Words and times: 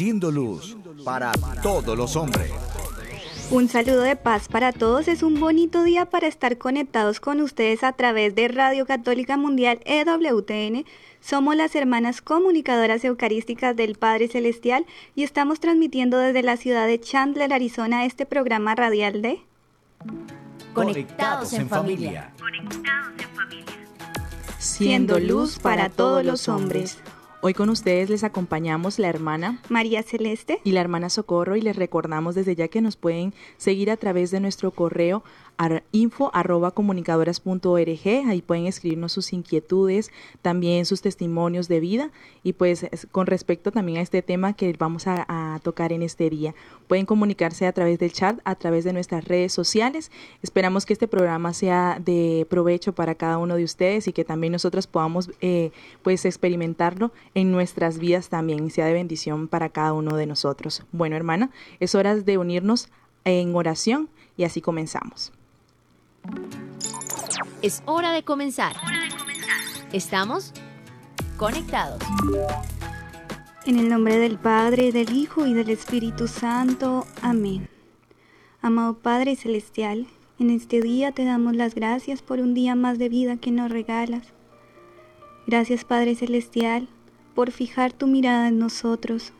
Siendo 0.00 0.30
luz 0.30 0.78
para 1.04 1.30
todos 1.62 1.94
los 1.94 2.16
hombres. 2.16 2.50
Un 3.50 3.68
saludo 3.68 4.00
de 4.00 4.16
paz 4.16 4.48
para 4.48 4.72
todos. 4.72 5.08
Es 5.08 5.22
un 5.22 5.38
bonito 5.38 5.82
día 5.82 6.06
para 6.06 6.26
estar 6.26 6.56
conectados 6.56 7.20
con 7.20 7.42
ustedes 7.42 7.84
a 7.84 7.92
través 7.92 8.34
de 8.34 8.48
Radio 8.48 8.86
Católica 8.86 9.36
Mundial 9.36 9.80
EWTN. 9.84 10.86
Somos 11.20 11.54
las 11.54 11.74
hermanas 11.74 12.22
comunicadoras 12.22 13.04
eucarísticas 13.04 13.76
del 13.76 13.94
Padre 13.94 14.28
Celestial 14.28 14.86
y 15.14 15.22
estamos 15.22 15.60
transmitiendo 15.60 16.16
desde 16.16 16.42
la 16.42 16.56
ciudad 16.56 16.86
de 16.86 16.98
Chandler, 16.98 17.52
Arizona, 17.52 18.06
este 18.06 18.24
programa 18.24 18.74
radial 18.74 19.20
de 19.20 19.42
Conectados 20.72 21.52
en 21.52 21.68
familia. 21.68 22.32
Siendo 24.58 25.18
luz 25.18 25.58
para 25.58 25.90
todos 25.90 26.24
los 26.24 26.48
hombres. 26.48 27.02
Hoy 27.42 27.54
con 27.54 27.70
ustedes 27.70 28.10
les 28.10 28.22
acompañamos 28.22 28.98
la 28.98 29.08
hermana 29.08 29.62
María 29.70 30.02
Celeste. 30.02 30.60
y 30.62 30.72
la 30.72 30.82
hermana 30.82 31.08
Socorro 31.08 31.56
y 31.56 31.62
les 31.62 31.74
recordamos 31.74 32.34
desde 32.34 32.54
ya 32.54 32.68
que 32.68 32.82
nos 32.82 32.96
pueden 32.96 33.32
seguir 33.56 33.90
a 33.90 33.96
través 33.96 34.30
de 34.30 34.40
nuestro 34.40 34.72
correo 34.72 35.24
info 35.92 36.30
arroba 36.32 36.72
ahí 38.26 38.42
pueden 38.42 38.66
escribirnos 38.66 39.12
sus 39.12 39.32
inquietudes, 39.32 40.10
también 40.42 40.86
sus 40.86 41.02
testimonios 41.02 41.68
de 41.68 41.80
vida 41.80 42.10
y 42.42 42.54
pues 42.54 42.86
con 43.12 43.26
respecto 43.26 43.70
también 43.70 43.98
a 43.98 44.00
este 44.00 44.22
tema 44.22 44.54
que 44.54 44.74
vamos 44.78 45.06
a, 45.06 45.60
tocar 45.62 45.92
en 45.92 46.02
este 46.02 46.30
día. 46.30 46.54
Pueden 46.88 47.06
comunicarse 47.06 47.66
a 47.66 47.72
través 47.72 47.98
del 47.98 48.12
chat, 48.12 48.38
a 48.44 48.54
través 48.54 48.84
de 48.84 48.92
nuestras 48.92 49.24
redes 49.24 49.52
sociales. 49.52 50.10
Esperamos 50.42 50.86
que 50.86 50.92
este 50.92 51.08
programa 51.08 51.52
sea 51.52 52.00
de 52.02 52.46
provecho 52.48 52.94
para 52.94 53.14
cada 53.14 53.38
uno 53.38 53.56
de 53.56 53.64
ustedes 53.64 54.08
y 54.08 54.12
que 54.12 54.24
también 54.24 54.52
nosotros 54.52 54.86
podamos 54.86 55.30
eh, 55.40 55.72
pues 56.02 56.24
experimentarlo 56.24 57.12
en 57.34 57.52
nuestras 57.52 57.98
vidas 57.98 58.28
también 58.28 58.66
y 58.66 58.70
sea 58.70 58.86
de 58.86 58.94
bendición 58.94 59.48
para 59.48 59.68
cada 59.68 59.92
uno 59.92 60.16
de 60.16 60.26
nosotros. 60.26 60.84
Bueno, 60.92 61.16
hermana, 61.16 61.50
es 61.80 61.94
hora 61.94 62.16
de 62.16 62.38
unirnos 62.38 62.88
en 63.24 63.54
oración 63.54 64.08
y 64.36 64.44
así 64.44 64.60
comenzamos. 64.60 65.32
Es 67.62 67.82
hora 67.86 68.12
de 68.12 68.22
comenzar. 68.22 68.74
Estamos 69.92 70.52
conectados. 71.36 72.02
En 73.66 73.78
el 73.78 73.88
nombre 73.88 74.18
del 74.18 74.38
Padre, 74.38 74.92
del 74.92 75.12
Hijo 75.12 75.46
y 75.46 75.54
del 75.54 75.68
Espíritu 75.70 76.26
Santo. 76.26 77.06
Amén. 77.22 77.68
Amado 78.62 78.94
Padre 78.94 79.36
Celestial, 79.36 80.06
en 80.38 80.50
este 80.50 80.80
día 80.80 81.12
te 81.12 81.24
damos 81.24 81.54
las 81.54 81.74
gracias 81.74 82.22
por 82.22 82.40
un 82.40 82.54
día 82.54 82.74
más 82.74 82.98
de 82.98 83.08
vida 83.08 83.36
que 83.36 83.50
nos 83.50 83.70
regalas. 83.70 84.32
Gracias 85.46 85.84
Padre 85.84 86.14
Celestial 86.14 86.88
por 87.34 87.50
fijar 87.50 87.92
tu 87.92 88.06
mirada 88.06 88.48
en 88.48 88.58
nosotros, 88.58 89.32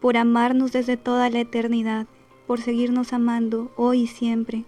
por 0.00 0.16
amarnos 0.16 0.72
desde 0.72 0.96
toda 0.96 1.30
la 1.30 1.40
eternidad, 1.40 2.06
por 2.46 2.60
seguirnos 2.60 3.12
amando 3.12 3.72
hoy 3.76 4.02
y 4.02 4.06
siempre. 4.06 4.64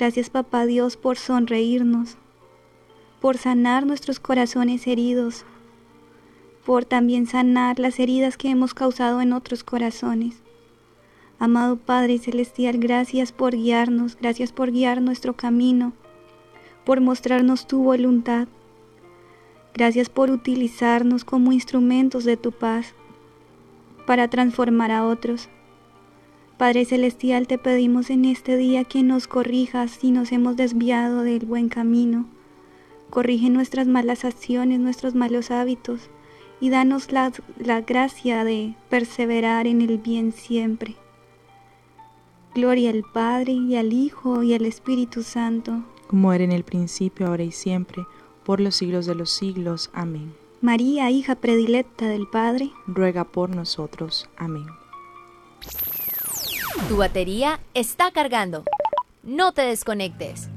Gracias 0.00 0.30
Papá 0.30 0.64
Dios 0.64 0.96
por 0.96 1.18
sonreírnos, 1.18 2.16
por 3.20 3.36
sanar 3.36 3.84
nuestros 3.84 4.18
corazones 4.18 4.86
heridos, 4.86 5.44
por 6.64 6.86
también 6.86 7.26
sanar 7.26 7.78
las 7.78 8.00
heridas 8.00 8.38
que 8.38 8.48
hemos 8.48 8.72
causado 8.72 9.20
en 9.20 9.34
otros 9.34 9.62
corazones. 9.62 10.36
Amado 11.38 11.76
Padre 11.76 12.16
Celestial, 12.16 12.78
gracias 12.78 13.30
por 13.30 13.54
guiarnos, 13.54 14.16
gracias 14.18 14.52
por 14.52 14.72
guiar 14.72 15.02
nuestro 15.02 15.34
camino, 15.34 15.92
por 16.86 17.02
mostrarnos 17.02 17.66
tu 17.66 17.82
voluntad. 17.82 18.48
Gracias 19.74 20.08
por 20.08 20.30
utilizarnos 20.30 21.26
como 21.26 21.52
instrumentos 21.52 22.24
de 22.24 22.38
tu 22.38 22.52
paz 22.52 22.94
para 24.06 24.28
transformar 24.28 24.92
a 24.92 25.04
otros. 25.04 25.50
Padre 26.60 26.84
Celestial, 26.84 27.46
te 27.46 27.56
pedimos 27.56 28.10
en 28.10 28.26
este 28.26 28.58
día 28.58 28.84
que 28.84 29.02
nos 29.02 29.26
corrijas 29.26 29.92
si 29.92 30.10
nos 30.10 30.30
hemos 30.30 30.56
desviado 30.56 31.22
del 31.22 31.46
buen 31.46 31.70
camino. 31.70 32.26
Corrige 33.08 33.48
nuestras 33.48 33.86
malas 33.86 34.26
acciones, 34.26 34.78
nuestros 34.78 35.14
malos 35.14 35.50
hábitos 35.50 36.10
y 36.60 36.68
danos 36.68 37.12
la, 37.12 37.32
la 37.56 37.80
gracia 37.80 38.44
de 38.44 38.74
perseverar 38.90 39.66
en 39.66 39.80
el 39.80 39.96
bien 39.96 40.32
siempre. 40.32 40.96
Gloria 42.54 42.90
al 42.90 43.04
Padre 43.10 43.52
y 43.52 43.76
al 43.76 43.94
Hijo 43.94 44.42
y 44.42 44.52
al 44.52 44.66
Espíritu 44.66 45.22
Santo. 45.22 45.82
Como 46.08 46.30
era 46.30 46.44
en 46.44 46.52
el 46.52 46.64
principio, 46.64 47.28
ahora 47.28 47.44
y 47.44 47.52
siempre, 47.52 48.04
por 48.44 48.60
los 48.60 48.74
siglos 48.76 49.06
de 49.06 49.14
los 49.14 49.30
siglos. 49.30 49.88
Amén. 49.94 50.34
María, 50.60 51.10
hija 51.10 51.36
predilecta 51.36 52.06
del 52.06 52.26
Padre, 52.26 52.70
ruega 52.86 53.24
por 53.24 53.48
nosotros. 53.48 54.28
Amén. 54.36 54.66
Tu 56.88 56.96
batería 56.96 57.58
está 57.74 58.12
cargando. 58.12 58.64
No 59.22 59.52
te 59.52 59.62
desconectes. 59.62 60.48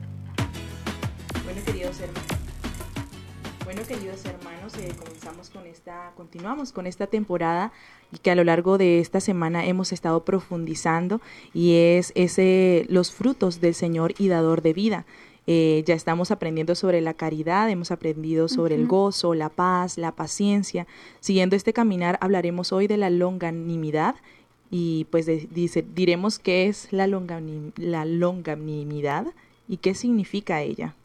Bueno, 1.43 1.61
queridos 1.65 1.99
hermanos. 1.99 2.23
Bueno, 3.65 3.81
queridos 3.87 4.25
hermanos, 4.25 4.73
eh, 4.77 4.93
comenzamos 4.97 5.49
con 5.49 5.65
esta, 5.65 6.11
continuamos 6.15 6.71
con 6.71 6.85
esta 6.85 7.07
temporada 7.07 7.71
y 8.11 8.17
que 8.17 8.29
a 8.29 8.35
lo 8.35 8.43
largo 8.43 8.77
de 8.77 8.99
esta 8.99 9.19
semana 9.21 9.65
hemos 9.65 9.91
estado 9.91 10.23
profundizando 10.23 11.19
y 11.53 11.77
es 11.77 12.11
ese 12.15 12.85
los 12.89 13.11
frutos 13.11 13.59
del 13.59 13.73
Señor 13.73 14.13
y 14.19 14.27
dador 14.27 14.61
de 14.61 14.73
vida. 14.73 15.05
Eh, 15.47 15.83
ya 15.85 15.95
estamos 15.95 16.31
aprendiendo 16.31 16.75
sobre 16.75 17.01
la 17.01 17.15
caridad, 17.15 17.69
hemos 17.69 17.91
aprendido 17.91 18.47
sobre 18.47 18.75
el 18.75 18.87
gozo, 18.87 19.33
la 19.33 19.49
paz, 19.49 19.97
la 19.97 20.13
paciencia. 20.13 20.85
Siguiendo 21.19 21.55
este 21.55 21.73
caminar, 21.73 22.17
hablaremos 22.21 22.71
hoy 22.71 22.87
de 22.87 22.97
la 22.97 23.09
longanimidad 23.09 24.15
y 24.75 25.05
pues 25.11 25.27
dice, 25.53 25.85
diremos 25.93 26.39
qué 26.39 26.65
es 26.65 26.87
la, 26.89 27.05
la 27.05 28.05
longanimidad 28.05 29.27
y 29.67 29.77
qué 29.77 29.93
significa 29.93 30.63
ella. 30.63 30.95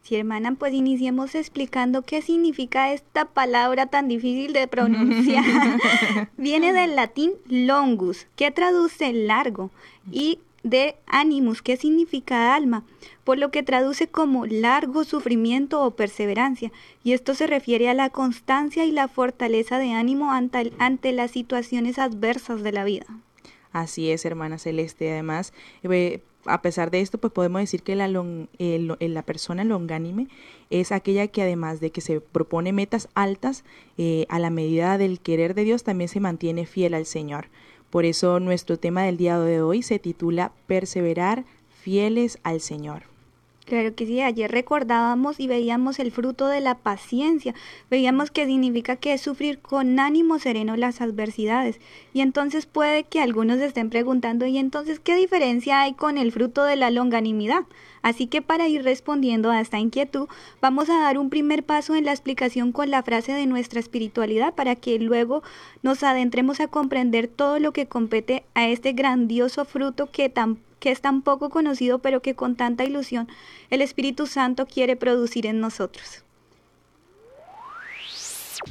Sí, 0.00 0.16
hermana, 0.16 0.54
pues 0.58 0.72
iniciemos 0.72 1.34
explicando 1.34 2.00
qué 2.00 2.22
significa 2.22 2.90
esta 2.90 3.26
palabra 3.26 3.84
tan 3.84 4.08
difícil 4.08 4.54
de 4.54 4.66
pronunciar. 4.66 5.44
Viene 6.38 6.72
del 6.72 6.96
latín 6.96 7.32
longus, 7.46 8.26
que 8.34 8.50
traduce 8.50 9.12
largo, 9.12 9.70
y 10.10 10.38
de 10.62 10.96
animus, 11.06 11.62
que 11.62 11.76
significa 11.76 12.54
alma, 12.54 12.84
por 13.24 13.38
lo 13.38 13.50
que 13.50 13.62
traduce 13.62 14.08
como 14.08 14.46
largo 14.46 15.04
sufrimiento 15.04 15.82
o 15.82 15.92
perseverancia, 15.92 16.72
y 17.04 17.12
esto 17.12 17.34
se 17.34 17.46
refiere 17.46 17.88
a 17.88 17.94
la 17.94 18.10
constancia 18.10 18.84
y 18.84 18.92
la 18.92 19.08
fortaleza 19.08 19.78
de 19.78 19.92
ánimo 19.92 20.32
ante, 20.32 20.72
ante 20.78 21.12
las 21.12 21.30
situaciones 21.30 21.98
adversas 21.98 22.62
de 22.62 22.72
la 22.72 22.84
vida. 22.84 23.06
Así 23.72 24.10
es, 24.10 24.24
hermana 24.24 24.58
Celeste. 24.58 25.12
Además, 25.12 25.52
eh, 25.82 26.20
a 26.46 26.62
pesar 26.62 26.90
de 26.90 27.00
esto, 27.00 27.18
pues 27.18 27.32
podemos 27.32 27.60
decir 27.60 27.82
que 27.82 27.94
la, 27.94 28.08
la 28.08 29.22
persona 29.22 29.64
longánime 29.64 30.28
es 30.70 30.92
aquella 30.92 31.28
que 31.28 31.42
además 31.42 31.80
de 31.80 31.90
que 31.90 32.00
se 32.00 32.20
propone 32.20 32.72
metas 32.72 33.08
altas, 33.14 33.64
eh, 33.98 34.26
a 34.28 34.38
la 34.38 34.50
medida 34.50 34.98
del 34.98 35.20
querer 35.20 35.54
de 35.54 35.64
Dios, 35.64 35.84
también 35.84 36.08
se 36.08 36.20
mantiene 36.20 36.66
fiel 36.66 36.94
al 36.94 37.06
Señor. 37.06 37.48
Por 37.90 38.04
eso 38.04 38.38
nuestro 38.40 38.78
tema 38.78 39.04
del 39.04 39.16
día 39.16 39.38
de 39.38 39.62
hoy 39.62 39.82
se 39.82 39.98
titula 39.98 40.52
Perseverar 40.66 41.44
fieles 41.82 42.38
al 42.42 42.60
Señor. 42.60 43.04
Claro 43.68 43.94
que 43.94 44.06
sí, 44.06 44.22
ayer 44.22 44.50
recordábamos 44.50 45.38
y 45.38 45.46
veíamos 45.46 45.98
el 45.98 46.10
fruto 46.10 46.46
de 46.46 46.62
la 46.62 46.78
paciencia, 46.78 47.54
veíamos 47.90 48.30
que 48.30 48.46
significa 48.46 48.96
que 48.96 49.12
es 49.12 49.20
sufrir 49.20 49.58
con 49.58 50.00
ánimo 50.00 50.38
sereno 50.38 50.74
las 50.74 51.02
adversidades. 51.02 51.78
Y 52.14 52.22
entonces 52.22 52.64
puede 52.64 53.04
que 53.04 53.20
algunos 53.20 53.58
estén 53.58 53.90
preguntando, 53.90 54.46
¿y 54.46 54.56
entonces 54.56 55.00
qué 55.00 55.16
diferencia 55.16 55.82
hay 55.82 55.92
con 55.92 56.16
el 56.16 56.32
fruto 56.32 56.64
de 56.64 56.76
la 56.76 56.90
longanimidad? 56.90 57.64
Así 58.00 58.26
que 58.26 58.40
para 58.40 58.68
ir 58.68 58.84
respondiendo 58.84 59.50
a 59.50 59.60
esta 59.60 59.78
inquietud, 59.78 60.28
vamos 60.62 60.88
a 60.88 61.00
dar 61.00 61.18
un 61.18 61.28
primer 61.28 61.62
paso 61.62 61.94
en 61.94 62.06
la 62.06 62.12
explicación 62.12 62.72
con 62.72 62.90
la 62.90 63.02
frase 63.02 63.32
de 63.32 63.44
nuestra 63.44 63.80
espiritualidad 63.80 64.54
para 64.54 64.76
que 64.76 64.98
luego 64.98 65.42
nos 65.82 66.02
adentremos 66.02 66.60
a 66.60 66.68
comprender 66.68 67.28
todo 67.28 67.58
lo 67.58 67.74
que 67.74 67.86
compete 67.86 68.44
a 68.54 68.66
este 68.66 68.92
grandioso 68.92 69.66
fruto 69.66 70.10
que 70.10 70.30
tan 70.30 70.56
que 70.80 70.90
es 70.90 71.00
tan 71.00 71.22
poco 71.22 71.50
conocido, 71.50 71.98
pero 71.98 72.22
que 72.22 72.34
con 72.34 72.56
tanta 72.56 72.84
ilusión 72.84 73.28
el 73.70 73.82
Espíritu 73.82 74.26
Santo 74.26 74.66
quiere 74.66 74.96
producir 74.96 75.46
en 75.46 75.60
nosotros. 75.60 76.24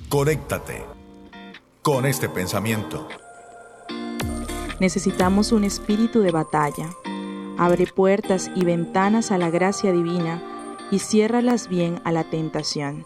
Conéctate 0.10 0.84
con 1.82 2.06
este 2.06 2.30
pensamiento. 2.30 3.08
Necesitamos 4.80 5.52
un 5.52 5.64
espíritu 5.64 6.22
de 6.22 6.32
batalla. 6.32 6.90
Abre 7.58 7.88
puertas 7.88 8.52
y 8.56 8.64
ventanas 8.64 9.32
a 9.32 9.38
la 9.38 9.50
gracia 9.50 9.92
divina 9.92 10.42
y 10.92 11.00
ciérralas 11.00 11.68
bien 11.68 12.00
a 12.04 12.12
la 12.12 12.24
tentación. 12.24 13.06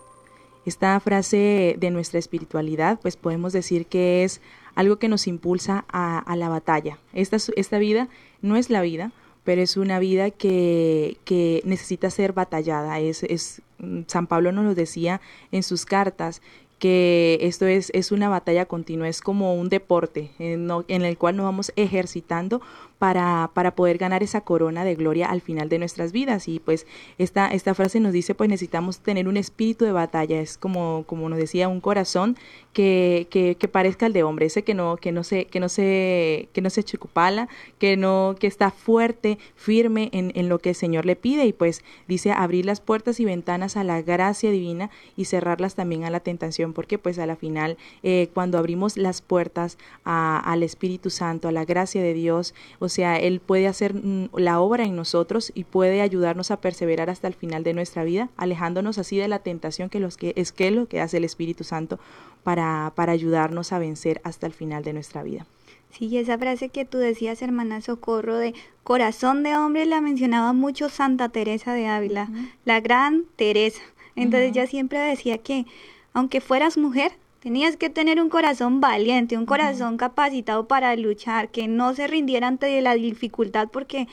Esta 0.65 0.99
frase 0.99 1.75
de 1.79 1.91
nuestra 1.91 2.19
espiritualidad, 2.19 2.99
pues 3.01 3.15
podemos 3.17 3.53
decir 3.53 3.87
que 3.87 4.23
es 4.23 4.41
algo 4.75 4.97
que 4.97 5.09
nos 5.09 5.27
impulsa 5.27 5.85
a, 5.89 6.35
la 6.35 6.49
batalla. 6.49 6.97
Esta, 7.13 7.37
esta 7.55 7.77
vida 7.79 8.07
no 8.41 8.55
es 8.55 8.69
la 8.69 8.81
vida, 8.81 9.11
pero 9.43 9.61
es 9.61 9.75
una 9.75 9.99
vida 9.99 10.29
que, 10.29 11.17
que 11.25 11.61
necesita 11.65 12.09
ser 12.09 12.33
batallada. 12.33 12.99
Es, 12.99 13.23
es, 13.23 13.61
San 14.07 14.27
Pablo 14.27 14.51
nos 14.51 14.65
lo 14.65 14.75
decía 14.75 15.19
en 15.51 15.63
sus 15.63 15.85
cartas, 15.85 16.41
que 16.81 17.37
esto 17.41 17.67
es, 17.67 17.91
es 17.93 18.11
una 18.11 18.27
batalla 18.27 18.65
continua, 18.65 19.07
es 19.07 19.21
como 19.21 19.53
un 19.53 19.69
deporte 19.69 20.31
en, 20.39 20.67
en 20.87 21.01
el 21.03 21.15
cual 21.15 21.37
nos 21.37 21.43
vamos 21.43 21.71
ejercitando 21.75 22.59
para, 23.01 23.49
para 23.55 23.73
poder 23.73 23.97
ganar 23.97 24.21
esa 24.21 24.41
corona 24.41 24.83
de 24.83 24.93
gloria 24.93 25.25
al 25.25 25.41
final 25.41 25.69
de 25.69 25.79
nuestras 25.79 26.11
vidas. 26.11 26.47
Y 26.47 26.59
pues 26.59 26.85
esta, 27.17 27.47
esta 27.47 27.73
frase 27.73 27.99
nos 27.99 28.13
dice, 28.13 28.35
pues 28.35 28.47
necesitamos 28.47 28.99
tener 28.99 29.27
un 29.27 29.37
espíritu 29.37 29.85
de 29.85 29.91
batalla, 29.91 30.39
es 30.39 30.55
como, 30.55 31.03
como 31.07 31.27
nos 31.27 31.39
decía, 31.39 31.67
un 31.67 31.81
corazón 31.81 32.37
que, 32.73 33.25
que, 33.31 33.55
que 33.55 33.67
parezca 33.67 34.05
el 34.05 34.13
de 34.13 34.21
hombre, 34.21 34.45
ese 34.45 34.63
que 34.63 34.75
no, 34.75 34.97
que 34.97 35.11
no 35.11 35.23
se, 35.23 35.45
que 35.45 35.59
no 35.59 35.67
se, 35.67 36.49
que 36.53 36.61
no 36.61 36.69
se 36.69 36.83
chicupala, 36.83 37.49
que 37.79 37.97
no, 37.97 38.35
que 38.39 38.45
está 38.45 38.69
fuerte, 38.69 39.39
firme 39.55 40.11
en, 40.13 40.31
en 40.35 40.47
lo 40.47 40.59
que 40.59 40.69
el 40.69 40.75
Señor 40.75 41.07
le 41.07 41.15
pide, 41.15 41.47
y 41.47 41.53
pues 41.53 41.83
dice 42.07 42.31
abrir 42.31 42.67
las 42.67 42.81
puertas 42.81 43.19
y 43.19 43.25
ventanas 43.25 43.77
a 43.77 43.83
la 43.83 44.03
gracia 44.03 44.51
divina 44.51 44.91
y 45.17 45.25
cerrarlas 45.25 45.73
también 45.73 46.03
a 46.03 46.11
la 46.11 46.19
tentación, 46.19 46.73
porque 46.73 46.99
pues 46.99 47.17
a 47.17 47.25
la 47.25 47.35
final, 47.35 47.77
eh, 48.03 48.29
cuando 48.35 48.59
abrimos 48.59 48.95
las 48.95 49.23
puertas 49.23 49.79
al 50.03 50.61
Espíritu 50.61 51.09
Santo, 51.09 51.47
a 51.47 51.51
la 51.51 51.65
gracia 51.65 52.03
de 52.03 52.13
Dios, 52.13 52.53
o 52.77 52.90
sea, 52.91 53.17
Él 53.17 53.39
puede 53.39 53.67
hacer 53.67 53.95
mm, 53.95 54.29
la 54.35 54.59
obra 54.59 54.83
en 54.83 54.95
nosotros 54.95 55.51
y 55.55 55.63
puede 55.63 56.01
ayudarnos 56.01 56.51
a 56.51 56.61
perseverar 56.61 57.09
hasta 57.09 57.27
el 57.27 57.33
final 57.33 57.63
de 57.63 57.73
nuestra 57.73 58.03
vida, 58.03 58.29
alejándonos 58.37 58.99
así 58.99 59.17
de 59.17 59.27
la 59.27 59.39
tentación 59.39 59.89
que, 59.89 59.99
los 59.99 60.17
que 60.17 60.33
es 60.35 60.51
que 60.51 60.69
lo 60.69 60.87
que 60.87 61.01
hace 61.01 61.17
el 61.17 61.23
Espíritu 61.23 61.63
Santo 61.63 61.99
para, 62.43 62.93
para 62.95 63.11
ayudarnos 63.11 63.71
a 63.73 63.79
vencer 63.79 64.21
hasta 64.23 64.45
el 64.45 64.53
final 64.53 64.83
de 64.83 64.93
nuestra 64.93 65.23
vida. 65.23 65.47
Sí, 65.91 66.17
esa 66.17 66.37
frase 66.37 66.69
que 66.69 66.85
tú 66.85 66.99
decías, 66.99 67.41
hermana 67.41 67.81
Socorro, 67.81 68.37
de 68.37 68.53
corazón 68.83 69.43
de 69.43 69.55
hombre, 69.55 69.85
la 69.85 69.99
mencionaba 69.99 70.53
mucho 70.53 70.87
Santa 70.87 71.29
Teresa 71.29 71.73
de 71.73 71.87
Ávila, 71.87 72.29
la 72.63 72.79
gran 72.79 73.25
Teresa. 73.35 73.81
Entonces 74.15 74.53
ya 74.53 74.67
siempre 74.67 74.99
decía 74.99 75.37
que 75.39 75.65
aunque 76.13 76.41
fueras 76.41 76.77
mujer, 76.77 77.11
Tenías 77.41 77.75
que 77.75 77.89
tener 77.89 78.21
un 78.21 78.29
corazón 78.29 78.81
valiente, 78.81 79.35
un 79.35 79.47
corazón 79.47 79.97
capacitado 79.97 80.67
para 80.67 80.95
luchar, 80.95 81.49
que 81.49 81.67
no 81.67 81.95
se 81.95 82.05
rindiera 82.05 82.47
ante 82.47 82.79
la 82.81 82.93
dificultad 82.93 83.67
porque 83.73 84.07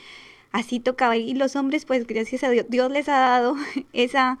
así 0.51 0.79
tocaba. 0.79 1.15
Y 1.15 1.35
los 1.35 1.55
hombres, 1.55 1.85
pues 1.85 2.07
gracias 2.07 2.43
a 2.43 2.49
Dios, 2.49 2.65
Dios 2.69 2.91
les 2.91 3.07
ha 3.07 3.19
dado 3.19 3.55
esa 3.93 4.39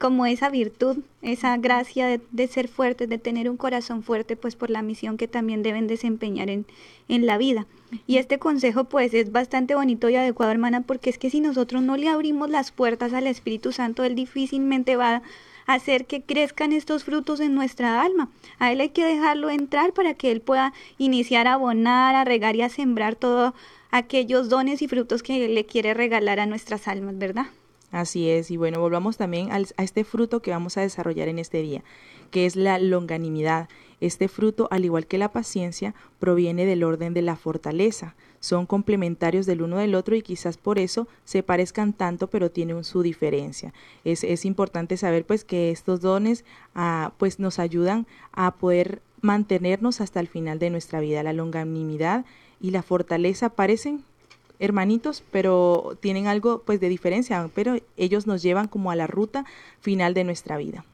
como 0.00 0.24
esa 0.24 0.48
virtud, 0.48 1.00
esa 1.20 1.54
gracia 1.58 2.18
de, 2.30 2.46
ser 2.48 2.68
fuertes, 2.68 3.06
de 3.06 3.18
tener 3.18 3.50
un 3.50 3.58
corazón 3.58 4.02
fuerte, 4.02 4.34
pues 4.34 4.56
por 4.56 4.70
la 4.70 4.80
misión 4.80 5.18
que 5.18 5.28
también 5.28 5.62
deben 5.62 5.88
desempeñar 5.88 6.48
en, 6.48 6.64
en 7.08 7.26
la 7.26 7.36
vida. 7.36 7.66
Y 8.06 8.16
este 8.16 8.38
consejo 8.38 8.84
pues 8.84 9.12
es 9.12 9.30
bastante 9.30 9.74
bonito 9.74 10.08
y 10.08 10.16
adecuado, 10.16 10.52
hermana, 10.52 10.80
porque 10.80 11.10
es 11.10 11.18
que 11.18 11.28
si 11.28 11.42
nosotros 11.42 11.82
no 11.82 11.98
le 11.98 12.08
abrimos 12.08 12.48
las 12.48 12.72
puertas 12.72 13.12
al 13.12 13.26
Espíritu 13.26 13.72
Santo, 13.72 14.02
Él 14.02 14.14
difícilmente 14.14 14.96
va 14.96 15.20
hacer 15.66 16.06
que 16.06 16.22
crezcan 16.22 16.72
estos 16.72 17.04
frutos 17.04 17.38
en 17.38 17.54
nuestra 17.54 18.02
alma. 18.02 18.30
A 18.58 18.72
Él 18.72 18.80
hay 18.80 18.88
que 18.88 19.04
dejarlo 19.04 19.50
entrar 19.50 19.92
para 19.92 20.14
que 20.14 20.32
Él 20.32 20.40
pueda 20.40 20.72
iniciar 20.96 21.46
a 21.46 21.54
abonar, 21.54 22.14
a 22.14 22.24
regar 22.24 22.56
y 22.56 22.62
a 22.62 22.70
sembrar 22.70 23.16
todos 23.16 23.52
aquellos 23.90 24.48
dones 24.48 24.80
y 24.80 24.88
frutos 24.88 25.22
que 25.22 25.44
Él 25.44 25.54
le 25.54 25.66
quiere 25.66 25.92
regalar 25.92 26.40
a 26.40 26.46
nuestras 26.46 26.88
almas, 26.88 27.18
¿verdad? 27.18 27.48
Así 27.90 28.28
es, 28.28 28.50
y 28.50 28.56
bueno, 28.56 28.80
volvamos 28.80 29.16
también 29.16 29.50
a 29.50 29.82
este 29.82 30.04
fruto 30.04 30.40
que 30.42 30.52
vamos 30.52 30.76
a 30.76 30.82
desarrollar 30.82 31.28
en 31.28 31.38
este 31.38 31.60
día, 31.62 31.82
que 32.30 32.46
es 32.46 32.54
la 32.54 32.78
longanimidad. 32.78 33.68
Este 34.00 34.28
fruto, 34.28 34.68
al 34.70 34.84
igual 34.84 35.06
que 35.06 35.18
la 35.18 35.32
paciencia, 35.32 35.94
proviene 36.18 36.66
del 36.66 36.84
orden 36.84 37.14
de 37.14 37.22
la 37.22 37.36
fortaleza 37.36 38.14
son 38.40 38.64
complementarios 38.64 39.44
del 39.44 39.62
uno 39.62 39.76
del 39.76 39.94
otro 39.94 40.16
y 40.16 40.22
quizás 40.22 40.56
por 40.56 40.78
eso 40.78 41.06
se 41.24 41.42
parezcan 41.42 41.92
tanto 41.92 42.28
pero 42.28 42.50
tienen 42.50 42.82
su 42.84 43.02
diferencia. 43.02 43.72
Es, 44.04 44.24
es 44.24 44.44
importante 44.46 44.96
saber 44.96 45.26
pues 45.26 45.44
que 45.44 45.70
estos 45.70 46.00
dones 46.00 46.44
ah, 46.74 47.12
pues 47.18 47.38
nos 47.38 47.58
ayudan 47.58 48.06
a 48.32 48.54
poder 48.54 49.02
mantenernos 49.20 50.00
hasta 50.00 50.20
el 50.20 50.28
final 50.28 50.58
de 50.58 50.70
nuestra 50.70 51.00
vida. 51.00 51.22
La 51.22 51.34
longanimidad 51.34 52.24
y 52.60 52.70
la 52.70 52.82
fortaleza 52.82 53.50
parecen 53.50 54.02
hermanitos, 54.60 55.24
pero 55.32 55.96
tienen 56.00 56.28
algo 56.28 56.62
pues 56.64 56.78
de 56.78 56.88
diferencia, 56.88 57.50
pero 57.54 57.76
ellos 57.96 58.26
nos 58.26 58.42
llevan 58.42 58.68
como 58.68 58.90
a 58.90 58.96
la 58.96 59.06
ruta 59.08 59.44
final 59.80 60.14
de 60.14 60.24
nuestra 60.24 60.56
vida. 60.58 60.84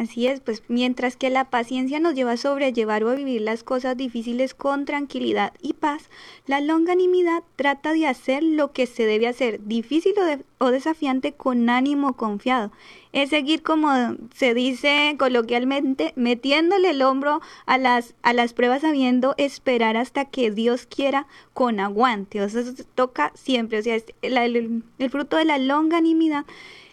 Así 0.00 0.26
es, 0.28 0.40
pues 0.40 0.62
mientras 0.68 1.14
que 1.14 1.28
la 1.28 1.50
paciencia 1.50 2.00
nos 2.00 2.14
lleva 2.14 2.32
a 2.32 2.36
sobrellevar 2.38 3.04
o 3.04 3.10
a 3.10 3.16
vivir 3.16 3.42
las 3.42 3.62
cosas 3.62 3.98
difíciles 3.98 4.54
con 4.54 4.86
tranquilidad 4.86 5.52
y 5.60 5.74
paz, 5.74 6.08
la 6.46 6.62
longanimidad 6.62 7.42
trata 7.54 7.92
de 7.92 8.06
hacer 8.06 8.42
lo 8.42 8.72
que 8.72 8.86
se 8.86 9.04
debe 9.04 9.28
hacer, 9.28 9.60
difícil 9.62 10.14
o, 10.56 10.70
desafiante 10.70 11.32
con 11.34 11.68
ánimo 11.68 12.14
confiado. 12.14 12.72
Es 13.12 13.28
seguir, 13.28 13.62
como 13.62 13.90
se 14.34 14.54
dice 14.54 15.16
coloquialmente, 15.18 16.14
metiéndole 16.16 16.92
el 16.92 17.02
hombro 17.02 17.42
a 17.66 17.76
las, 17.76 18.14
a 18.22 18.32
las 18.32 18.54
pruebas 18.54 18.80
sabiendo 18.80 19.34
esperar 19.36 19.98
hasta 19.98 20.24
que 20.24 20.50
Dios 20.50 20.86
quiera 20.86 21.26
con 21.52 21.78
aguante. 21.78 22.40
O 22.40 22.48
sea, 22.48 22.62
eso 22.62 22.72
toca 22.94 23.32
siempre. 23.34 23.80
O 23.80 23.82
sea, 23.82 23.98
el 24.22 25.10
fruto 25.10 25.36
de 25.36 25.44
la 25.44 25.58
longanimidad 25.58 26.46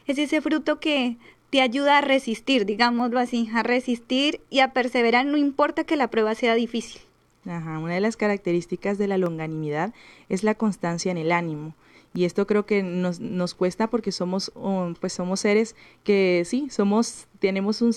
es 0.07 0.17
ese 0.17 0.41
fruto 0.41 0.79
que 0.79 1.17
te 1.49 1.61
ayuda 1.61 1.97
a 1.97 2.01
resistir, 2.01 2.65
digámoslo 2.65 3.19
así, 3.19 3.49
a 3.53 3.63
resistir 3.63 4.41
y 4.49 4.59
a 4.59 4.73
perseverar, 4.73 5.25
no 5.25 5.37
importa 5.37 5.83
que 5.83 5.95
la 5.95 6.09
prueba 6.09 6.35
sea 6.35 6.55
difícil. 6.55 7.01
Ajá, 7.45 7.79
una 7.79 7.93
de 7.93 8.01
las 8.01 8.17
características 8.17 8.97
de 8.97 9.07
la 9.07 9.17
longanimidad 9.17 9.93
es 10.27 10.43
la 10.43 10.55
constancia 10.55 11.11
en 11.11 11.17
el 11.17 11.31
ánimo 11.31 11.73
y 12.17 12.25
esto 12.25 12.47
creo 12.47 12.65
que 12.65 12.81
nos, 12.81 13.19
nos 13.19 13.53
cuesta 13.53 13.91
porque 13.91 14.11
somos 14.11 14.51
pues 14.99 15.13
somos 15.13 15.41
seres 15.41 15.75
que 16.03 16.43
sí 16.45 16.67
somos 16.71 17.27
tenemos 17.39 17.81
un 17.81 17.93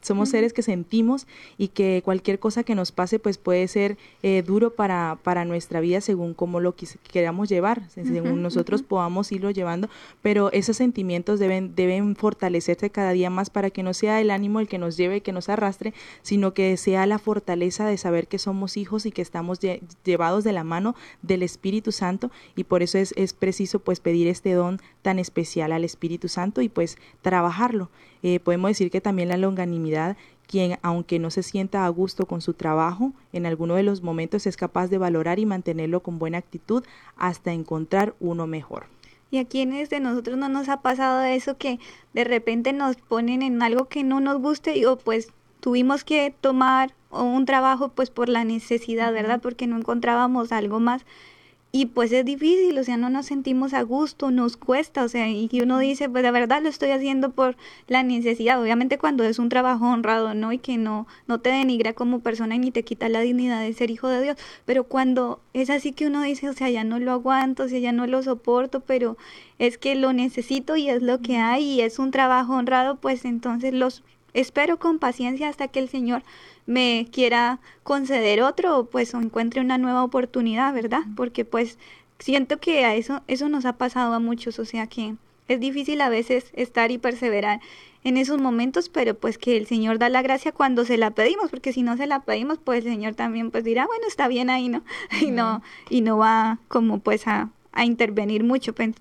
somos 0.00 0.28
seres 0.28 0.52
que 0.52 0.62
sentimos 0.62 1.26
y 1.58 1.68
que 1.68 2.02
cualquier 2.04 2.38
cosa 2.38 2.62
que 2.62 2.74
nos 2.74 2.92
pase 2.92 3.18
pues 3.18 3.38
puede 3.38 3.66
ser 3.68 3.96
eh, 4.22 4.42
duro 4.46 4.74
para 4.74 5.18
para 5.22 5.44
nuestra 5.44 5.80
vida 5.80 6.00
según 6.00 6.34
cómo 6.34 6.60
lo 6.60 6.74
queramos 7.10 7.48
llevar 7.48 7.88
según 7.90 8.42
nosotros 8.42 8.82
podamos 8.82 9.32
irlo 9.32 9.50
llevando 9.50 9.88
pero 10.22 10.50
esos 10.52 10.76
sentimientos 10.76 11.38
deben 11.38 11.74
deben 11.74 12.16
fortalecerse 12.16 12.90
cada 12.90 13.10
día 13.10 13.30
más 13.30 13.50
para 13.50 13.70
que 13.70 13.82
no 13.82 13.94
sea 13.94 14.20
el 14.20 14.30
ánimo 14.30 14.60
el 14.60 14.68
que 14.68 14.78
nos 14.78 14.96
lleve 14.96 15.20
que 15.20 15.32
nos 15.32 15.48
arrastre 15.48 15.94
sino 16.22 16.54
que 16.54 16.76
sea 16.76 17.06
la 17.06 17.18
fortaleza 17.18 17.86
de 17.86 17.96
saber 17.98 18.28
que 18.28 18.38
somos 18.38 18.76
hijos 18.76 19.06
y 19.06 19.12
que 19.12 19.22
estamos 19.22 19.58
llevados 20.04 20.44
de 20.44 20.52
la 20.52 20.64
mano 20.64 20.94
del 21.22 21.42
Espíritu 21.42 21.92
Santo 21.92 22.30
y 22.54 22.64
por 22.64 22.82
eso 22.82 22.98
es, 22.98 23.12
es 23.16 23.32
preciso 23.32 23.80
pues 23.80 24.00
pedir 24.00 24.28
este 24.28 24.52
don 24.52 24.80
tan 25.02 25.18
especial 25.18 25.72
al 25.72 25.84
Espíritu 25.84 26.28
Santo 26.28 26.62
y 26.62 26.68
pues 26.68 26.98
trabajarlo. 27.22 27.90
Eh, 28.28 28.40
podemos 28.40 28.70
decir 28.70 28.90
que 28.90 29.00
también 29.00 29.28
la 29.28 29.36
longanimidad, 29.36 30.16
quien 30.48 30.80
aunque 30.82 31.20
no 31.20 31.30
se 31.30 31.44
sienta 31.44 31.86
a 31.86 31.88
gusto 31.90 32.26
con 32.26 32.40
su 32.40 32.54
trabajo, 32.54 33.12
en 33.32 33.46
alguno 33.46 33.76
de 33.76 33.84
los 33.84 34.02
momentos 34.02 34.48
es 34.48 34.56
capaz 34.56 34.88
de 34.88 34.98
valorar 34.98 35.38
y 35.38 35.46
mantenerlo 35.46 36.00
con 36.00 36.18
buena 36.18 36.38
actitud 36.38 36.82
hasta 37.16 37.52
encontrar 37.52 38.16
uno 38.18 38.48
mejor. 38.48 38.86
¿Y 39.30 39.38
a 39.38 39.44
quienes 39.44 39.90
de 39.90 40.00
nosotros 40.00 40.36
no 40.36 40.48
nos 40.48 40.68
ha 40.68 40.80
pasado 40.80 41.22
eso 41.22 41.56
que 41.56 41.78
de 42.14 42.24
repente 42.24 42.72
nos 42.72 42.96
ponen 42.96 43.42
en 43.42 43.62
algo 43.62 43.84
que 43.84 44.02
no 44.02 44.18
nos 44.18 44.38
guste 44.38 44.76
y 44.76 44.86
o 44.86 44.98
pues 44.98 45.28
tuvimos 45.60 46.02
que 46.02 46.34
tomar 46.40 46.94
un 47.12 47.46
trabajo 47.46 47.90
pues 47.90 48.10
por 48.10 48.28
la 48.28 48.42
necesidad, 48.42 49.12
¿verdad? 49.12 49.40
Porque 49.40 49.68
no 49.68 49.76
encontrábamos 49.76 50.50
algo 50.50 50.80
más 50.80 51.06
y 51.72 51.86
pues 51.86 52.10
es 52.12 52.24
difícil, 52.24 52.78
o 52.78 52.84
sea, 52.84 52.96
no 52.96 53.10
nos 53.10 53.26
sentimos 53.26 53.74
a 53.74 53.82
gusto, 53.82 54.30
nos 54.30 54.56
cuesta, 54.56 55.04
o 55.04 55.08
sea, 55.08 55.28
y 55.28 55.50
uno 55.60 55.78
dice, 55.78 56.08
pues 56.08 56.22
de 56.22 56.30
verdad 56.30 56.62
lo 56.62 56.70
estoy 56.70 56.90
haciendo 56.90 57.32
por 57.32 57.56
la 57.86 58.02
necesidad, 58.02 58.60
obviamente 58.62 58.96
cuando 58.96 59.24
es 59.24 59.38
un 59.38 59.50
trabajo 59.50 59.86
honrado, 59.86 60.32
¿no? 60.32 60.52
Y 60.52 60.58
que 60.58 60.78
no, 60.78 61.06
no 61.26 61.40
te 61.40 61.50
denigra 61.50 61.92
como 61.92 62.20
persona 62.20 62.54
y 62.54 62.60
ni 62.60 62.70
te 62.70 62.82
quita 62.82 63.10
la 63.10 63.20
dignidad 63.20 63.60
de 63.60 63.74
ser 63.74 63.90
hijo 63.90 64.08
de 64.08 64.22
Dios, 64.22 64.36
pero 64.64 64.84
cuando 64.84 65.40
es 65.52 65.68
así 65.68 65.92
que 65.92 66.06
uno 66.06 66.22
dice, 66.22 66.48
o 66.48 66.54
sea, 66.54 66.70
ya 66.70 66.82
no 66.82 66.98
lo 66.98 67.12
aguanto, 67.12 67.64
o 67.64 67.68
sea, 67.68 67.78
ya 67.78 67.92
no 67.92 68.06
lo 68.06 68.22
soporto, 68.22 68.80
pero 68.80 69.18
es 69.58 69.76
que 69.76 69.96
lo 69.96 70.14
necesito 70.14 70.76
y 70.76 70.88
es 70.88 71.02
lo 71.02 71.20
que 71.20 71.36
hay 71.36 71.64
y 71.64 71.80
es 71.82 71.98
un 71.98 72.10
trabajo 72.10 72.54
honrado, 72.54 72.96
pues 72.96 73.26
entonces 73.26 73.74
los 73.74 74.02
espero 74.32 74.78
con 74.78 74.98
paciencia 74.98 75.48
hasta 75.48 75.68
que 75.68 75.80
el 75.80 75.88
Señor 75.88 76.22
me 76.66 77.08
quiera 77.10 77.60
conceder 77.82 78.42
otro, 78.42 78.88
pues 78.90 79.14
o 79.14 79.20
encuentre 79.20 79.60
una 79.60 79.78
nueva 79.78 80.04
oportunidad, 80.04 80.74
¿verdad? 80.74 81.02
Porque 81.16 81.44
pues 81.44 81.78
siento 82.18 82.58
que 82.58 82.84
a 82.84 82.94
eso, 82.94 83.22
eso 83.28 83.48
nos 83.48 83.64
ha 83.64 83.74
pasado 83.74 84.14
a 84.14 84.18
muchos, 84.18 84.58
o 84.58 84.64
sea 84.64 84.86
que 84.86 85.14
es 85.48 85.60
difícil 85.60 86.00
a 86.00 86.08
veces 86.08 86.50
estar 86.54 86.90
y 86.90 86.98
perseverar 86.98 87.60
en 88.02 88.16
esos 88.16 88.40
momentos, 88.40 88.88
pero 88.88 89.14
pues 89.14 89.38
que 89.38 89.56
el 89.56 89.66
Señor 89.66 89.98
da 89.98 90.08
la 90.08 90.22
gracia 90.22 90.52
cuando 90.52 90.84
se 90.84 90.96
la 90.96 91.10
pedimos, 91.10 91.50
porque 91.50 91.72
si 91.72 91.82
no 91.82 91.96
se 91.96 92.06
la 92.06 92.20
pedimos, 92.20 92.58
pues 92.62 92.84
el 92.84 92.92
Señor 92.92 93.14
también 93.14 93.50
pues 93.50 93.64
dirá, 93.64 93.86
bueno, 93.86 94.06
está 94.06 94.28
bien 94.28 94.50
ahí, 94.50 94.68
¿no? 94.68 94.82
Y 95.20 95.30
no, 95.30 95.62
y 95.90 96.02
no 96.02 96.18
va 96.18 96.58
como 96.68 97.00
pues 97.00 97.26
a, 97.26 97.50
a 97.72 97.84
intervenir 97.84 98.44
mucho. 98.44 98.74
Pues. 98.74 98.94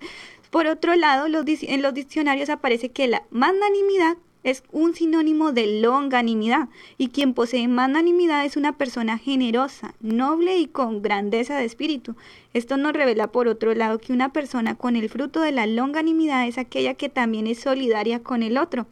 Por 0.49 0.67
otro 0.67 0.95
lado, 0.95 1.27
los, 1.27 1.45
en 1.47 1.81
los 1.81 1.93
diccionarios 1.93 2.49
aparece 2.49 2.89
que 2.89 3.07
la 3.07 3.23
magnanimidad 3.29 4.17
es 4.45 4.63
un 4.71 4.93
sinónimo 4.93 5.53
de 5.53 5.81
longanimidad 5.81 6.69
y 6.99 7.09
quien 7.09 7.33
posee 7.33 7.67
magnanimidad 7.67 8.45
es 8.45 8.57
una 8.57 8.77
persona 8.77 9.17
generosa, 9.17 9.95
noble 10.01 10.59
y 10.59 10.67
con 10.67 11.01
grandeza 11.01 11.57
de 11.57 11.65
espíritu. 11.65 12.15
Esto 12.53 12.77
nos 12.77 12.93
revela 12.93 13.31
por 13.31 13.47
otro 13.47 13.73
lado 13.73 13.97
que 13.97 14.13
una 14.13 14.31
persona 14.31 14.75
con 14.75 14.95
el 14.95 15.09
fruto 15.09 15.41
de 15.41 15.51
la 15.51 15.65
longanimidad 15.65 16.47
es 16.47 16.59
aquella 16.59 16.93
que 16.93 17.09
también 17.09 17.47
es 17.47 17.59
solidaria 17.59 18.21
con 18.21 18.43
el 18.43 18.59
otro 18.59 18.85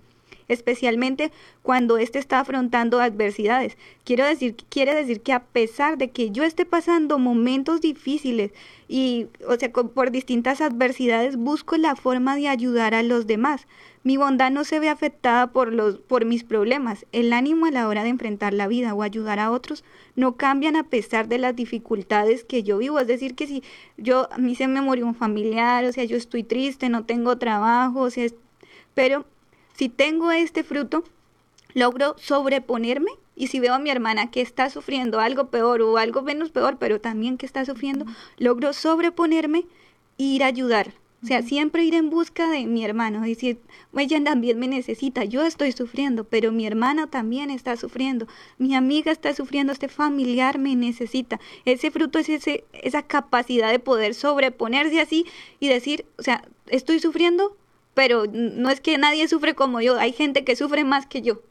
especialmente 0.49 1.31
cuando 1.61 1.97
éste 1.97 2.19
está 2.19 2.39
afrontando 2.39 2.99
adversidades. 2.99 3.77
Quiero 4.03 4.25
decir, 4.25 4.55
quiere 4.69 4.93
decir 4.93 5.21
que 5.21 5.33
a 5.33 5.43
pesar 5.43 5.97
de 5.97 6.11
que 6.11 6.31
yo 6.31 6.43
esté 6.43 6.65
pasando 6.65 7.17
momentos 7.17 7.81
difíciles 7.81 8.51
y, 8.87 9.27
o 9.47 9.55
sea, 9.55 9.71
por 9.71 10.11
distintas 10.11 10.61
adversidades, 10.61 11.37
busco 11.37 11.77
la 11.77 11.95
forma 11.95 12.35
de 12.35 12.49
ayudar 12.49 12.93
a 12.93 13.03
los 13.03 13.25
demás. 13.25 13.67
Mi 14.05 14.17
bondad 14.17 14.51
no 14.51 14.65
se 14.65 14.79
ve 14.79 14.89
afectada 14.89 15.47
por 15.51 15.71
los 15.71 15.97
por 15.97 16.25
mis 16.25 16.43
problemas. 16.43 17.05
El 17.13 17.31
ánimo 17.31 17.67
a 17.67 17.71
la 17.71 17.87
hora 17.87 18.03
de 18.03 18.09
enfrentar 18.09 18.53
la 18.53 18.67
vida 18.67 18.93
o 18.93 19.01
ayudar 19.01 19.39
a 19.39 19.49
otros 19.49 19.85
no 20.17 20.35
cambian 20.35 20.75
a 20.75 20.83
pesar 20.83 21.29
de 21.29 21.37
las 21.37 21.55
dificultades 21.55 22.43
que 22.43 22.63
yo 22.63 22.77
vivo. 22.79 22.99
Es 22.99 23.07
decir, 23.07 23.33
que 23.33 23.47
si 23.47 23.63
yo 23.97 24.27
a 24.31 24.37
mí 24.37 24.55
se 24.55 24.67
me 24.67 24.81
murió 24.81 25.05
un 25.05 25.15
familiar, 25.15 25.85
o 25.85 25.93
sea, 25.93 26.03
yo 26.03 26.17
estoy 26.17 26.43
triste, 26.43 26.89
no 26.89 27.05
tengo 27.05 27.37
trabajo, 27.37 28.01
o 28.01 28.09
sea, 28.09 28.27
pero 28.93 29.25
si 29.73 29.87
tengo 29.87 30.31
este 30.31 30.63
fruto, 30.63 31.05
logro 31.73 32.15
sobreponerme 32.17 33.11
y 33.35 33.47
si 33.47 33.59
veo 33.61 33.73
a 33.73 33.79
mi 33.79 33.89
hermana 33.89 34.31
que 34.31 34.41
está 34.41 34.69
sufriendo 34.69 35.21
algo 35.21 35.47
peor 35.47 35.81
o 35.81 35.97
algo 35.97 36.21
menos 36.21 36.51
peor, 36.51 36.77
pero 36.77 36.99
también 36.99 37.37
que 37.37 37.45
está 37.45 37.63
sufriendo, 37.65 38.05
logro 38.37 38.73
sobreponerme 38.73 39.65
e 40.17 40.23
ir 40.23 40.43
a 40.43 40.47
ayudar. 40.47 40.93
O 41.23 41.25
sea, 41.25 41.41
siempre 41.41 41.85
ir 41.85 41.95
en 41.95 42.09
busca 42.09 42.49
de 42.49 42.65
mi 42.65 42.83
hermano, 42.83 43.21
decir, 43.21 43.61
ella 43.95 44.21
también 44.21 44.59
me 44.59 44.67
necesita, 44.67 45.23
yo 45.23 45.45
estoy 45.45 45.71
sufriendo, 45.71 46.25
pero 46.25 46.51
mi 46.51 46.67
hermana 46.67 47.07
también 47.07 47.49
está 47.49 47.77
sufriendo, 47.77 48.27
mi 48.57 48.75
amiga 48.75 49.09
está 49.09 49.33
sufriendo, 49.33 49.71
este 49.71 49.87
familiar 49.87 50.59
me 50.59 50.75
necesita. 50.75 51.39
Ese 51.63 51.91
fruto 51.91 52.19
es 52.19 52.27
ese, 52.27 52.65
esa 52.73 53.03
capacidad 53.03 53.71
de 53.71 53.79
poder 53.79 54.15
sobreponerse 54.15 54.99
así 54.99 55.25
y 55.61 55.69
decir, 55.69 56.05
o 56.17 56.23
sea, 56.23 56.43
estoy 56.67 56.99
sufriendo, 56.99 57.55
pero 57.93 58.25
no 58.27 58.69
es 58.69 58.81
que 58.81 58.97
nadie 58.97 59.29
sufre 59.29 59.55
como 59.55 59.79
yo, 59.79 59.97
hay 59.97 60.11
gente 60.11 60.43
que 60.43 60.57
sufre 60.57 60.83
más 60.83 61.07
que 61.07 61.21
yo. 61.21 61.41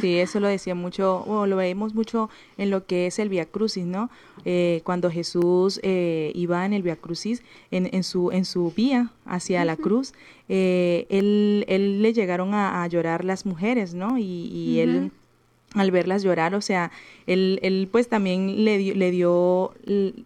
Sí, 0.00 0.18
eso 0.18 0.40
lo 0.40 0.48
decía 0.48 0.74
mucho, 0.74 1.22
o 1.24 1.46
lo 1.46 1.56
vemos 1.56 1.94
mucho 1.94 2.28
en 2.58 2.70
lo 2.70 2.84
que 2.86 3.06
es 3.06 3.18
el 3.18 3.28
Via 3.28 3.46
Crucis, 3.46 3.84
¿no? 3.84 4.10
Eh, 4.44 4.80
cuando 4.84 5.10
Jesús 5.10 5.78
eh, 5.82 6.32
iba 6.34 6.64
en 6.66 6.72
el 6.72 6.82
Via 6.82 6.96
Crucis, 6.96 7.42
en, 7.70 7.88
en, 7.94 8.02
su, 8.02 8.32
en 8.32 8.44
su 8.44 8.72
vía 8.76 9.10
hacia 9.24 9.64
la 9.64 9.76
cruz, 9.76 10.14
eh, 10.48 11.06
él, 11.10 11.64
él 11.68 12.02
le 12.02 12.12
llegaron 12.12 12.54
a, 12.54 12.86
llorar 12.88 13.24
las 13.24 13.46
mujeres, 13.46 13.94
¿no? 13.94 14.18
Y, 14.18 14.22
y 14.22 14.80
él 14.80 15.10
al 15.74 15.90
verlas 15.90 16.22
llorar, 16.22 16.54
o 16.54 16.60
sea, 16.60 16.90
él, 17.26 17.58
él 17.62 17.88
pues 17.90 18.08
también 18.08 18.64
le 18.64 18.78
dio, 18.78 18.94
le 18.94 19.10
dio, 19.10 19.74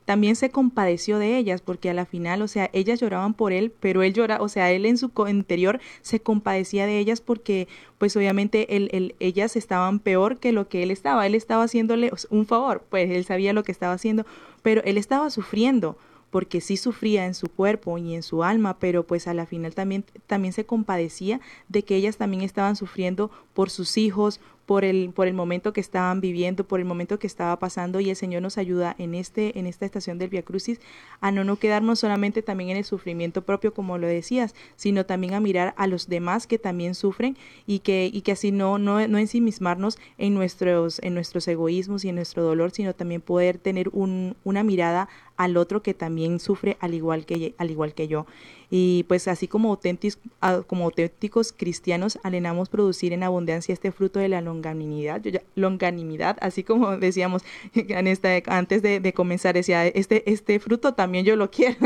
también 0.05 0.37
se 0.37 0.51
compadeció 0.51 1.19
de 1.19 1.39
ellas, 1.39 1.61
porque 1.61 1.91
a 1.91 1.95
la 1.95 2.07
final, 2.07 2.43
o 2.43 2.49
sea, 2.49 2.71
ellas 2.73 3.01
lloraban 3.01 3.35
por 3.35 3.53
él, 3.53 3.73
pero 3.81 4.03
él 4.03 4.13
llora, 4.13 4.41
o 4.41 4.49
sea, 4.49 4.71
él 4.71 4.87
en 4.87 4.99
su 4.99 5.11
interior 5.29 5.81
se 6.03 6.21
compadecía 6.21 6.87
de 6.87 6.99
ellas 6.99 7.21
porque, 7.21 7.69
pues 7.99 8.17
obviamente, 8.17 8.77
él, 8.77 8.91
él, 8.93 9.15
ellas 9.19 9.57
estaban 9.57 9.99
peor 9.99 10.39
que 10.39 10.53
lo 10.53 10.69
que 10.69 10.83
él 10.83 10.91
estaba, 10.91 11.27
él 11.27 11.35
estaba 11.35 11.65
haciéndole 11.65 12.13
un 12.29 12.47
favor, 12.47 12.85
pues 12.89 13.11
él 13.11 13.25
sabía 13.25 13.53
lo 13.53 13.65
que 13.65 13.73
estaba 13.73 13.95
haciendo, 13.95 14.27
pero 14.63 14.83
él 14.85 14.99
estaba 14.99 15.31
sufriendo, 15.31 15.97
porque 16.31 16.61
sí 16.61 16.77
sufría 16.77 17.27
en 17.27 17.35
su 17.35 17.49
cuerpo 17.49 17.99
y 17.99 18.15
en 18.15 18.23
su 18.23 18.45
alma, 18.45 18.79
pero 18.79 19.05
pues 19.07 19.27
a 19.27 19.35
la 19.35 19.47
final 19.47 19.75
también, 19.75 20.05
también 20.27 20.53
se 20.53 20.65
compadecía 20.65 21.41
de 21.69 21.83
que 21.83 21.97
ellas 21.97 22.17
también 22.17 22.43
estaban 22.43 22.77
sufriendo 22.77 23.31
por 23.53 23.69
sus 23.69 23.99
hijos, 23.99 24.41
por 24.71 24.85
el, 24.85 25.11
por 25.13 25.27
el 25.27 25.35
momento 25.35 25.73
que 25.73 25.81
estaban 25.81 26.21
viviendo, 26.21 26.63
por 26.63 26.79
el 26.79 26.87
momento 26.87 27.19
que 27.19 27.27
estaba 27.27 27.59
pasando 27.59 27.99
y 27.99 28.09
el 28.09 28.15
Señor 28.15 28.41
nos 28.41 28.57
ayuda 28.57 28.95
en, 28.99 29.17
este, 29.17 29.59
en 29.59 29.67
esta 29.67 29.85
estación 29.85 30.17
del 30.17 30.31
Via 30.31 30.45
Crucis 30.45 30.79
a 31.21 31.33
no, 31.33 31.43
no 31.43 31.57
quedarnos 31.57 31.99
solamente 31.99 32.41
también 32.41 32.71
en 32.71 32.77
el 32.77 32.85
sufrimiento 32.85 33.43
propio, 33.43 33.75
como 33.75 33.99
lo 33.99 34.07
decías, 34.07 34.55
sino 34.77 35.07
también 35.07 35.35
a 35.35 35.41
mirar 35.41 35.75
a 35.77 35.89
los 35.89 36.09
demás 36.09 36.47
que 36.47 36.57
también 36.57 36.95
sufren 36.95 37.37
y 37.67 37.81
que, 37.81 38.09
y 38.13 38.21
que 38.21 38.31
así 38.31 38.53
no, 38.53 38.79
no, 38.79 39.09
no 39.09 39.19
ensimismarnos 39.19 39.99
en 40.19 40.35
nuestros, 40.35 41.01
en 41.03 41.15
nuestros 41.15 41.49
egoísmos 41.49 42.05
y 42.05 42.11
en 42.11 42.15
nuestro 42.15 42.45
dolor, 42.45 42.71
sino 42.71 42.95
también 42.95 43.23
poder 43.23 43.59
tener 43.59 43.89
un, 43.89 44.37
una 44.45 44.63
mirada 44.63 45.09
al 45.37 45.57
otro 45.57 45.83
que 45.83 45.95
también 45.95 46.39
sufre 46.39 46.77
al 46.79 46.95
igual 46.95 47.27
que, 47.27 47.57
al 47.59 47.73
igual 47.73 47.93
que 47.93 48.07
yo. 48.07 48.27
Y 48.71 49.05
pues 49.09 49.27
así 49.27 49.49
como 49.49 49.71
auténticos, 49.71 50.21
como 50.69 50.85
auténticos 50.85 51.53
cristianos 51.53 52.19
anhelamos 52.23 52.69
producir 52.69 53.13
en 53.13 53.25
abundancia 53.25 53.73
este 53.73 53.91
fruto 53.91 54.21
de 54.21 54.29
la 54.29 54.41
longanimidad, 54.41 55.21
longanimidad, 55.57 56.37
así 56.41 56.63
como 56.63 56.97
decíamos 56.97 57.43
en 57.75 58.07
esta, 58.07 58.31
antes 58.47 58.83
de, 58.83 59.13
comenzar, 59.13 59.55
decía, 59.55 59.87
este, 59.87 60.31
este 60.31 60.61
fruto 60.61 60.95
también 60.95 61.25
yo 61.25 61.35
lo 61.35 61.51
quiero, 61.51 61.77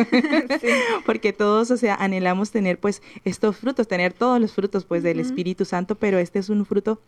porque 1.07 1.33
todos, 1.33 1.71
o 1.71 1.77
sea, 1.77 1.95
anhelamos 1.95 2.51
tener 2.51 2.79
pues 2.79 3.03
estos 3.25 3.57
frutos, 3.57 3.89
tener 3.89 4.13
todos 4.13 4.41
los 4.41 4.53
frutos 4.53 4.85
pues 4.85 5.03
del 5.03 5.21
Espíritu 5.21 5.65
Santo, 5.65 5.95
pero 5.95 6.19
este 6.19 6.39
es 6.39 6.51
un 6.51 6.67
fruto 6.67 7.01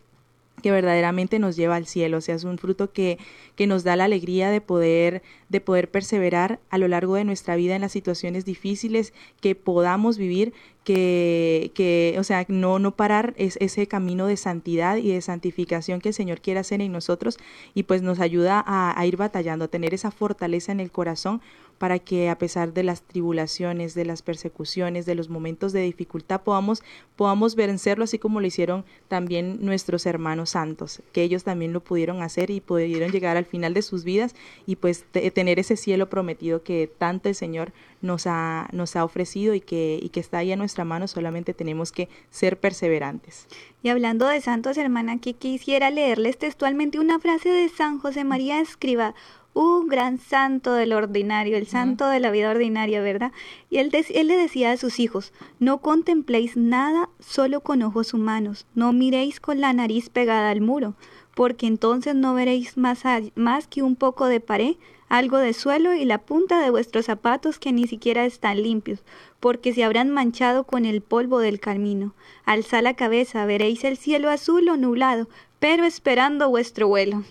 que 0.61 0.71
verdaderamente 0.71 1.37
nos 1.37 1.55
lleva 1.55 1.75
al 1.75 1.85
cielo, 1.85 2.17
o 2.17 2.21
sea, 2.21 2.33
es 2.35 2.43
un 2.43 2.57
fruto 2.57 2.91
que, 2.91 3.19
que 3.55 3.67
nos 3.67 3.83
da 3.83 3.95
la 3.95 4.05
alegría 4.05 4.49
de 4.49 4.59
poder, 4.59 5.21
de 5.49 5.61
poder 5.61 5.91
perseverar 5.91 6.59
a 6.69 6.79
lo 6.79 6.87
largo 6.87 7.15
de 7.15 7.25
nuestra 7.25 7.55
vida 7.55 7.75
en 7.75 7.81
las 7.81 7.91
situaciones 7.91 8.43
difíciles 8.43 9.13
que 9.39 9.53
podamos 9.53 10.17
vivir, 10.17 10.53
que, 10.83 11.71
que 11.75 12.15
o 12.17 12.23
sea, 12.23 12.45
no, 12.47 12.79
no 12.79 12.95
parar 12.95 13.35
es, 13.37 13.57
ese 13.61 13.87
camino 13.87 14.25
de 14.25 14.37
santidad 14.37 14.97
y 14.97 15.11
de 15.11 15.21
santificación 15.21 16.01
que 16.01 16.09
el 16.09 16.15
Señor 16.15 16.41
quiere 16.41 16.59
hacer 16.59 16.81
en 16.81 16.91
nosotros 16.91 17.37
y 17.75 17.83
pues 17.83 18.01
nos 18.01 18.19
ayuda 18.19 18.63
a, 18.65 18.99
a 18.99 19.05
ir 19.05 19.17
batallando, 19.17 19.65
a 19.65 19.67
tener 19.67 19.93
esa 19.93 20.09
fortaleza 20.09 20.71
en 20.71 20.79
el 20.79 20.91
corazón 20.91 21.41
para 21.77 21.99
que 21.99 22.29
a 22.29 22.37
pesar 22.37 22.73
de 22.73 22.83
las 22.83 23.01
tribulaciones, 23.01 23.93
de 23.93 24.05
las 24.05 24.21
persecuciones, 24.21 25.05
de 25.05 25.15
los 25.15 25.29
momentos 25.29 25.73
de 25.73 25.81
dificultad, 25.81 26.41
podamos, 26.41 26.83
podamos 27.15 27.55
vencerlo 27.55 28.03
así 28.03 28.19
como 28.19 28.41
lo 28.41 28.47
hicieron 28.47 28.85
también 29.07 29.63
nuestros 29.65 30.05
hermanos 30.05 30.51
santos, 30.51 31.01
que 31.11 31.23
ellos 31.23 31.43
también 31.43 31.73
lo 31.73 31.81
pudieron 31.81 32.21
hacer 32.21 32.49
y 32.49 32.61
pudieron 32.61 33.11
llegar 33.11 33.37
al 33.37 33.45
final 33.45 33.73
de 33.73 33.81
sus 33.81 34.03
vidas 34.03 34.35
y 34.65 34.77
pues 34.77 35.05
tener 35.33 35.59
ese 35.59 35.75
cielo 35.77 36.09
prometido 36.09 36.63
que 36.63 36.89
tanto 36.97 37.29
el 37.29 37.35
Señor 37.35 37.73
nos 38.01 38.27
ha, 38.27 38.67
nos 38.71 38.95
ha 38.95 39.03
ofrecido 39.03 39.53
y 39.53 39.61
que, 39.61 39.99
y 40.01 40.09
que 40.09 40.19
está 40.19 40.39
ahí 40.39 40.51
a 40.51 40.55
nuestra 40.55 40.85
mano, 40.85 41.07
solamente 41.07 41.53
tenemos 41.53 41.91
que 41.91 42.09
ser 42.29 42.59
perseverantes. 42.59 43.47
Y 43.83 43.89
hablando 43.89 44.27
de 44.27 44.41
santos, 44.41 44.77
hermana, 44.77 45.13
aquí 45.13 45.33
quisiera 45.33 45.89
leerles 45.89 46.37
textualmente 46.37 46.99
una 46.99 47.19
frase 47.19 47.49
de 47.49 47.69
San 47.69 47.99
José 47.99 48.23
María 48.23 48.59
Escriba, 48.59 49.15
un 49.57 49.87
gran 49.87 50.19
santo 50.19 50.73
del 50.73 50.93
ordinario, 50.93 51.57
el 51.57 51.65
santo 51.65 52.07
de 52.09 52.19
la 52.19 52.29
vida 52.29 52.51
ordinaria, 52.51 53.01
¿verdad? 53.01 53.31
Y 53.71 53.77
él, 53.77 53.89
él, 53.91 54.27
le 54.27 54.37
decía 54.37 54.71
a 54.71 54.77
sus 54.77 54.99
hijos, 54.99 55.33
no 55.59 55.79
contempléis 55.79 56.55
nada 56.55 57.09
solo 57.19 57.61
con 57.61 57.81
ojos 57.81 58.13
humanos, 58.13 58.67
no 58.75 58.93
miréis 58.93 59.39
con 59.39 59.59
la 59.59 59.73
nariz 59.73 60.09
pegada 60.09 60.51
al 60.51 60.61
muro, 60.61 60.93
porque 61.33 61.65
entonces 61.65 62.13
no 62.13 62.35
veréis 62.35 62.77
más, 62.77 63.01
más 63.33 63.65
que 63.67 63.81
un 63.81 63.95
poco 63.95 64.27
de 64.27 64.39
pared, 64.39 64.75
algo 65.09 65.39
de 65.39 65.53
suelo 65.53 65.95
y 65.95 66.05
la 66.05 66.19
punta 66.19 66.61
de 66.61 66.69
vuestros 66.69 67.05
zapatos 67.05 67.57
que 67.57 67.71
ni 67.71 67.87
siquiera 67.87 68.25
están 68.25 68.61
limpios, 68.61 68.99
porque 69.39 69.73
se 69.73 69.83
habrán 69.83 70.11
manchado 70.11 70.65
con 70.65 70.85
el 70.85 71.01
polvo 71.01 71.39
del 71.39 71.59
camino. 71.59 72.13
Alza 72.45 72.83
la 72.83 72.93
cabeza, 72.93 73.47
veréis 73.47 73.83
el 73.85 73.97
cielo 73.97 74.29
azul 74.29 74.69
o 74.69 74.77
nublado, 74.77 75.27
pero 75.59 75.83
esperando 75.83 76.47
vuestro 76.47 76.87
vuelo. 76.87 77.23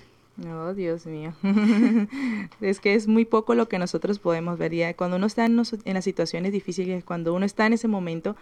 Oh, 0.45 0.75
Dios 0.75 1.07
mío. 1.07 1.33
es 2.61 2.81
que 2.81 2.95
es 2.95 3.09
muy 3.09 3.25
poco 3.25 3.55
lo 3.55 3.69
que 3.69 3.78
nosotros 3.78 4.19
podemos 4.19 4.59
ver. 4.59 4.75
Ya 4.75 4.95
cuando 4.95 5.16
uno 5.16 5.26
está 5.26 5.47
en, 5.47 5.62
en, 5.85 5.95
las 5.95 6.05
situaciones 6.05 6.52
difíciles, 6.52 7.05
cuando 7.05 7.33
uno 7.33 7.47
está 7.47 7.66
en 7.66 7.73
ese 7.73 7.88
momento, 7.88 8.37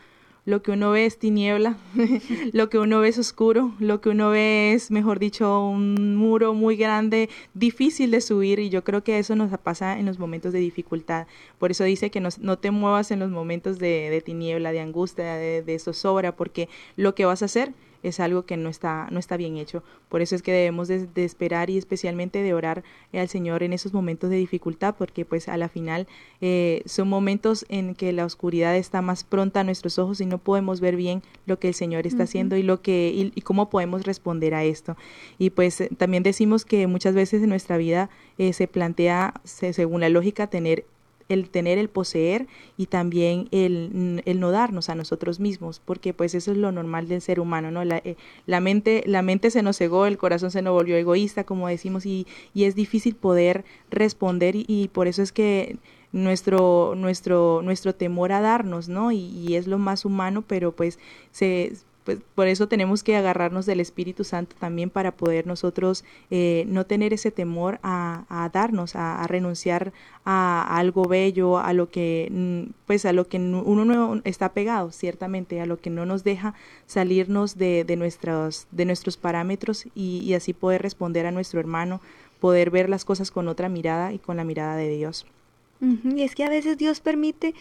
lo 0.45 0.61
que 0.61 0.73
uno 0.73 0.91
ve 0.91 1.07
es 1.07 1.19
tiniebla, 1.19 1.77
lo 2.53 2.69
que 2.69 2.79
uno 2.79 3.01
ve 3.01 3.09
es 3.09 3.19
oscuro, 3.19 3.73
lo 3.79 4.01
que 4.01 4.09
uno 4.11 4.31
ve 4.31 4.73
es, 4.75 4.91
mejor 4.91 5.21
dicho, 5.21 5.67
un 5.67 6.17
muro 6.17 6.53
muy 6.53 6.77
grande, 6.77 7.31
difícil 7.55 8.11
de 8.11 8.21
subir 8.21 8.59
y 8.59 8.71
yo 8.71 8.83
creo 8.83 9.05
que 9.05 9.19
eso 9.19 9.37
nos 9.37 9.57
pasa 9.59 9.99
en 9.99 10.07
los 10.07 10.19
momentos 10.19 10.53
de 10.53 10.59
dificultad. 10.59 11.29
Por 11.59 11.71
eso 11.71 11.85
dice 11.85 12.11
que 12.11 12.21
no 12.21 12.59
te 12.59 12.71
muevas 12.73 13.13
en 13.13 13.21
los 13.21 13.31
momentos 13.31 13.79
de, 13.79 14.11
de 14.11 14.21
tiniebla, 14.21 14.73
de 14.73 14.81
angustia, 14.81 15.37
de, 15.37 15.63
de 15.63 15.79
zozobra, 15.79 16.35
porque 16.35 16.69
lo 16.97 17.15
que 17.15 17.25
vas 17.25 17.43
a 17.43 17.47
hacer 17.47 17.73
es 18.05 18.21
algo 18.21 18.45
que 18.45 18.57
no 18.57 18.69
está, 18.69 19.09
no 19.11 19.19
está 19.19 19.37
bien 19.37 19.57
hecho. 19.57 19.83
Por 20.09 20.21
eso 20.21 20.37
es 20.37 20.43
que 20.43 20.53
debemos 20.53 20.89
de, 20.89 21.09
esperar 21.17 21.71
y 21.71 21.79
especialmente 21.79 22.43
de 22.43 22.55
orar 22.55 22.85
al 23.13 23.29
Señor 23.29 23.63
en 23.63 23.73
esos 23.73 23.93
momentos 23.93 24.31
de 24.31 24.37
dificultad, 24.37 24.95
porque 24.97 25.25
pues 25.25 25.49
a 25.49 25.57
la 25.57 25.69
final 25.69 26.07
eh, 26.41 26.83
son 26.85 27.09
momentos 27.09 27.65
en 27.71 27.95
que 27.95 28.13
la 28.13 28.27
oscuridad 28.27 28.77
está 28.77 29.01
más 29.03 29.25
pronta 29.25 29.61
a 29.61 29.65
nuestros 29.65 29.99
ojos 29.99 30.21
y 30.21 30.27
no 30.27 30.39
podemos 30.39 30.81
ver 30.81 30.97
bien 30.97 31.23
lo 31.47 31.59
que 31.59 31.69
el 31.69 31.75
Señor 31.75 32.07
está 32.07 32.25
haciendo 32.25 32.57
y 32.57 32.63
lo 32.63 32.83
que 32.83 33.33
y, 33.35 33.41
cómo 33.41 33.71
podemos 33.71 34.05
responder 34.05 34.55
a 34.55 34.65
esto. 34.65 34.97
Y 35.39 35.51
pues 35.51 35.83
también 35.97 36.23
decimos 36.23 36.65
que 36.65 36.87
muchas 36.87 37.15
veces 37.15 37.43
en 37.43 37.49
nuestra 37.49 37.79
vida 37.79 38.11
eh, 38.37 38.53
se 38.53 38.69
plantea, 38.69 39.41
según 39.45 40.03
la 40.03 40.11
lógica, 40.11 40.47
tener 40.47 40.85
el 41.29 41.49
tener, 41.51 41.79
el 41.79 41.89
poseer 41.89 42.47
y 42.77 42.87
también 42.87 43.49
el, 43.51 44.23
el, 44.25 44.41
no 44.41 44.51
darnos 44.51 44.89
a 44.89 44.95
nosotros 44.95 45.41
mismos, 45.41 45.81
porque 45.85 46.13
pues 46.13 46.35
eso 46.35 46.53
es 46.53 46.59
lo 46.59 46.73
normal 46.73 47.09
del 47.09 47.21
ser 47.21 47.41
humano, 47.41 47.71
¿no? 47.71 47.85
La, 47.85 47.99
eh, 47.99 48.17
la, 48.47 48.61
mente, 48.61 49.03
la 49.07 49.23
mente 49.23 49.51
se 49.51 49.63
nos 49.63 49.79
cegó, 49.79 50.07
el 50.07 50.19
corazón 50.19 50.51
se 50.51 50.63
nos 50.63 50.75
volvió 50.75 50.97
egoísta, 50.97 51.45
como 51.45 51.69
decimos, 51.69 52.07
y, 52.07 52.27
y 52.53 52.65
es 52.65 52.75
difícil 52.75 53.15
poder 53.15 53.65
responder 53.91 54.55
y, 54.57 54.89
por 54.93 55.07
eso 55.07 55.23
es 55.23 55.33
que 55.33 55.79
nuestro, 56.13 56.95
nuestro, 56.97 57.63
nuestro 57.63 57.95
temor 57.95 58.33
a 58.33 58.41
darnos, 58.41 58.89
¿no? 58.89 59.13
Y, 59.13 59.19
y 59.19 59.57
es 59.57 59.67
lo 59.67 59.79
más 59.79 60.05
humano, 60.05 60.45
pero 60.47 60.73
pues 60.73 60.99
se 61.33 61.73
pues 62.05 62.19
por 62.35 62.47
eso 62.47 62.69
tenemos 62.69 63.03
que 63.03 63.17
agarrarnos 63.17 63.65
del 63.65 63.81
Espíritu 63.81 64.25
Santo 64.25 64.55
también 64.59 64.91
para 64.91 65.13
poder 65.13 65.47
nosotros 65.47 66.05
eh, 66.31 66.65
no 66.69 66.85
tener 66.85 67.15
ese 67.15 67.31
temor 67.31 67.81
a, 67.83 68.25
a 68.29 68.49
darnos, 68.51 68.95
a, 68.95 69.27
renunciar 69.27 69.93
a, 70.25 70.77
algo 70.77 71.09
bello, 71.09 71.59
a 71.59 71.73
lo 71.73 71.91
que 71.91 72.29
mm, 72.31 72.73
pues 72.87 73.07
a 73.07 73.13
lo 73.13 73.27
que 73.27 73.39
uno 73.39 73.85
no 73.87 74.21
está 74.25 74.53
pegado, 74.53 74.93
ciertamente, 74.93 75.61
a 75.63 75.67
lo 75.67 75.81
que 75.81 75.91
no 75.91 76.05
nos 76.05 76.25
deja 76.25 76.55
salirnos 76.87 77.57
de, 77.57 77.85
de 77.85 77.97
nuestros, 77.97 78.67
de 78.71 78.85
nuestros 78.85 79.17
parámetros 79.17 79.87
y, 79.95 80.19
y 80.19 80.35
así 80.35 80.53
poder 80.53 80.83
responder 80.83 81.25
a 81.25 81.31
nuestro 81.31 81.59
hermano, 81.59 82.03
poder 82.39 82.71
ver 82.71 82.91
las 82.91 83.07
cosas 83.07 83.31
con 83.31 83.49
otra 83.49 83.71
mirada 83.71 84.13
y 84.13 84.19
con 84.19 84.37
la 84.37 84.45
mirada 84.45 84.77
de 84.77 84.91
Dios. 84.91 85.27
Y 85.81 86.23
es 86.23 86.35
que 86.35 86.45
a 86.45 86.49
veces 86.49 86.79
Dios 86.79 87.01
permite 87.01 87.55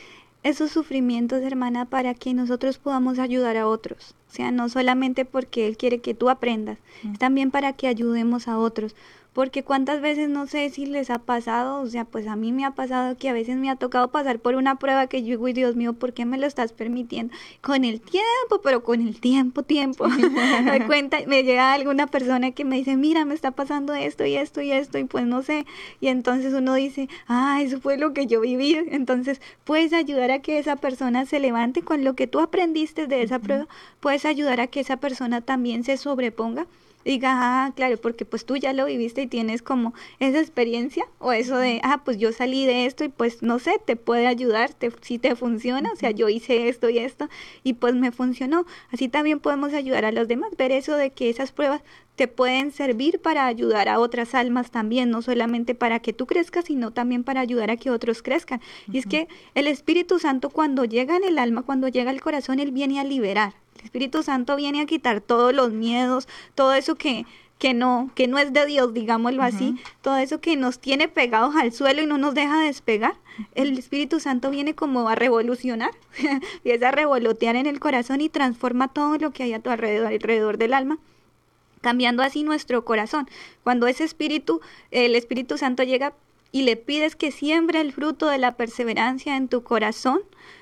esos 0.43 0.71
sufrimientos, 0.71 1.41
hermana, 1.41 1.85
para 1.85 2.13
que 2.13 2.33
nosotros 2.33 2.77
podamos 2.77 3.17
ayudar 3.17 3.57
a 3.57 3.67
otros. 3.67 4.15
O 4.29 4.35
sea, 4.35 4.51
no 4.51 4.67
solamente 4.69 5.25
porque 5.25 5.67
Él 5.67 5.77
quiere 5.77 5.99
que 5.99 6.13
tú 6.13 6.29
aprendas, 6.29 6.79
es 7.11 7.19
también 7.19 7.49
para 7.49 7.73
que 7.73 7.87
ayudemos 7.87 8.47
a 8.47 8.57
otros 8.57 8.95
porque 9.33 9.63
cuántas 9.63 9.99
veces 9.99 10.29
no 10.29 10.45
sé 10.45 10.69
si 10.69 10.85
les 10.85 11.09
ha 11.09 11.17
pasado, 11.17 11.81
o 11.81 11.87
sea, 11.87 12.05
pues 12.05 12.27
a 12.27 12.35
mí 12.35 12.51
me 12.51 12.65
ha 12.65 12.71
pasado 12.71 13.17
que 13.17 13.29
a 13.29 13.33
veces 13.33 13.57
me 13.57 13.69
ha 13.69 13.75
tocado 13.75 14.09
pasar 14.09 14.39
por 14.39 14.55
una 14.55 14.77
prueba 14.77 15.07
que 15.07 15.23
yo 15.23 15.29
digo, 15.29 15.47
Dios 15.47 15.75
mío, 15.75 15.93
¿por 15.93 16.13
qué 16.13 16.25
me 16.25 16.37
lo 16.37 16.45
estás 16.45 16.71
permitiendo? 16.71 17.33
Con 17.61 17.83
el 17.83 17.99
tiempo, 17.99 18.61
pero 18.63 18.83
con 18.83 19.01
el 19.01 19.19
tiempo, 19.19 19.63
tiempo. 19.63 20.07
me 20.63 20.85
cuenta, 20.85 21.17
me 21.25 21.43
llega 21.43 21.73
alguna 21.73 22.07
persona 22.07 22.51
que 22.51 22.63
me 22.63 22.75
dice, 22.75 22.95
mira, 22.95 23.25
me 23.25 23.33
está 23.33 23.51
pasando 23.51 23.95
esto 23.95 24.23
y 24.25 24.35
esto 24.35 24.61
y 24.61 24.71
esto, 24.71 24.99
y 24.99 25.05
pues 25.05 25.25
no 25.25 25.41
sé. 25.41 25.65
Y 25.99 26.07
entonces 26.07 26.53
uno 26.53 26.75
dice, 26.75 27.09
ah, 27.27 27.59
eso 27.61 27.81
fue 27.81 27.97
lo 27.97 28.13
que 28.13 28.27
yo 28.27 28.41
viví. 28.41 28.75
Entonces, 28.91 29.41
puedes 29.63 29.93
ayudar 29.93 30.29
a 30.29 30.39
que 30.39 30.59
esa 30.59 30.75
persona 30.75 31.25
se 31.25 31.39
levante 31.39 31.81
con 31.81 32.03
lo 32.03 32.15
que 32.15 32.27
tú 32.27 32.39
aprendiste 32.39 33.07
de 33.07 33.23
esa 33.23 33.39
prueba, 33.39 33.67
puedes 33.99 34.25
ayudar 34.25 34.61
a 34.61 34.67
que 34.67 34.79
esa 34.79 34.97
persona 34.97 35.41
también 35.41 35.83
se 35.83 35.97
sobreponga 35.97 36.67
diga, 37.05 37.65
ah, 37.65 37.73
claro, 37.75 37.97
porque 37.97 38.25
pues 38.25 38.45
tú 38.45 38.57
ya 38.57 38.73
lo 38.73 38.85
viviste 38.85 39.21
y 39.21 39.27
tienes 39.27 39.61
como 39.61 39.93
esa 40.19 40.39
experiencia 40.39 41.05
o 41.19 41.31
eso 41.31 41.57
de, 41.57 41.79
ah, 41.83 42.01
pues 42.03 42.17
yo 42.17 42.31
salí 42.31 42.65
de 42.65 42.85
esto 42.85 43.03
y 43.03 43.09
pues 43.09 43.41
no 43.41 43.59
sé, 43.59 43.79
te 43.85 43.95
puede 43.95 44.27
ayudar, 44.27 44.73
te, 44.73 44.91
si 45.01 45.19
te 45.19 45.35
funciona, 45.35 45.91
o 45.91 45.95
sea, 45.95 46.11
yo 46.11 46.29
hice 46.29 46.69
esto 46.69 46.89
y 46.89 46.99
esto 46.99 47.29
y 47.63 47.73
pues 47.73 47.95
me 47.95 48.11
funcionó. 48.11 48.65
Así 48.91 49.09
también 49.09 49.39
podemos 49.39 49.73
ayudar 49.73 50.05
a 50.05 50.11
los 50.11 50.27
demás, 50.27 50.51
ver 50.57 50.71
eso 50.71 50.95
de 50.95 51.11
que 51.11 51.29
esas 51.29 51.51
pruebas 51.51 51.81
te 52.15 52.27
pueden 52.27 52.71
servir 52.71 53.19
para 53.19 53.47
ayudar 53.47 53.89
a 53.89 53.99
otras 53.99 54.35
almas 54.35 54.69
también, 54.71 55.09
no 55.09 55.21
solamente 55.21 55.73
para 55.73 55.99
que 55.99 56.13
tú 56.13 56.27
crezcas, 56.27 56.65
sino 56.65 56.91
también 56.91 57.23
para 57.23 57.41
ayudar 57.41 57.71
a 57.71 57.77
que 57.77 57.89
otros 57.89 58.21
crezcan. 58.21 58.61
Y 58.91 58.99
es 58.99 59.07
que 59.07 59.27
el 59.55 59.67
Espíritu 59.67 60.19
Santo 60.19 60.49
cuando 60.49 60.85
llega 60.85 61.17
en 61.17 61.23
el 61.23 61.39
alma, 61.39 61.63
cuando 61.63 61.87
llega 61.87 62.11
al 62.11 62.21
corazón, 62.21 62.59
Él 62.59 62.71
viene 62.71 62.99
a 62.99 63.03
liberar. 63.03 63.62
Espíritu 63.83 64.23
Santo 64.23 64.55
viene 64.55 64.81
a 64.81 64.85
quitar 64.85 65.21
todos 65.21 65.53
los 65.53 65.71
miedos, 65.71 66.27
todo 66.55 66.73
eso 66.73 66.95
que, 66.95 67.25
que 67.59 67.73
no, 67.73 68.11
que 68.15 68.27
no 68.27 68.37
es 68.37 68.53
de 68.53 68.65
Dios, 68.65 68.93
digámoslo 68.93 69.43
así, 69.43 69.75
todo 70.01 70.17
eso 70.17 70.41
que 70.41 70.55
nos 70.55 70.79
tiene 70.79 71.07
pegados 71.07 71.55
al 71.55 71.71
suelo 71.71 72.01
y 72.01 72.05
no 72.05 72.17
nos 72.17 72.33
deja 72.33 72.59
despegar. 72.59 73.15
El 73.55 73.77
Espíritu 73.77 74.19
Santo 74.19 74.49
viene 74.51 74.75
como 74.75 75.09
a 75.09 75.15
revolucionar, 75.15 75.91
empieza 76.55 76.89
a 76.89 76.91
revolotear 76.91 77.55
en 77.55 77.65
el 77.65 77.79
corazón 77.79 78.21
y 78.21 78.29
transforma 78.29 78.87
todo 78.87 79.17
lo 79.17 79.31
que 79.31 79.43
hay 79.43 79.53
a 79.53 79.59
tu 79.59 79.69
alrededor, 79.69 80.07
alrededor 80.07 80.57
del 80.57 80.73
alma 80.73 80.99
cambiando 81.81 82.23
así 82.23 82.43
nuestro 82.43 82.85
corazón. 82.85 83.29
Cuando 83.63 83.87
ese 83.87 84.05
espíritu, 84.05 84.61
el 84.89 85.15
Espíritu 85.15 85.57
Santo 85.57 85.83
llega 85.83 86.13
y 86.53 86.61
le 86.61 86.77
pides 86.77 87.17
que 87.17 87.31
siembre 87.31 87.81
el 87.81 87.91
fruto 87.91 88.27
de 88.27 88.37
la 88.37 88.55
perseverancia 88.55 89.35
en 89.35 89.49
tu 89.49 89.63
corazón, 89.63 90.21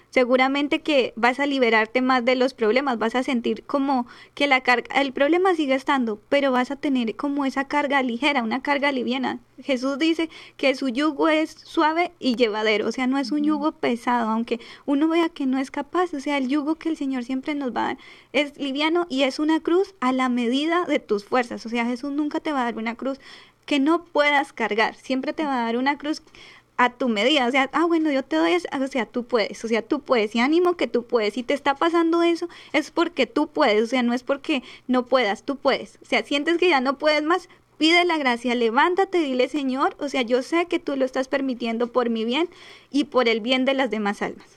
seguramente 0.10 0.82
que 0.82 1.14
vas 1.16 1.40
a 1.40 1.46
liberarte 1.46 2.02
más 2.02 2.24
de 2.24 2.36
los 2.36 2.54
problemas, 2.54 2.98
vas 2.98 3.16
a 3.16 3.24
sentir 3.24 3.64
como 3.64 4.08
que 4.34 4.48
la 4.48 4.62
carga, 4.62 5.02
el 5.02 5.14
problema 5.14 5.56
sigue 5.56 5.74
estando, 5.74 6.22
pero 6.30 6.52
vas 6.52 6.72
a 6.72 6.76
tener 6.76 7.16
como 7.16 7.46
esa 7.46 7.68
carga 7.68 8.02
ligera, 8.04 8.44
una 8.44 8.62
carga 8.62 8.92
liviana. 8.92 9.40
Jesús 9.64 10.00
dice 10.00 10.30
que 10.58 10.76
su 10.76 10.90
yugo 10.90 11.30
es 11.30 11.52
suave 11.52 12.12
y 12.20 12.36
llevadero, 12.36 12.88
o 12.88 12.92
sea, 12.92 13.08
no 13.08 13.18
es 13.18 13.32
un 13.32 13.44
yugo 13.44 13.74
pesado, 13.74 14.30
aunque 14.30 14.60
uno 14.86 15.08
vea 15.08 15.30
que 15.30 15.46
no 15.46 15.60
es 15.60 15.72
capaz, 15.72 16.14
o 16.14 16.20
sea, 16.20 16.38
el 16.38 16.48
yugo 16.48 16.76
que 16.76 16.90
el 16.90 16.98
Señor 16.98 17.24
siempre 17.24 17.54
nos 17.54 17.76
va 17.76 17.82
a 17.82 17.88
dar 17.88 17.98
es 18.34 18.58
liviano 18.58 19.08
y 19.10 19.24
es 19.24 19.40
una 19.40 19.60
cruz 19.60 19.94
a 20.00 20.12
la 20.12 20.30
medida 20.30 20.86
de 20.86 21.00
tus 21.00 21.26
fuerzas, 21.26 21.66
o 21.66 21.70
sea, 21.70 21.86
Jesús 21.86 22.12
nunca 22.12 22.40
te 22.40 22.52
va 22.52 22.62
a 22.62 22.66
dar 22.66 22.78
una 22.78 22.96
cruz 22.96 23.20
que 23.66 23.80
no 23.80 24.04
puedas 24.06 24.54
cargar, 24.54 24.96
siempre 24.96 25.34
te 25.34 25.44
va 25.44 25.62
a 25.62 25.66
dar 25.66 25.78
una 25.78 25.98
cruz 25.98 26.22
a 26.78 26.90
tu 26.90 27.10
medida, 27.10 27.46
o 27.46 27.52
sea, 27.52 27.70
ah, 27.74 27.86
bueno, 27.86 28.12
yo 28.12 28.24
te 28.24 28.38
doy, 28.38 28.56
o 28.56 28.88
sea, 28.88 29.06
tú 29.06 29.24
puedes, 29.26 29.64
o 29.64 29.68
sea, 29.68 29.84
tú 29.84 30.02
puedes, 30.02 30.36
y 30.36 30.40
ánimo 30.40 30.78
que 30.78 30.88
tú 30.88 31.06
puedes, 31.06 31.36
si 31.36 31.44
te 31.44 31.54
está 31.54 31.76
pasando 31.76 32.24
eso, 32.24 32.50
es 32.74 32.90
porque 32.90 33.28
tú 33.28 33.48
puedes, 33.48 33.84
o 33.84 33.88
sea, 33.88 34.02
no 34.02 34.14
es 34.14 34.24
porque 34.24 34.64
no 34.88 35.06
puedas, 35.06 35.44
tú 35.44 35.58
puedes, 35.58 36.00
o 36.02 36.06
sea, 36.06 36.24
sientes 36.24 36.58
que 36.58 36.70
ya 36.70 36.82
no 36.82 36.98
puedes 36.98 37.22
más, 37.24 37.50
pide 37.78 38.04
la 38.04 38.18
gracia, 38.18 38.56
levántate, 38.56 39.20
dile, 39.20 39.48
Señor, 39.48 39.96
o 40.00 40.10
sea, 40.10 40.24
yo 40.24 40.42
sé 40.42 40.66
que 40.66 40.80
tú 40.80 40.96
lo 40.96 41.06
estás 41.06 41.28
permitiendo 41.28 41.92
por 41.92 42.10
mi 42.10 42.26
bien 42.26 42.50
y 42.90 43.04
por 43.06 43.28
el 43.28 43.42
bien 43.42 43.66
de 43.66 43.76
las 43.76 43.92
demás 43.92 44.24
almas. 44.24 44.48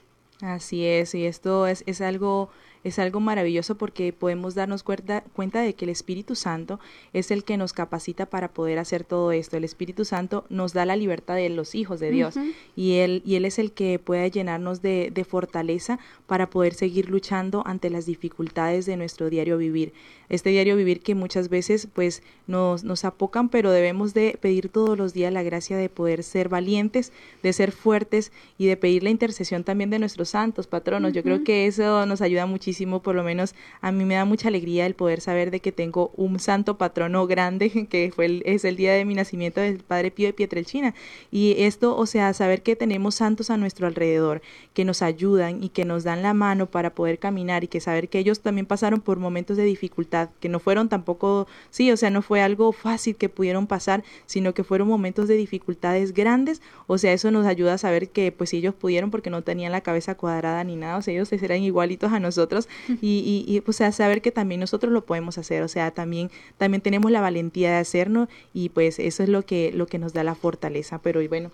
Así 0.41 0.85
es, 0.87 1.15
y 1.15 1.27
esto 1.27 1.67
es, 1.67 1.85
es 1.87 2.01
algo 2.01 2.49
es 2.85 2.99
algo 2.99 3.19
maravilloso 3.19 3.77
porque 3.77 4.13
podemos 4.13 4.55
darnos 4.55 4.83
cuenta, 4.83 5.23
cuenta 5.33 5.61
de 5.63 5.75
que 5.75 5.87
el 5.87 5.89
Espíritu 5.89 6.35
Santo 6.35 6.79
es 7.13 7.31
el 7.31 7.43
que 7.45 7.57
nos 7.57 7.73
capacita 7.73 8.27
para 8.27 8.49
poder 8.49 8.79
hacer 8.79 9.05
todo 9.05 9.33
esto. 9.33 9.57
El 9.57 9.65
Espíritu 9.65 10.05
Santo 10.05 10.45
nos 10.51 10.75
da 10.75 10.85
la 10.85 10.95
libertad 10.95 11.37
de 11.37 11.49
los 11.49 11.75
hijos 11.75 11.99
de 11.99 12.11
Dios 12.11 12.35
y, 12.77 12.95
él, 12.99 13.23
y 13.25 13.37
Él 13.37 13.47
es 13.47 13.59
el 13.59 13.73
que 13.73 13.99
puede 13.99 14.31
llenarnos 14.31 14.83
de, 14.83 15.11
de 15.13 15.25
fortaleza 15.25 15.99
para 16.27 16.51
poder 16.51 16.75
seguir 16.75 17.09
luchando 17.09 17.63
ante 17.67 17.91
las 17.91 18.07
dificultades 18.07 18.87
de 18.87 18.97
nuestro 18.97 19.31
diario 19.31 19.59
vivir 19.59 19.93
este 20.35 20.51
diario 20.51 20.77
vivir 20.77 21.01
que 21.01 21.15
muchas 21.15 21.49
veces 21.49 21.89
pues 21.93 22.23
nos, 22.47 22.85
nos 22.85 23.05
apocan, 23.05 23.49
pero 23.49 23.71
debemos 23.71 24.15
de 24.15 24.39
pedir 24.41 24.69
todos 24.69 24.99
los 24.99 25.13
días 25.13 25.33
la 25.33 25.43
gracia 25.43 25.77
de 25.77 25.89
poder 25.89 26.23
ser 26.23 26.49
valientes, 26.49 27.13
de 27.43 27.53
ser 27.53 27.73
fuertes 27.73 28.33
y 28.59 28.67
de 28.67 28.77
pedir 28.77 29.03
la 29.03 29.11
intercesión 29.11 29.65
también 29.65 29.91
de 29.91 29.99
nuestros 29.99 30.31
santos 30.31 30.67
patronos. 30.67 31.13
Yo 31.13 31.23
creo 31.23 31.45
que 31.45 31.67
eso 31.67 32.07
nos 32.07 32.21
ayuda 32.21 32.47
muchísimo, 32.47 33.01
por 33.01 33.15
lo 33.15 33.25
menos 33.25 33.55
a 33.81 33.93
mí 33.93 34.05
me 34.05 34.15
da 34.15 34.25
mucha 34.25 34.49
alegría 34.49 34.87
el 34.87 34.95
poder 34.95 35.21
saber 35.21 35.51
de 35.51 35.61
que 35.61 35.73
tengo 35.73 36.13
un 36.17 36.39
santo 36.39 36.77
patrono 36.79 37.27
grande, 37.27 37.87
que 37.91 38.13
fue 38.15 38.27
el, 38.27 38.43
es 38.47 38.65
el 38.65 38.77
día 38.77 38.93
de 38.93 39.05
mi 39.05 39.15
nacimiento 39.15 39.61
del 39.61 39.79
Padre 39.79 40.11
Pío 40.11 40.29
de 40.29 40.33
Pietrelchina. 40.33 40.95
Y 41.31 41.55
esto, 41.59 41.97
o 41.97 42.07
sea, 42.07 42.33
saber 42.35 42.63
que 42.63 42.77
tenemos 42.77 43.15
santos 43.17 43.51
a 43.51 43.57
nuestro 43.57 43.87
alrededor, 43.87 44.43
que 44.73 44.85
nos 44.85 45.03
ayudan 45.03 45.63
y 45.63 45.69
que 45.69 45.85
nos 45.85 46.05
dan 46.05 46.23
la 46.23 46.35
mano 46.35 46.67
para 46.67 46.95
poder 46.95 47.19
caminar 47.19 47.65
y 47.65 47.69
que 47.69 47.81
saber 47.81 48.09
que 48.09 48.19
ellos 48.19 48.41
también 48.41 48.67
pasaron 48.67 49.01
por 49.01 49.19
momentos 49.19 49.57
de 49.57 49.65
dificultad 49.65 50.24
que 50.41 50.49
no 50.49 50.59
fueron 50.59 50.89
tampoco, 50.89 51.47
sí, 51.71 51.91
o 51.91 51.97
sea, 51.97 52.11
no 52.11 52.23
fue 52.23 52.41
algo 52.41 52.73
fácil 52.73 53.17
que 53.17 53.29
pudieron 53.29 53.67
pasar, 53.67 54.05
sino 54.27 54.55
que 54.55 54.65
fueron 54.65 54.89
momentos 54.89 55.29
de 55.29 55.35
dificultades 55.35 56.13
grandes, 56.15 56.63
o 56.87 56.99
sea, 56.99 57.13
eso 57.13 57.31
nos 57.31 57.47
ayuda 57.47 57.75
a 57.75 57.79
saber 57.79 58.11
que 58.11 58.33
pues 58.33 58.53
ellos 58.53 58.75
pudieron 58.75 59.11
porque 59.11 59.31
no 59.31 59.43
tenían 59.43 59.73
la 59.73 59.81
cabeza 59.81 60.15
cuadrada 60.15 60.65
ni 60.65 60.77
nada, 60.77 60.97
o 60.97 61.03
sea, 61.03 61.15
ellos 61.15 61.33
eran 61.33 61.63
igualitos 61.63 62.13
a 62.13 62.21
nosotros. 62.21 62.69
Y, 63.05 63.45
y, 63.47 63.63
o 63.67 63.73
sea, 63.73 63.93
saber 63.93 64.23
que 64.23 64.31
también 64.31 64.61
nosotros 64.61 64.93
lo 64.93 65.05
podemos 65.05 65.37
hacer, 65.37 65.63
o 65.63 65.69
sea, 65.69 65.91
también, 65.91 66.31
también 66.59 66.81
tenemos 66.81 67.11
la 67.11 67.21
valentía 67.21 67.71
de 67.71 67.77
hacerlo 67.77 68.29
y 68.55 68.71
pues 68.71 68.99
eso 68.99 69.23
es 69.23 69.29
lo 69.29 69.45
que, 69.45 69.73
lo 69.75 69.87
que 69.87 69.99
nos 69.99 70.13
da 70.13 70.25
la 70.25 70.35
fortaleza, 70.35 70.99
pero 71.03 71.21
y 71.21 71.29
bueno, 71.29 71.51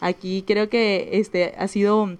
aquí 0.00 0.44
creo 0.46 0.68
que 0.68 1.10
este 1.12 1.54
ha 1.58 1.66
sido 1.66 2.16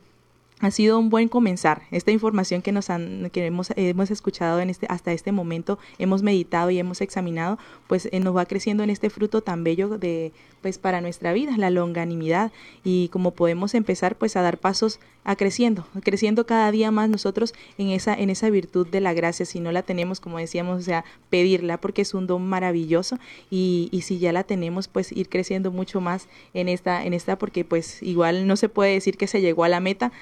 ha 0.62 0.70
sido 0.70 0.98
un 0.98 1.10
buen 1.10 1.28
comenzar. 1.28 1.82
Esta 1.90 2.12
información 2.12 2.62
que 2.62 2.70
nos 2.70 2.88
han, 2.88 3.30
que 3.32 3.44
hemos, 3.44 3.72
hemos 3.76 4.10
escuchado 4.10 4.60
en 4.60 4.70
este, 4.70 4.86
hasta 4.88 5.12
este 5.12 5.32
momento, 5.32 5.78
hemos 5.98 6.22
meditado 6.22 6.70
y 6.70 6.78
hemos 6.78 7.00
examinado, 7.00 7.58
pues 7.88 8.08
eh, 8.12 8.20
nos 8.20 8.34
va 8.34 8.46
creciendo 8.46 8.84
en 8.84 8.90
este 8.90 9.10
fruto 9.10 9.42
tan 9.42 9.64
bello 9.64 9.98
de, 9.98 10.32
pues 10.62 10.78
para 10.78 11.00
nuestra 11.00 11.32
vida, 11.32 11.56
la 11.58 11.68
longanimidad. 11.70 12.52
Y 12.84 13.08
como 13.08 13.32
podemos 13.32 13.74
empezar 13.74 14.16
pues 14.16 14.36
a 14.36 14.42
dar 14.42 14.58
pasos 14.58 15.00
a 15.24 15.36
creciendo, 15.36 15.86
creciendo 16.02 16.46
cada 16.46 16.70
día 16.72 16.90
más 16.90 17.08
nosotros 17.08 17.54
en 17.78 17.90
esa, 17.90 18.14
en 18.14 18.28
esa 18.30 18.50
virtud 18.50 18.88
de 18.88 19.00
la 19.00 19.12
gracia, 19.12 19.46
si 19.46 19.60
no 19.60 19.70
la 19.70 19.82
tenemos, 19.82 20.18
como 20.18 20.38
decíamos, 20.38 20.80
o 20.80 20.82
sea, 20.82 21.04
pedirla 21.30 21.78
porque 21.78 22.02
es 22.02 22.14
un 22.14 22.26
don 22.26 22.48
maravilloso. 22.48 23.18
Y, 23.50 23.88
y 23.92 24.02
si 24.02 24.18
ya 24.18 24.32
la 24.32 24.44
tenemos, 24.44 24.88
pues 24.88 25.12
ir 25.12 25.28
creciendo 25.28 25.70
mucho 25.70 26.00
más 26.00 26.28
en 26.54 26.68
esta, 26.68 27.04
en 27.04 27.14
esta, 27.14 27.36
porque 27.36 27.64
pues 27.64 28.02
igual 28.02 28.46
no 28.46 28.56
se 28.56 28.68
puede 28.68 28.92
decir 28.92 29.16
que 29.16 29.26
se 29.26 29.40
llegó 29.40 29.64
a 29.64 29.68
la 29.68 29.80
meta 29.80 30.12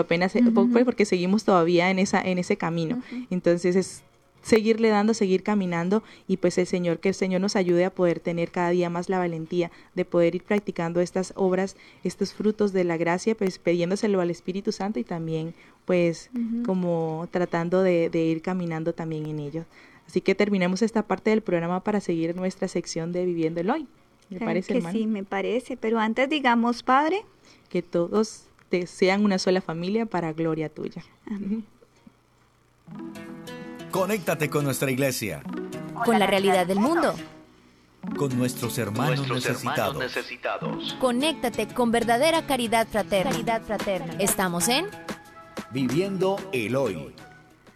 apenas, 0.00 0.32
pues, 0.54 0.84
porque 0.84 1.04
seguimos 1.04 1.44
todavía 1.44 1.90
en 1.90 1.98
esa, 1.98 2.20
en 2.20 2.38
ese 2.38 2.56
camino. 2.56 3.02
Entonces 3.30 3.76
es 3.76 4.02
seguirle 4.42 4.88
dando, 4.88 5.14
seguir 5.14 5.42
caminando 5.42 6.02
y 6.26 6.38
pues 6.38 6.58
el 6.58 6.66
Señor, 6.66 7.00
que 7.00 7.10
el 7.10 7.14
Señor 7.14 7.40
nos 7.40 7.56
ayude 7.56 7.84
a 7.84 7.90
poder 7.90 8.20
tener 8.20 8.50
cada 8.50 8.70
día 8.70 8.88
más 8.90 9.08
la 9.08 9.18
valentía 9.18 9.70
de 9.94 10.04
poder 10.04 10.34
ir 10.34 10.42
practicando 10.42 11.00
estas 11.00 11.32
obras, 11.36 11.76
estos 12.04 12.32
frutos 12.32 12.72
de 12.72 12.84
la 12.84 12.96
gracia, 12.96 13.34
pues 13.34 13.58
pidiéndoselo 13.58 14.20
al 14.20 14.30
Espíritu 14.30 14.72
Santo 14.72 14.98
y 14.98 15.04
también 15.04 15.54
pues 15.84 16.30
como 16.66 17.28
tratando 17.30 17.82
de, 17.82 18.10
ir 18.12 18.42
caminando 18.42 18.92
también 18.92 19.26
en 19.26 19.38
ello. 19.38 19.64
Así 20.06 20.20
que 20.20 20.34
terminemos 20.34 20.82
esta 20.82 21.02
parte 21.02 21.30
del 21.30 21.42
programa 21.42 21.82
para 21.84 22.00
seguir 22.00 22.34
nuestra 22.34 22.68
sección 22.68 23.12
de 23.12 23.26
Viviendo 23.26 23.60
el 23.60 23.70
Hoy. 23.70 23.86
¿Me 24.30 24.40
parece, 24.40 24.80
que 24.80 24.92
Sí, 24.92 25.06
me 25.06 25.24
parece, 25.24 25.76
pero 25.76 25.98
antes 25.98 26.28
digamos, 26.28 26.82
Padre, 26.82 27.24
que 27.70 27.82
todos 27.82 28.47
sean 28.86 29.24
una 29.24 29.38
sola 29.38 29.60
familia 29.60 30.06
para 30.06 30.32
gloria 30.32 30.68
tuya. 30.68 31.02
Amén. 31.26 31.64
Conéctate 33.90 34.50
con 34.50 34.64
nuestra 34.64 34.90
iglesia. 34.90 35.42
Con 36.04 36.18
la 36.18 36.26
realidad 36.26 36.66
del 36.66 36.78
mundo. 36.78 37.14
Con 38.16 38.36
nuestros 38.38 38.78
hermanos, 38.78 39.28
necesitados. 39.28 40.96
Conéctate 41.00 41.66
con 41.68 41.90
verdadera 41.90 42.46
caridad 42.46 42.86
fraterna. 42.86 43.32
Caridad 43.32 43.62
fraterna. 43.62 44.14
Estamos 44.18 44.68
en 44.68 44.86
Viviendo 45.70 46.38
el 46.52 46.76
Hoy. 46.76 47.14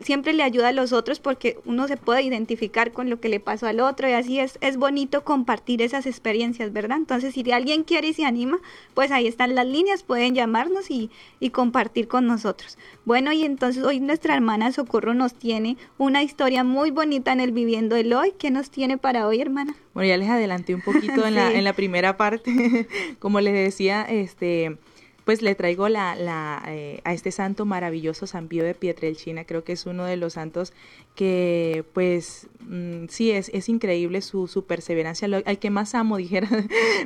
siempre 0.00 0.32
le 0.32 0.44
ayuda 0.44 0.68
a 0.68 0.72
los 0.72 0.92
otros 0.92 1.18
porque 1.18 1.58
uno 1.64 1.88
se 1.88 1.96
puede 1.96 2.22
identificar 2.22 2.92
con 2.92 3.10
lo 3.10 3.18
que 3.18 3.28
le 3.28 3.40
pasó 3.40 3.66
al 3.66 3.80
otro 3.80 4.08
y 4.08 4.12
así 4.12 4.38
es 4.38 4.58
es 4.60 4.76
bonito 4.76 5.24
compartir 5.24 5.82
esas 5.82 6.06
experiencias, 6.06 6.72
¿verdad? 6.72 6.98
Entonces, 6.98 7.34
si 7.34 7.50
alguien 7.50 7.82
quiere 7.82 8.08
y 8.08 8.14
se 8.14 8.24
anima, 8.24 8.60
pues 8.94 9.10
ahí 9.10 9.26
están 9.26 9.56
las 9.56 9.66
líneas, 9.66 10.04
pueden 10.04 10.36
llamarnos 10.36 10.88
y, 10.88 11.10
y 11.40 11.50
compartir 11.50 12.06
con 12.06 12.28
nosotros. 12.28 12.78
Bueno, 13.04 13.32
y 13.32 13.44
entonces 13.44 13.82
hoy 13.82 13.98
nuestra 13.98 14.36
hermana 14.36 14.70
Socorro 14.70 15.14
nos 15.14 15.34
tiene 15.34 15.76
una 15.98 16.22
historia 16.22 16.62
muy 16.62 16.91
bonita 16.92 17.32
en 17.32 17.40
el 17.40 17.52
Viviendo 17.52 17.96
el 17.96 18.12
Hoy. 18.12 18.32
¿Qué 18.38 18.50
nos 18.50 18.70
tiene 18.70 18.98
para 18.98 19.26
hoy, 19.26 19.40
hermana? 19.40 19.74
Bueno, 19.94 20.08
ya 20.08 20.16
les 20.16 20.28
adelanté 20.28 20.74
un 20.74 20.80
poquito 20.80 21.26
en, 21.26 21.34
la, 21.34 21.52
en 21.58 21.64
la 21.64 21.72
primera 21.72 22.16
parte. 22.16 22.86
Como 23.18 23.40
les 23.40 23.54
decía, 23.54 24.02
este 24.02 24.78
pues 25.24 25.40
le 25.42 25.54
traigo 25.54 25.88
la, 25.88 26.16
la, 26.16 26.62
eh, 26.66 27.00
a 27.04 27.12
este 27.12 27.30
santo 27.30 27.64
maravilloso 27.64 28.26
San 28.26 28.48
Pío 28.48 28.64
de 28.64 28.74
Pietrelcina, 28.74 29.44
creo 29.44 29.62
que 29.64 29.72
es 29.72 29.86
uno 29.86 30.04
de 30.04 30.16
los 30.16 30.32
santos 30.32 30.72
que 31.14 31.84
pues 31.92 32.48
mm, 32.60 33.06
sí 33.08 33.30
es, 33.30 33.50
es 33.52 33.68
increíble 33.68 34.22
su, 34.22 34.46
su 34.46 34.64
perseverancia, 34.64 35.28
Lo, 35.28 35.42
al 35.44 35.58
que 35.58 35.70
más 35.70 35.94
amo 35.94 36.16
dijera, 36.18 36.48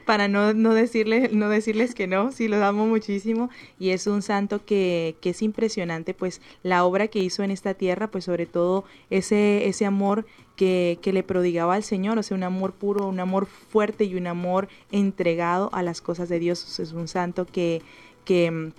para 0.05 0.29
no, 0.29 0.55
no, 0.55 0.75
decirle, 0.75 1.31
no 1.33 1.49
decirles 1.49 1.95
que 1.95 2.07
no, 2.07 2.33
sí 2.33 2.49
lo 2.49 2.65
amo 2.65 2.87
muchísimo 2.87 3.51
y 3.79 3.91
es 3.91 4.07
un 4.07 4.23
santo 4.23 4.65
que, 4.65 5.17
que 5.21 5.31
es 5.31 5.43
impresionante 5.43 6.15
pues 6.15 6.41
la 6.63 6.85
obra 6.85 7.09
que 7.09 7.19
hizo 7.19 7.43
en 7.43 7.51
esta 7.51 7.75
tierra, 7.75 8.11
pues 8.11 8.25
sobre 8.25 8.47
todo 8.47 8.85
ese, 9.11 9.67
ese 9.69 9.87
amor 9.87 10.27
que, 10.55 10.99
que, 11.03 11.13
le 11.13 11.23
prodigaba 11.23 11.75
al 11.75 11.83
Señor, 11.83 12.19
o 12.19 12.23
sea, 12.23 12.37
un 12.37 12.43
amor 12.43 12.73
puro, 12.73 13.07
un 13.07 13.21
amor 13.21 13.47
fuerte 13.47 14.05
y 14.05 14.15
un 14.15 14.27
amor 14.27 14.69
entregado 14.91 15.69
a 15.75 15.83
las 15.83 16.01
cosas 16.01 16.31
de 16.31 16.39
Dios. 16.39 16.81
Es 16.81 16.93
un 16.93 17.09
santo 17.09 17.45
que, 17.45 17.83
que 18.25 18.51
mm, 18.51 18.73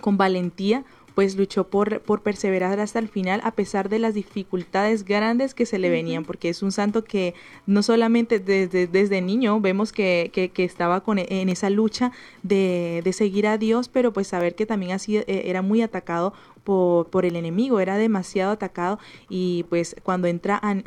con 0.00 0.16
valentía 0.16 0.84
pues 1.16 1.34
luchó 1.34 1.68
por, 1.68 2.02
por 2.02 2.20
perseverar 2.20 2.78
hasta 2.78 2.98
el 2.98 3.08
final 3.08 3.40
a 3.42 3.52
pesar 3.52 3.88
de 3.88 3.98
las 3.98 4.12
dificultades 4.12 5.02
grandes 5.02 5.54
que 5.54 5.64
se 5.64 5.78
le 5.78 5.88
venían, 5.88 6.26
porque 6.26 6.50
es 6.50 6.62
un 6.62 6.72
santo 6.72 7.04
que 7.04 7.34
no 7.64 7.82
solamente 7.82 8.38
desde, 8.38 8.86
desde 8.86 9.22
niño 9.22 9.58
vemos 9.58 9.92
que, 9.92 10.30
que, 10.30 10.64
estaba 10.64 11.00
con, 11.00 11.18
en 11.18 11.48
esa 11.48 11.70
lucha 11.70 12.12
de, 12.42 13.00
de, 13.02 13.12
seguir 13.14 13.46
a 13.46 13.56
Dios, 13.56 13.88
pero 13.88 14.12
pues 14.12 14.26
saber 14.26 14.54
que 14.54 14.66
también 14.66 14.92
así 14.92 15.16
eh, 15.16 15.24
era 15.46 15.62
muy 15.62 15.80
atacado 15.80 16.34
por, 16.64 17.08
por, 17.08 17.24
el 17.24 17.34
enemigo, 17.34 17.80
era 17.80 17.96
demasiado 17.96 18.52
atacado 18.52 18.98
y 19.30 19.64
pues 19.70 19.96
cuando 20.02 20.26
entra 20.28 20.56
al, 20.56 20.82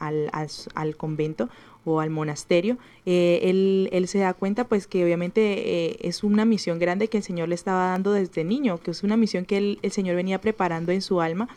al, 0.00 0.30
al 0.74 0.96
convento 0.96 1.48
o 1.84 2.00
al 2.00 2.10
monasterio, 2.10 2.78
eh, 3.06 3.40
él, 3.42 3.88
él, 3.92 4.08
se 4.08 4.18
da 4.18 4.32
cuenta 4.34 4.64
pues 4.64 4.86
que 4.86 5.04
obviamente 5.04 5.40
eh, 5.90 5.96
es 6.00 6.24
una 6.24 6.44
misión 6.44 6.78
grande 6.78 7.08
que 7.08 7.18
el 7.18 7.22
Señor 7.22 7.48
le 7.48 7.54
estaba 7.54 7.88
dando 7.88 8.12
desde 8.12 8.44
niño, 8.44 8.80
que 8.80 8.90
es 8.90 9.02
una 9.02 9.16
misión 9.16 9.44
que 9.44 9.58
el, 9.58 9.78
el 9.82 9.92
Señor 9.92 10.16
venía 10.16 10.40
preparando 10.40 10.92
en 10.92 11.02
su 11.02 11.20
alma 11.20 11.48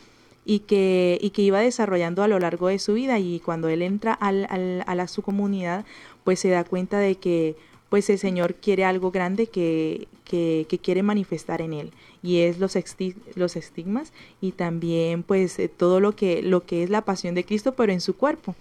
y 0.46 0.60
que, 0.60 1.18
y 1.22 1.32
que 1.32 1.42
iba 1.42 1.60
desarrollando 1.60 2.24
a 2.24 2.28
lo 2.28 2.40
largo 2.40 2.68
de 2.68 2.80
su 2.80 2.94
vida. 2.94 3.20
Y 3.20 3.40
cuando 3.40 3.68
él 3.68 3.82
entra 3.82 4.14
al, 4.14 4.48
al, 4.50 4.84
a 4.88 4.96
la, 4.96 5.08
su 5.08 5.22
comunidad 5.22 5.86
pues 6.24 6.40
se 6.40 6.50
da 6.50 6.64
cuenta 6.64 7.00
de 7.00 7.16
que 7.16 7.56
pues 7.90 8.10
el 8.10 8.20
Señor 8.20 8.56
quiere 8.56 8.84
algo 8.84 9.12
grande 9.12 9.48
que, 9.48 10.08
que, 10.26 10.66
que 10.68 10.80
quiere 10.80 11.04
manifestar 11.04 11.62
en 11.62 11.74
él. 11.74 11.92
Y 12.22 12.40
es 12.40 12.60
los, 12.60 12.78
los 13.36 13.56
estigmas 13.56 14.12
y 14.42 14.52
también 14.52 15.24
pues 15.24 15.58
todo 15.78 16.00
lo 16.00 16.14
que, 16.16 16.42
lo 16.42 16.66
que 16.66 16.84
es 16.84 16.90
la 16.90 17.02
pasión 17.02 17.36
de 17.36 17.46
Cristo 17.46 17.76
pero 17.76 17.94
en 17.94 18.02
su 18.02 18.18
cuerpo 18.18 18.56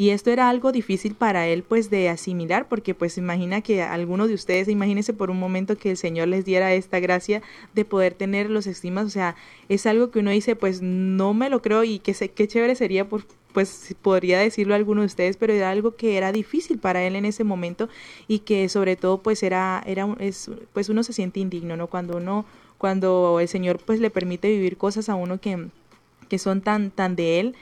y 0.00 0.12
esto 0.12 0.30
era 0.30 0.48
algo 0.48 0.72
difícil 0.72 1.14
para 1.14 1.46
él 1.46 1.62
pues 1.62 1.90
de 1.90 2.08
asimilar 2.08 2.68
porque 2.68 2.94
pues 2.94 3.18
imagina 3.18 3.60
que 3.60 3.82
algunos 3.82 4.28
de 4.28 4.34
ustedes 4.34 4.66
imagínense 4.68 5.12
por 5.12 5.30
un 5.30 5.38
momento 5.38 5.76
que 5.76 5.90
el 5.90 5.98
Señor 5.98 6.28
les 6.28 6.46
diera 6.46 6.72
esta 6.72 7.00
gracia 7.00 7.42
de 7.74 7.84
poder 7.84 8.14
tener 8.14 8.48
los 8.48 8.66
estimas 8.66 9.04
o 9.04 9.10
sea 9.10 9.36
es 9.68 9.84
algo 9.84 10.10
que 10.10 10.20
uno 10.20 10.30
dice 10.30 10.56
pues 10.56 10.80
no 10.80 11.34
me 11.34 11.50
lo 11.50 11.60
creo 11.60 11.84
y 11.84 11.98
que 11.98 12.14
sé 12.14 12.30
qué 12.30 12.48
chévere 12.48 12.76
sería 12.76 13.10
por 13.10 13.26
pues 13.52 13.94
podría 14.00 14.38
decirlo 14.38 14.72
a 14.72 14.76
alguno 14.76 15.02
de 15.02 15.08
ustedes, 15.08 15.36
pero 15.36 15.52
era 15.52 15.70
algo 15.70 15.96
que 15.96 16.16
era 16.16 16.30
difícil 16.32 16.78
para 16.78 17.02
él 17.02 17.16
en 17.16 17.24
ese 17.24 17.42
momento 17.42 17.88
y 18.28 18.38
que 18.38 18.68
sobre 18.68 18.94
todo 18.96 19.18
pues 19.18 19.42
era 19.42 19.82
era 19.86 20.06
es, 20.20 20.50
pues 20.72 20.88
uno 20.88 21.02
se 21.02 21.12
siente 21.12 21.40
indigno, 21.40 21.76
¿no? 21.76 21.88
Cuando 21.88 22.16
uno 22.16 22.46
cuando 22.78 23.38
el 23.40 23.48
Señor 23.48 23.80
pues 23.84 24.00
le 24.00 24.08
permite 24.08 24.48
vivir 24.48 24.76
cosas 24.78 25.08
a 25.10 25.14
uno 25.16 25.40
que 25.40 25.66
que 26.28 26.38
son 26.38 26.62
tan 26.62 26.90
tan 26.90 27.16
de 27.16 27.40
él, 27.40 27.56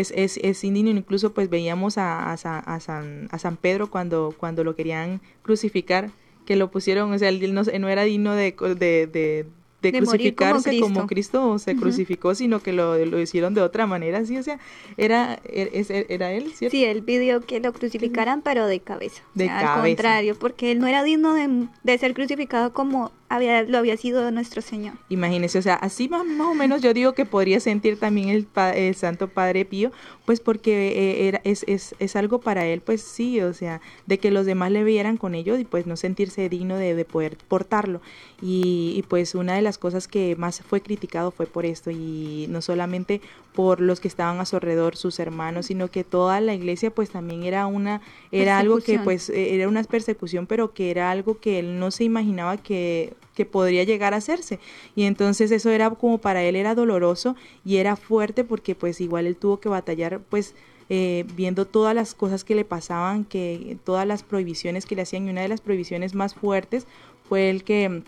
es, 0.00 0.12
es, 0.16 0.38
es 0.42 0.64
indigno, 0.64 0.90
incluso 0.90 1.32
pues 1.32 1.48
veíamos 1.48 1.98
a, 1.98 2.30
a, 2.30 2.32
a, 2.32 2.80
San, 2.80 3.28
a 3.30 3.38
San 3.38 3.56
Pedro 3.56 3.90
cuando, 3.90 4.34
cuando 4.36 4.64
lo 4.64 4.74
querían 4.74 5.20
crucificar, 5.42 6.10
que 6.46 6.56
lo 6.56 6.70
pusieron, 6.70 7.12
o 7.12 7.18
sea, 7.18 7.28
él 7.28 7.54
no, 7.54 7.62
no 7.62 7.88
era 7.88 8.04
digno 8.04 8.34
de, 8.34 8.54
de, 8.78 9.06
de 9.06 9.46
de, 9.92 9.98
crucificarse 9.98 10.80
como 10.80 11.06
Cristo. 11.06 11.58
se 11.58 11.76
crucificó, 11.76 12.34
sino 12.34 12.60
que 12.60 12.72
lo, 12.72 12.96
lo, 13.04 13.20
hicieron 13.20 13.54
de 13.54 13.60
otra 13.60 13.86
manera, 13.86 14.24
sí, 14.24 14.36
o 14.36 14.42
sea, 14.42 14.58
era, 14.96 15.38
er, 15.44 15.68
era, 16.08 16.32
él, 16.32 16.52
¿cierto? 16.54 16.76
Sí, 16.76 16.84
él 16.84 17.02
pidió 17.02 17.40
que 17.40 17.60
lo 17.60 17.72
crucificaran, 17.72 18.42
pero 18.42 18.66
de 18.66 18.80
cabeza. 18.80 19.22
De 19.34 19.46
cabeza. 19.46 19.74
Al 19.74 19.82
contrario, 19.82 20.36
porque 20.38 20.72
él 20.72 20.78
no 20.78 20.86
era 20.86 21.02
digno 21.02 21.34
de, 21.34 21.68
de 21.82 21.98
ser 21.98 22.14
crucificado 22.14 22.72
como 22.72 23.12
había, 23.28 23.62
lo 23.62 23.78
había 23.78 23.96
sido 23.96 24.30
nuestro 24.30 24.62
Señor. 24.62 24.94
Imagínese, 25.08 25.58
o 25.58 25.62
sea, 25.62 25.74
así 25.74 26.08
más, 26.08 26.24
más, 26.24 26.48
o 26.48 26.54
menos 26.54 26.82
yo 26.82 26.94
digo 26.94 27.12
que 27.12 27.24
podría 27.24 27.60
sentir 27.60 27.98
también 27.98 28.28
el, 28.28 28.46
el 28.74 28.94
Santo 28.94 29.28
Padre 29.28 29.64
Pío, 29.64 29.92
pues 30.24 30.40
porque 30.40 30.92
eh, 30.92 31.28
era, 31.28 31.40
es, 31.44 31.64
es, 31.66 31.94
es, 31.98 32.16
algo 32.16 32.40
para 32.40 32.66
él, 32.66 32.80
pues 32.80 33.02
sí, 33.02 33.40
o 33.40 33.52
sea, 33.52 33.80
de 34.06 34.18
que 34.18 34.30
los 34.30 34.46
demás 34.46 34.70
le 34.70 34.84
vieran 34.84 35.16
con 35.16 35.34
ello 35.34 35.58
y 35.58 35.64
pues 35.64 35.86
no 35.86 35.96
sentirse 35.96 36.48
digno 36.48 36.76
de, 36.76 36.94
de 36.94 37.04
poder 37.04 37.36
portarlo. 37.48 38.00
Y, 38.40 38.94
y, 38.96 39.02
pues 39.02 39.34
una 39.34 39.54
de 39.54 39.62
las 39.62 39.78
cosas 39.78 40.06
que 40.06 40.36
más 40.36 40.60
fue 40.60 40.80
criticado 40.80 41.30
fue 41.30 41.46
por 41.46 41.64
esto 41.64 41.90
y 41.90 42.46
no 42.48 42.60
solamente 42.60 43.20
por 43.54 43.80
los 43.80 44.00
que 44.00 44.08
estaban 44.08 44.40
a 44.40 44.44
su 44.44 44.56
alrededor, 44.56 44.96
sus 44.96 45.18
hermanos, 45.20 45.66
sino 45.66 45.88
que 45.88 46.02
toda 46.02 46.40
la 46.40 46.54
iglesia 46.54 46.90
pues 46.90 47.10
también 47.10 47.44
era 47.44 47.66
una, 47.66 48.00
era 48.32 48.58
algo 48.58 48.80
que 48.80 48.98
pues 48.98 49.30
e, 49.30 49.54
era 49.54 49.68
una 49.68 49.82
persecución, 49.84 50.46
pero 50.46 50.74
que 50.74 50.90
era 50.90 51.10
algo 51.10 51.38
que 51.38 51.60
él 51.60 51.78
no 51.78 51.90
se 51.90 52.04
imaginaba 52.04 52.56
que, 52.56 53.13
que 53.34 53.46
podría 53.46 53.84
llegar 53.84 54.14
a 54.14 54.18
hacerse. 54.18 54.58
Y 54.94 55.04
entonces 55.04 55.50
eso 55.50 55.70
era 55.70 55.90
como 55.90 56.18
para 56.18 56.42
él 56.42 56.56
era 56.56 56.74
doloroso 56.74 57.36
y 57.64 57.76
era 57.76 57.96
fuerte 57.96 58.44
porque 58.44 58.74
pues 58.74 59.00
igual 59.00 59.26
él 59.26 59.36
tuvo 59.36 59.60
que 59.60 59.68
batallar 59.68 60.20
pues 60.20 60.54
eh, 60.90 61.24
viendo 61.34 61.66
todas 61.66 61.94
las 61.94 62.14
cosas 62.14 62.44
que 62.44 62.54
le 62.54 62.64
pasaban, 62.64 63.24
que 63.24 63.78
todas 63.84 64.06
las 64.06 64.22
prohibiciones 64.22 64.86
que 64.86 64.94
le 64.94 65.02
hacían 65.02 65.26
y 65.26 65.30
una 65.30 65.40
de 65.40 65.48
las 65.48 65.60
prohibiciones 65.60 66.14
más 66.14 66.34
fuertes 66.34 66.86
fue 67.28 67.48
el 67.50 67.64
que 67.64 68.02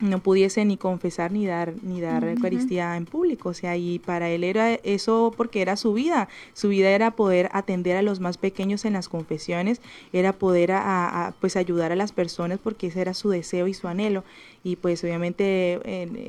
no 0.00 0.18
pudiese 0.20 0.64
ni 0.64 0.76
confesar 0.76 1.30
ni 1.30 1.46
dar 1.46 1.74
ni 1.82 2.00
dar 2.00 2.24
Eucaristía 2.24 2.96
en 2.96 3.04
público, 3.04 3.50
o 3.50 3.54
sea, 3.54 3.76
y 3.76 3.98
para 3.98 4.30
él 4.30 4.44
era 4.44 4.74
eso 4.74 5.32
porque 5.36 5.62
era 5.62 5.76
su 5.76 5.92
vida, 5.92 6.28
su 6.54 6.68
vida 6.68 6.90
era 6.90 7.12
poder 7.12 7.50
atender 7.52 7.96
a 7.96 8.02
los 8.02 8.20
más 8.20 8.38
pequeños 8.38 8.84
en 8.84 8.94
las 8.94 9.08
confesiones, 9.08 9.80
era 10.12 10.32
poder 10.32 10.72
a, 10.72 11.34
pues 11.40 11.56
ayudar 11.56 11.92
a 11.92 11.96
las 11.96 12.12
personas 12.12 12.58
porque 12.62 12.88
ese 12.88 13.00
era 13.00 13.14
su 13.14 13.30
deseo 13.30 13.66
y 13.68 13.74
su 13.74 13.88
anhelo. 13.88 14.24
Y 14.62 14.76
pues 14.76 15.02
obviamente 15.04 15.80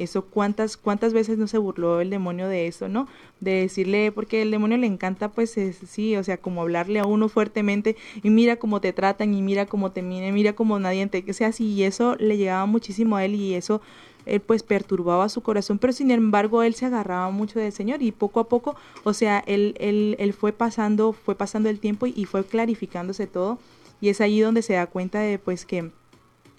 eso 0.01 0.23
cuántas 0.23 0.77
cuántas 0.77 1.11
veces 1.11 1.37
no 1.37 1.47
se 1.47 1.57
burló 1.57 1.99
el 1.99 2.09
demonio 2.09 2.47
de 2.47 2.65
eso, 2.65 2.87
¿no? 2.87 3.09
De 3.41 3.51
decirle 3.51 4.13
porque 4.13 4.41
el 4.41 4.51
demonio 4.51 4.77
le 4.77 4.87
encanta 4.87 5.27
pues 5.27 5.57
sí, 5.85 6.15
o 6.15 6.23
sea, 6.23 6.37
como 6.37 6.61
hablarle 6.61 6.99
a 6.99 7.05
uno 7.05 7.27
fuertemente 7.27 7.97
y 8.23 8.29
mira 8.29 8.55
cómo 8.55 8.79
te 8.79 8.93
tratan 8.93 9.33
y 9.33 9.41
mira 9.41 9.65
cómo 9.65 9.91
te 9.91 10.01
miren, 10.01 10.33
mira 10.33 10.53
cómo 10.53 10.79
nadie 10.79 11.05
te, 11.07 11.25
o 11.29 11.33
sea, 11.33 11.49
así 11.49 11.73
y 11.73 11.83
eso 11.83 12.15
le 12.19 12.37
llegaba 12.37 12.65
muchísimo 12.67 13.17
a 13.17 13.25
él 13.25 13.35
y 13.35 13.53
eso 13.61 13.81
él 14.25 14.41
pues 14.41 14.63
perturbaba 14.63 15.29
su 15.29 15.41
corazón, 15.41 15.79
pero 15.79 15.93
sin 15.93 16.11
embargo 16.11 16.63
él 16.63 16.75
se 16.75 16.85
agarraba 16.85 17.31
mucho 17.31 17.59
del 17.59 17.71
Señor 17.71 18.01
y 18.01 18.11
poco 18.11 18.39
a 18.39 18.49
poco, 18.49 18.75
o 19.03 19.13
sea, 19.13 19.43
él, 19.47 19.75
él, 19.79 20.15
él 20.19 20.33
fue 20.33 20.51
pasando, 20.51 21.13
fue 21.13 21.35
pasando 21.35 21.69
el 21.69 21.79
tiempo 21.79 22.05
y, 22.05 22.13
y 22.15 22.25
fue 22.25 22.43
clarificándose 22.45 23.27
todo. 23.27 23.57
Y 23.99 24.09
es 24.09 24.19
allí 24.19 24.39
donde 24.39 24.63
se 24.63 24.73
da 24.73 24.87
cuenta 24.87 25.19
de 25.19 25.37
pues 25.37 25.65
que 25.65 25.91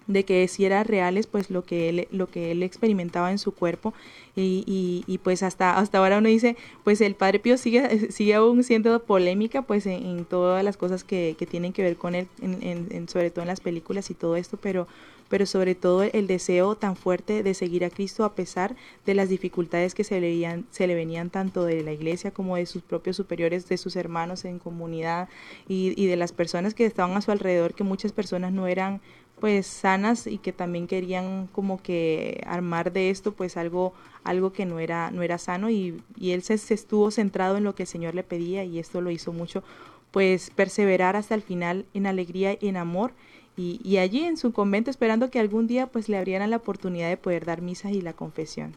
de 0.06 0.24
que 0.24 0.46
si 0.48 0.64
era 0.64 0.84
reales 0.84 1.26
pues 1.26 1.50
lo 1.50 1.64
que 1.64 1.88
él 1.88 2.08
lo 2.10 2.28
que 2.28 2.52
él 2.52 2.62
experimentaba 2.62 3.30
en 3.30 3.38
su 3.38 3.52
cuerpo. 3.52 3.94
Y, 4.34 4.64
y, 4.66 5.04
y, 5.06 5.18
pues 5.18 5.42
hasta 5.42 5.78
hasta 5.78 5.98
ahora 5.98 6.16
uno 6.16 6.28
dice 6.28 6.56
pues 6.84 7.02
el 7.02 7.14
padre 7.14 7.38
Pío 7.38 7.58
sigue 7.58 8.10
sigue 8.10 8.34
aún 8.34 8.64
siendo 8.64 9.02
polémica 9.02 9.60
pues 9.62 9.84
en, 9.84 10.24
todas 10.24 10.64
las 10.64 10.78
cosas 10.78 11.04
que, 11.04 11.36
que, 11.38 11.44
tienen 11.44 11.74
que 11.74 11.82
ver 11.82 11.96
con 11.96 12.14
él 12.14 12.28
en, 12.40 12.88
en, 12.90 13.08
sobre 13.10 13.30
todo 13.30 13.42
en 13.42 13.48
las 13.48 13.60
películas 13.60 14.08
y 14.08 14.14
todo 14.14 14.36
esto 14.36 14.56
pero 14.56 14.86
pero 15.32 15.46
sobre 15.46 15.74
todo 15.74 16.02
el 16.02 16.26
deseo 16.26 16.74
tan 16.74 16.94
fuerte 16.94 17.42
de 17.42 17.54
seguir 17.54 17.86
a 17.86 17.90
Cristo 17.90 18.26
a 18.26 18.34
pesar 18.34 18.76
de 19.06 19.14
las 19.14 19.30
dificultades 19.30 19.94
que 19.94 20.04
se 20.04 20.16
le, 20.16 20.26
veían, 20.26 20.66
se 20.70 20.86
le 20.86 20.94
venían 20.94 21.30
tanto 21.30 21.64
de 21.64 21.82
la 21.82 21.90
iglesia 21.90 22.32
como 22.32 22.56
de 22.56 22.66
sus 22.66 22.82
propios 22.82 23.16
superiores, 23.16 23.66
de 23.66 23.78
sus 23.78 23.96
hermanos 23.96 24.44
en 24.44 24.58
comunidad 24.58 25.30
y, 25.66 25.94
y 25.96 26.06
de 26.06 26.16
las 26.16 26.32
personas 26.32 26.74
que 26.74 26.84
estaban 26.84 27.16
a 27.16 27.22
su 27.22 27.30
alrededor, 27.30 27.72
que 27.72 27.82
muchas 27.82 28.12
personas 28.12 28.52
no 28.52 28.66
eran 28.66 29.00
pues 29.40 29.66
sanas 29.66 30.26
y 30.26 30.38
que 30.38 30.52
también 30.52 30.86
querían 30.86 31.48
como 31.48 31.82
que 31.82 32.42
armar 32.46 32.92
de 32.92 33.10
esto 33.10 33.32
pues 33.32 33.56
algo 33.56 33.92
algo 34.24 34.52
que 34.52 34.66
no 34.66 34.78
era 34.78 35.10
no 35.10 35.22
era 35.22 35.38
sano 35.38 35.68
y, 35.68 36.00
y 36.16 36.30
él 36.30 36.42
se, 36.42 36.54
estuvo 36.54 37.10
centrado 37.10 37.56
en 37.56 37.64
lo 37.64 37.74
que 37.74 37.82
el 37.82 37.88
Señor 37.88 38.14
le 38.14 38.22
pedía 38.22 38.64
y 38.64 38.78
esto 38.78 39.00
lo 39.00 39.10
hizo 39.10 39.32
mucho 39.32 39.64
pues 40.12 40.50
perseverar 40.50 41.16
hasta 41.16 41.34
el 41.34 41.42
final 41.42 41.86
en 41.94 42.06
alegría 42.06 42.56
y 42.60 42.68
en 42.68 42.76
amor 42.76 43.12
y, 43.56 43.80
y 43.82 43.98
allí 43.98 44.24
en 44.24 44.36
su 44.36 44.52
convento 44.52 44.90
esperando 44.90 45.30
que 45.30 45.40
algún 45.40 45.66
día 45.66 45.86
pues 45.86 46.08
le 46.08 46.18
abrieran 46.18 46.50
la 46.50 46.58
oportunidad 46.58 47.08
de 47.08 47.16
poder 47.16 47.44
dar 47.44 47.62
misa 47.62 47.90
y 47.90 48.00
la 48.00 48.12
confesión. 48.12 48.76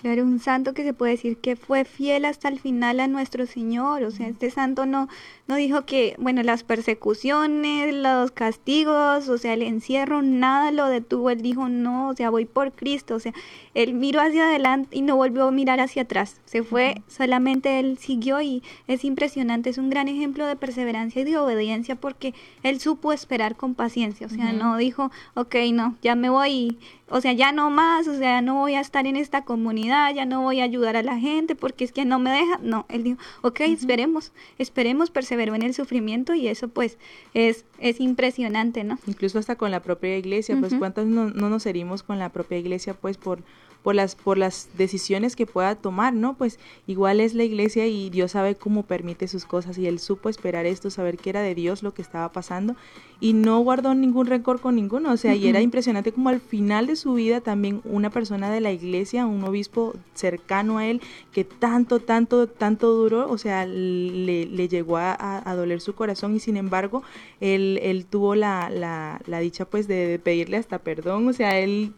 Claro, 0.00 0.22
un 0.24 0.38
santo 0.38 0.74
que 0.74 0.84
se 0.84 0.92
puede 0.92 1.12
decir 1.12 1.38
que 1.38 1.56
fue 1.56 1.86
fiel 1.86 2.26
hasta 2.26 2.48
el 2.48 2.60
final 2.60 3.00
a 3.00 3.06
nuestro 3.06 3.46
Señor. 3.46 4.02
O 4.02 4.10
sea, 4.10 4.28
este 4.28 4.50
santo 4.50 4.84
no, 4.84 5.08
no 5.46 5.56
dijo 5.56 5.86
que, 5.86 6.14
bueno, 6.18 6.42
las 6.42 6.62
persecuciones, 6.62 7.94
los 7.94 8.30
castigos, 8.30 9.28
o 9.28 9.38
sea, 9.38 9.54
el 9.54 9.62
encierro, 9.62 10.20
nada 10.20 10.72
lo 10.72 10.88
detuvo. 10.88 11.30
Él 11.30 11.40
dijo, 11.40 11.70
no, 11.70 12.08
o 12.08 12.14
sea, 12.14 12.28
voy 12.28 12.44
por 12.44 12.72
Cristo. 12.72 13.14
O 13.14 13.18
sea, 13.18 13.32
él 13.72 13.94
miró 13.94 14.20
hacia 14.20 14.44
adelante 14.44 14.94
y 14.94 15.00
no 15.00 15.16
volvió 15.16 15.44
a 15.44 15.50
mirar 15.50 15.80
hacia 15.80 16.02
atrás. 16.02 16.38
Se 16.44 16.62
fue, 16.62 17.00
solamente 17.08 17.80
él 17.80 17.96
siguió 17.96 18.42
y 18.42 18.62
es 18.86 19.04
impresionante. 19.04 19.70
Es 19.70 19.78
un 19.78 19.88
gran 19.88 20.08
ejemplo 20.08 20.46
de 20.46 20.56
perseverancia 20.56 21.22
y 21.22 21.24
de 21.24 21.38
obediencia 21.38 21.96
porque 21.96 22.34
él 22.62 22.78
supo 22.78 23.12
esperar 23.12 23.56
con 23.56 23.74
paciencia. 23.74 24.26
O 24.26 24.30
sea, 24.30 24.52
no 24.52 24.76
dijo, 24.76 25.10
ok, 25.34 25.54
no, 25.72 25.96
ya 26.02 26.14
me 26.14 26.28
voy 26.28 26.76
o 27.14 27.20
sea, 27.20 27.32
ya 27.32 27.52
no 27.52 27.70
más, 27.70 28.08
o 28.08 28.18
sea, 28.18 28.42
no 28.42 28.56
voy 28.56 28.74
a 28.74 28.80
estar 28.80 29.06
en 29.06 29.14
esta 29.14 29.44
comunidad, 29.44 30.12
ya 30.12 30.26
no 30.26 30.42
voy 30.42 30.58
a 30.60 30.64
ayudar 30.64 30.96
a 30.96 31.02
la 31.04 31.16
gente 31.16 31.54
porque 31.54 31.84
es 31.84 31.92
que 31.92 32.04
no 32.04 32.18
me 32.18 32.32
deja. 32.32 32.58
No, 32.60 32.86
él 32.88 33.04
dijo, 33.04 33.20
ok, 33.42 33.60
esperemos, 33.60 34.32
esperemos, 34.58 35.12
perseveró 35.12 35.54
en 35.54 35.62
el 35.62 35.74
sufrimiento 35.74 36.34
y 36.34 36.48
eso 36.48 36.66
pues 36.66 36.98
es, 37.32 37.66
es 37.78 38.00
impresionante, 38.00 38.82
¿no? 38.82 38.98
Incluso 39.06 39.38
hasta 39.38 39.54
con 39.54 39.70
la 39.70 39.80
propia 39.80 40.18
iglesia, 40.18 40.56
pues 40.58 40.74
cuántas 40.74 41.06
no, 41.06 41.30
no 41.30 41.48
nos 41.50 41.66
herimos 41.66 42.02
con 42.02 42.18
la 42.18 42.30
propia 42.30 42.58
iglesia 42.58 42.94
pues 42.94 43.16
por 43.16 43.44
por 43.84 43.94
las, 43.94 44.16
por 44.16 44.38
las 44.38 44.70
decisiones 44.78 45.36
que 45.36 45.44
pueda 45.44 45.74
tomar, 45.74 46.14
¿no? 46.14 46.38
Pues 46.38 46.58
igual 46.86 47.20
es 47.20 47.34
la 47.34 47.44
iglesia 47.44 47.86
y 47.86 48.08
Dios 48.08 48.30
sabe 48.30 48.54
cómo 48.54 48.84
permite 48.84 49.28
sus 49.28 49.44
cosas 49.44 49.76
y 49.76 49.86
él 49.86 49.98
supo 49.98 50.30
esperar 50.30 50.64
esto, 50.64 50.88
saber 50.88 51.18
que 51.18 51.28
era 51.28 51.42
de 51.42 51.54
Dios 51.54 51.82
lo 51.82 51.92
que 51.92 52.00
estaba 52.00 52.32
pasando 52.32 52.76
y 53.20 53.34
no 53.34 53.60
guardó 53.60 53.94
ningún 53.94 54.26
rencor 54.26 54.60
con 54.60 54.76
ninguno, 54.76 55.12
o 55.12 55.16
sea, 55.18 55.34
y 55.34 55.48
era 55.48 55.60
impresionante 55.60 56.12
como 56.12 56.30
al 56.30 56.40
final 56.40 56.86
de 56.86 56.96
su 56.96 57.12
vida 57.12 57.42
también 57.42 57.82
una 57.84 58.08
persona 58.08 58.50
de 58.50 58.62
la 58.62 58.72
iglesia, 58.72 59.26
un 59.26 59.44
obispo 59.44 59.94
cercano 60.14 60.78
a 60.78 60.86
él, 60.86 61.02
que 61.30 61.44
tanto, 61.44 62.00
tanto, 62.00 62.46
tanto 62.46 62.90
duró, 62.94 63.30
o 63.30 63.36
sea, 63.36 63.66
le, 63.66 64.46
le 64.46 64.68
llegó 64.68 64.96
a, 64.96 65.42
a, 65.44 65.54
doler 65.54 65.82
su 65.82 65.94
corazón 65.94 66.34
y 66.34 66.40
sin 66.40 66.56
embargo, 66.56 67.02
él, 67.40 67.78
él 67.82 68.06
tuvo 68.06 68.34
la, 68.34 68.70
la, 68.70 69.20
la 69.26 69.40
dicha 69.40 69.66
pues 69.66 69.86
de, 69.88 70.06
de 70.06 70.18
pedirle 70.18 70.56
hasta 70.56 70.78
perdón, 70.78 71.28
o 71.28 71.32
sea, 71.34 71.58
él 71.58 71.92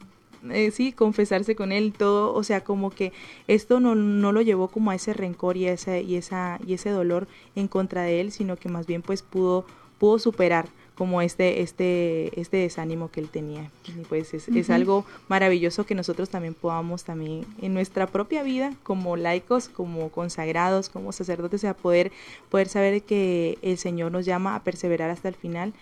eh, 0.52 0.70
sí, 0.70 0.92
confesarse 0.92 1.56
con 1.56 1.72
él, 1.72 1.92
todo, 1.92 2.34
o 2.34 2.42
sea, 2.42 2.62
como 2.62 2.90
que 2.90 3.12
esto 3.46 3.80
no, 3.80 3.94
no 3.94 4.32
lo 4.32 4.42
llevó 4.42 4.68
como 4.68 4.90
a 4.90 4.94
ese 4.94 5.12
rencor 5.12 5.56
y, 5.56 5.66
ese, 5.66 6.02
y, 6.02 6.16
esa, 6.16 6.58
y 6.66 6.74
ese 6.74 6.90
dolor 6.90 7.28
en 7.54 7.68
contra 7.68 8.02
de 8.02 8.20
él, 8.20 8.32
sino 8.32 8.56
que 8.56 8.68
más 8.68 8.86
bien 8.86 9.02
pues 9.02 9.22
pudo, 9.22 9.66
pudo 9.98 10.18
superar 10.18 10.68
como 10.96 11.20
este, 11.20 11.60
este, 11.60 12.40
este 12.40 12.56
desánimo 12.56 13.10
que 13.10 13.20
él 13.20 13.28
tenía. 13.28 13.70
Y 13.86 13.92
pues 14.08 14.32
es, 14.32 14.48
es, 14.48 14.70
algo 14.70 15.04
maravilloso 15.28 15.84
que 15.84 15.94
nosotros 15.94 16.30
también 16.30 16.54
podamos 16.54 17.04
también 17.04 17.44
en 17.60 17.74
nuestra 17.74 18.06
propia 18.06 18.42
vida, 18.42 18.74
como 18.82 19.16
laicos, 19.16 19.68
como 19.68 20.08
consagrados, 20.10 20.88
como 20.88 21.12
sacerdotes, 21.12 21.64
a 21.64 21.74
poder, 21.74 22.12
poder 22.48 22.68
saber 22.68 23.02
que 23.02 23.58
el 23.60 23.76
Señor 23.76 24.10
nos 24.10 24.24
llama 24.24 24.56
a 24.56 24.64
perseverar 24.64 25.10
hasta 25.10 25.28
el 25.28 25.34
final, 25.34 25.74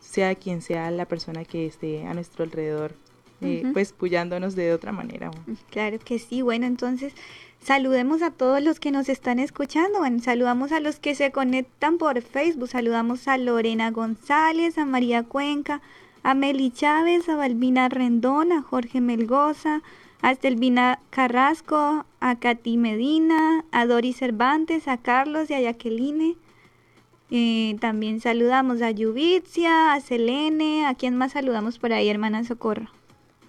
sea 0.00 0.36
quien 0.36 0.62
sea 0.62 0.90
la 0.92 1.04
persona 1.04 1.44
que 1.44 1.66
esté 1.66 2.06
a 2.06 2.14
nuestro 2.14 2.44
alrededor 2.44 2.94
eh, 3.42 3.64
pues 3.72 3.92
puyándonos 3.92 4.54
de 4.54 4.72
otra 4.72 4.92
manera. 4.92 5.30
Claro 5.70 5.98
que 5.98 6.18
sí, 6.18 6.42
bueno, 6.42 6.66
entonces 6.66 7.14
saludemos 7.62 8.22
a 8.22 8.30
todos 8.30 8.62
los 8.62 8.80
que 8.80 8.90
nos 8.90 9.08
están 9.08 9.38
escuchando, 9.38 10.00
bueno, 10.00 10.20
saludamos 10.20 10.72
a 10.72 10.80
los 10.80 10.98
que 10.98 11.14
se 11.14 11.30
conectan 11.30 11.98
por 11.98 12.20
Facebook, 12.22 12.68
saludamos 12.68 13.28
a 13.28 13.38
Lorena 13.38 13.90
González, 13.90 14.78
a 14.78 14.84
María 14.84 15.22
Cuenca, 15.22 15.80
a 16.22 16.34
Meli 16.34 16.70
Chávez, 16.70 17.28
a 17.28 17.36
Balbina 17.36 17.88
Rendón, 17.88 18.52
a 18.52 18.62
Jorge 18.62 19.00
Melgoza, 19.00 19.82
a 20.22 20.32
Estelvina 20.32 21.00
Carrasco, 21.08 22.04
a 22.20 22.36
Katy 22.38 22.76
Medina, 22.76 23.64
a 23.72 23.86
Doris 23.86 24.18
Cervantes, 24.18 24.86
a 24.86 24.98
Carlos 24.98 25.48
y 25.48 25.54
a 25.54 25.60
Jacqueline. 25.60 26.36
Eh, 27.30 27.76
también 27.80 28.20
saludamos 28.20 28.82
a 28.82 28.90
Yubitzia, 28.90 29.94
a 29.94 30.00
Selene, 30.00 30.86
a 30.86 30.94
quien 30.94 31.16
más 31.16 31.32
saludamos 31.32 31.78
por 31.78 31.92
ahí, 31.92 32.08
hermana 32.08 32.44
Socorro 32.44 32.90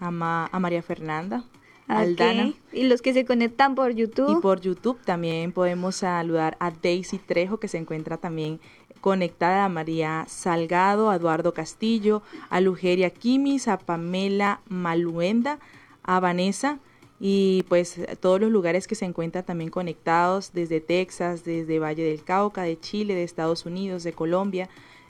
a, 0.02 0.60
María 0.60 0.82
Fernanda. 0.82 1.44
Aldana. 1.88 2.54
Y 2.74 2.84
los 2.84 3.02
que 3.02 3.14
se 3.14 3.26
conectan 3.26 3.76
por 3.76 3.92
YouTube. 3.92 4.38
Y 4.38 4.42
por 4.42 4.62
YouTube 4.62 5.00
también 5.06 5.52
podemos 5.52 5.98
saludar 5.98 6.58
a 6.60 6.72
Daisy 6.72 7.18
Trejo, 7.18 7.58
que 7.58 7.68
se 7.68 7.78
encuentra 7.78 8.18
también 8.18 8.60
conectada 9.00 9.66
a 9.66 9.70
María 9.70 10.26
Salgado, 10.28 11.10
a 11.10 11.16
Eduardo 11.16 11.54
Castillo, 11.54 12.22
a 12.50 12.62
Lugeria 12.62 13.10
Quimis, 13.10 13.68
a 13.68 13.78
Pamela 13.78 14.62
Maluenda, 14.68 15.60
a 16.04 16.20
Vanessa 16.20 16.80
y 17.24 17.64
pues 17.70 18.00
todos 18.20 18.42
los 18.42 18.50
lugares 18.50 18.88
que 18.88 18.96
se 18.96 19.06
encuentran 19.06 19.46
también 19.46 19.70
conectados 19.70 20.54
desde 20.54 20.82
Texas, 20.82 21.44
desde 21.44 21.78
Valle 21.78 22.04
del 22.04 22.24
Cauca, 22.24 22.64
de 22.64 22.80
Chile, 22.80 23.14
de 23.14 23.24
Estados 23.24 23.68
Unidos, 23.68 24.04
de 24.04 24.14
Colombia, 24.14 24.70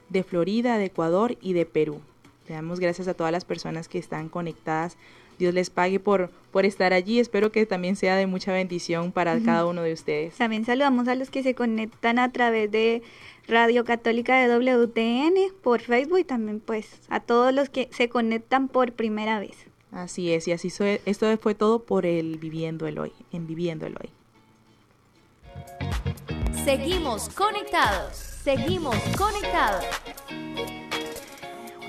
de 0.09 0.23
Florida, 0.23 0.77
de 0.77 0.85
Ecuador 0.85 1.37
y 1.41 1.53
de 1.53 1.65
Perú. 1.65 2.01
Le 2.47 2.55
damos 2.55 2.79
gracias 2.79 3.07
a 3.07 3.13
todas 3.13 3.31
las 3.31 3.45
personas 3.45 3.87
que 3.87 3.97
están 3.97 4.29
conectadas. 4.29 4.97
Dios 5.39 5.53
les 5.53 5.69
pague 5.69 5.99
por, 5.99 6.29
por 6.51 6.65
estar 6.65 6.93
allí. 6.93 7.19
Espero 7.19 7.51
que 7.51 7.65
también 7.65 7.95
sea 7.95 8.15
de 8.15 8.27
mucha 8.27 8.53
bendición 8.53 9.11
para 9.11 9.39
cada 9.39 9.65
uno 9.65 9.81
de 9.81 9.93
ustedes. 9.93 10.35
También 10.35 10.65
saludamos 10.65 11.07
a 11.07 11.15
los 11.15 11.29
que 11.29 11.43
se 11.43 11.55
conectan 11.55 12.19
a 12.19 12.31
través 12.31 12.69
de 12.71 13.01
Radio 13.47 13.83
Católica 13.83 14.35
de 14.37 14.55
WTN 14.55 15.53
por 15.63 15.81
Facebook 15.81 16.19
y 16.19 16.23
también 16.23 16.59
pues 16.59 17.01
a 17.09 17.19
todos 17.19 17.53
los 17.53 17.69
que 17.69 17.89
se 17.91 18.09
conectan 18.09 18.67
por 18.67 18.93
primera 18.93 19.39
vez. 19.39 19.65
Así 19.91 20.31
es, 20.31 20.47
y 20.47 20.53
así 20.53 20.71
esto 21.05 21.37
fue 21.37 21.53
todo 21.53 21.83
por 21.83 22.05
el 22.05 22.37
Viviendo 22.37 22.87
el 22.87 22.97
Hoy, 22.97 23.11
en 23.31 23.45
Viviendo 23.45 23.85
el 23.85 23.95
Hoy. 23.97 24.09
Seguimos 26.63 27.29
conectados. 27.29 28.15
Seguimos 28.15 28.95
conectados. 29.17 29.85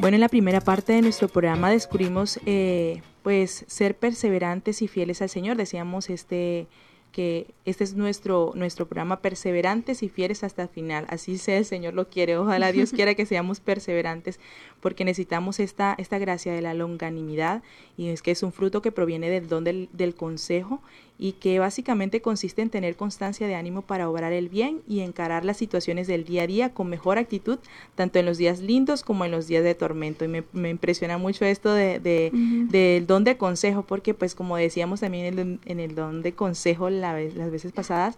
Bueno, 0.02 0.16
en 0.16 0.20
la 0.20 0.28
primera 0.28 0.60
parte 0.60 0.94
de 0.94 1.00
nuestro 1.00 1.28
programa 1.28 1.70
descubrimos 1.70 2.40
eh, 2.44 3.02
pues 3.22 3.64
ser 3.68 3.96
perseverantes 3.96 4.82
y 4.82 4.88
fieles 4.88 5.22
al 5.22 5.28
Señor. 5.28 5.56
Decíamos 5.56 6.10
este 6.10 6.66
que 7.12 7.46
este 7.66 7.84
es 7.84 7.94
nuestro, 7.94 8.52
nuestro 8.54 8.86
programa 8.86 9.20
Perseverantes 9.20 10.02
y 10.02 10.08
Fieles 10.08 10.42
hasta 10.42 10.62
el 10.62 10.68
final. 10.68 11.06
Así 11.08 11.38
sea 11.38 11.58
el 11.58 11.66
Señor 11.66 11.94
lo 11.94 12.08
quiere. 12.08 12.38
Ojalá 12.38 12.72
Dios 12.72 12.90
quiera 12.96 13.14
que 13.14 13.26
seamos 13.26 13.60
perseverantes 13.60 14.40
porque 14.80 15.04
necesitamos 15.04 15.60
esta, 15.60 15.94
esta 15.98 16.18
gracia 16.18 16.52
de 16.52 16.62
la 16.62 16.74
longanimidad 16.74 17.62
y 17.96 18.08
es 18.08 18.22
que 18.22 18.32
es 18.32 18.42
un 18.42 18.52
fruto 18.52 18.82
que 18.82 18.90
proviene 18.90 19.30
del 19.30 19.46
don 19.46 19.62
del, 19.62 19.88
del 19.92 20.14
consejo 20.14 20.80
y 21.18 21.34
que 21.34 21.60
básicamente 21.60 22.20
consiste 22.20 22.62
en 22.62 22.70
tener 22.70 22.96
constancia 22.96 23.46
de 23.46 23.54
ánimo 23.54 23.82
para 23.82 24.10
obrar 24.10 24.32
el 24.32 24.48
bien 24.48 24.82
y 24.88 25.00
encarar 25.00 25.44
las 25.44 25.56
situaciones 25.56 26.08
del 26.08 26.24
día 26.24 26.42
a 26.42 26.46
día 26.48 26.74
con 26.74 26.88
mejor 26.88 27.16
actitud, 27.16 27.60
tanto 27.94 28.18
en 28.18 28.26
los 28.26 28.38
días 28.38 28.58
lindos 28.58 29.04
como 29.04 29.24
en 29.24 29.30
los 29.30 29.46
días 29.46 29.62
de 29.62 29.76
tormento. 29.76 30.24
Y 30.24 30.28
me, 30.28 30.42
me 30.52 30.70
impresiona 30.70 31.18
mucho 31.18 31.44
esto 31.44 31.72
de, 31.72 32.00
de 32.00 32.32
del 32.32 33.06
don 33.06 33.22
de 33.22 33.36
consejo, 33.36 33.84
porque 33.84 34.14
pues 34.14 34.34
como 34.34 34.56
decíamos 34.56 34.98
también 34.98 35.26
en 35.26 35.38
el, 35.38 35.60
en 35.64 35.78
el 35.78 35.94
don 35.94 36.22
de 36.22 36.32
consejo 36.32 36.90
la 37.02 37.20
las 37.20 37.50
veces 37.50 37.72
pasadas, 37.72 38.16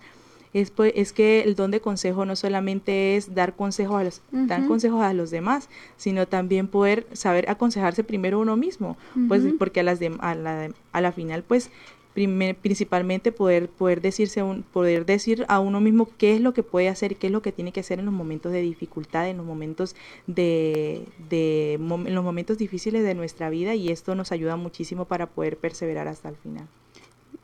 es, 0.55 0.71
pues, 0.71 0.93
es 0.97 1.13
que 1.13 1.43
el 1.43 1.57
don 1.57 1.73
de 1.73 1.81
consejo 1.81 2.25
no 2.25 2.37
solamente 2.37 3.17
es 3.17 3.35
dar 3.35 3.55
consejos 3.57 4.01
a 4.01 4.05
los, 4.05 4.23
dar 4.31 4.67
consejos 4.67 5.03
a 5.03 5.13
los 5.13 5.31
demás, 5.31 5.69
sino 5.97 6.27
también 6.29 6.69
poder 6.69 7.07
saber 7.13 7.51
aconsejarse 7.51 8.05
primero 8.05 8.39
uno 8.39 8.57
mismo, 8.57 8.97
pues 9.29 9.43
porque 9.59 9.81
a 9.81 9.83
las 9.83 9.99
de, 9.99 10.17
a 10.21 10.35
la, 10.37 10.71
a 10.93 11.01
la 11.01 11.13
final 11.13 11.43
pues 11.43 11.71
principalmente 12.15 13.33
poder 13.33 13.69
poder 13.69 14.01
decirse 14.01 14.41
un, 14.45 14.63
poder 14.63 15.05
decir 15.05 15.45
a 15.49 15.59
uno 15.59 15.81
mismo 15.81 16.09
qué 16.17 16.37
es 16.37 16.41
lo 16.41 16.55
que 16.55 16.63
puede 16.63 16.89
hacer 16.89 17.17
qué 17.17 17.27
es 17.27 17.33
lo 17.33 17.43
que 17.43 17.51
tiene 17.51 17.73
que 17.73 17.81
hacer 17.81 17.99
en 17.99 18.05
los 18.05 18.15
momentos 18.15 18.53
de 18.53 18.61
dificultad 18.61 19.29
en 19.29 19.39
los 19.39 19.47
momentos 19.47 19.97
de, 20.29 21.09
de 21.29 21.75
en 21.75 22.15
los 22.15 22.23
momentos 22.23 22.57
difíciles 22.57 23.03
de 23.03 23.17
nuestra 23.17 23.51
vida 23.51 23.75
y 23.75 23.91
esto 23.91 24.15
nos 24.15 24.31
ayuda 24.31 24.55
muchísimo 24.55 25.07
para 25.07 25.27
poder 25.27 25.57
perseverar 25.57 26.07
hasta 26.07 26.29
el 26.29 26.37
final 26.37 26.69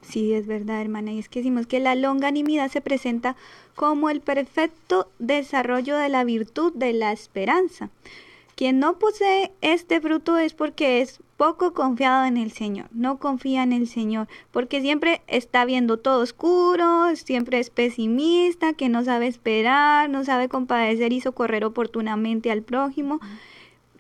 Sí, 0.03 0.33
es 0.33 0.47
verdad, 0.47 0.81
hermana. 0.81 1.13
Y 1.13 1.19
es 1.19 1.29
que 1.29 1.41
decimos 1.41 1.67
que 1.67 1.81
la 1.81 1.95
longanimidad 1.95 2.71
se 2.71 2.81
presenta 2.81 3.37
como 3.75 4.11
el 4.11 4.21
perfecto 4.21 5.11
desarrollo 5.19 5.97
de 5.97 6.09
la 6.09 6.25
virtud 6.25 6.73
de 6.75 6.93
la 6.93 7.13
esperanza. 7.13 7.91
Quien 8.57 8.79
no 8.79 8.99
posee 8.99 9.53
este 9.63 10.01
fruto 10.01 10.37
es 10.37 10.53
porque 10.53 11.01
es 11.01 11.21
poco 11.39 11.73
confiado 11.73 12.27
en 12.27 12.37
el 12.37 12.53
Señor, 12.53 12.89
no 12.93 13.19
confía 13.19 13.63
en 13.63 13.73
el 13.73 13.89
Señor, 13.89 14.29
porque 14.51 14.83
siempre 14.83 15.23
está 15.27 15.65
viendo 15.65 15.97
todo 15.97 16.21
oscuro, 16.21 17.17
siempre 17.17 17.59
es 17.59 17.71
pesimista, 17.71 18.75
que 18.75 18.91
no 18.91 19.03
sabe 19.03 19.29
esperar, 19.29 20.11
no 20.11 20.23
sabe 20.25 20.51
compadecer 20.51 21.15
y 21.15 21.23
socorrer 21.23 21.65
oportunamente 21.65 22.51
al 22.51 22.63
prójimo. 22.63 23.21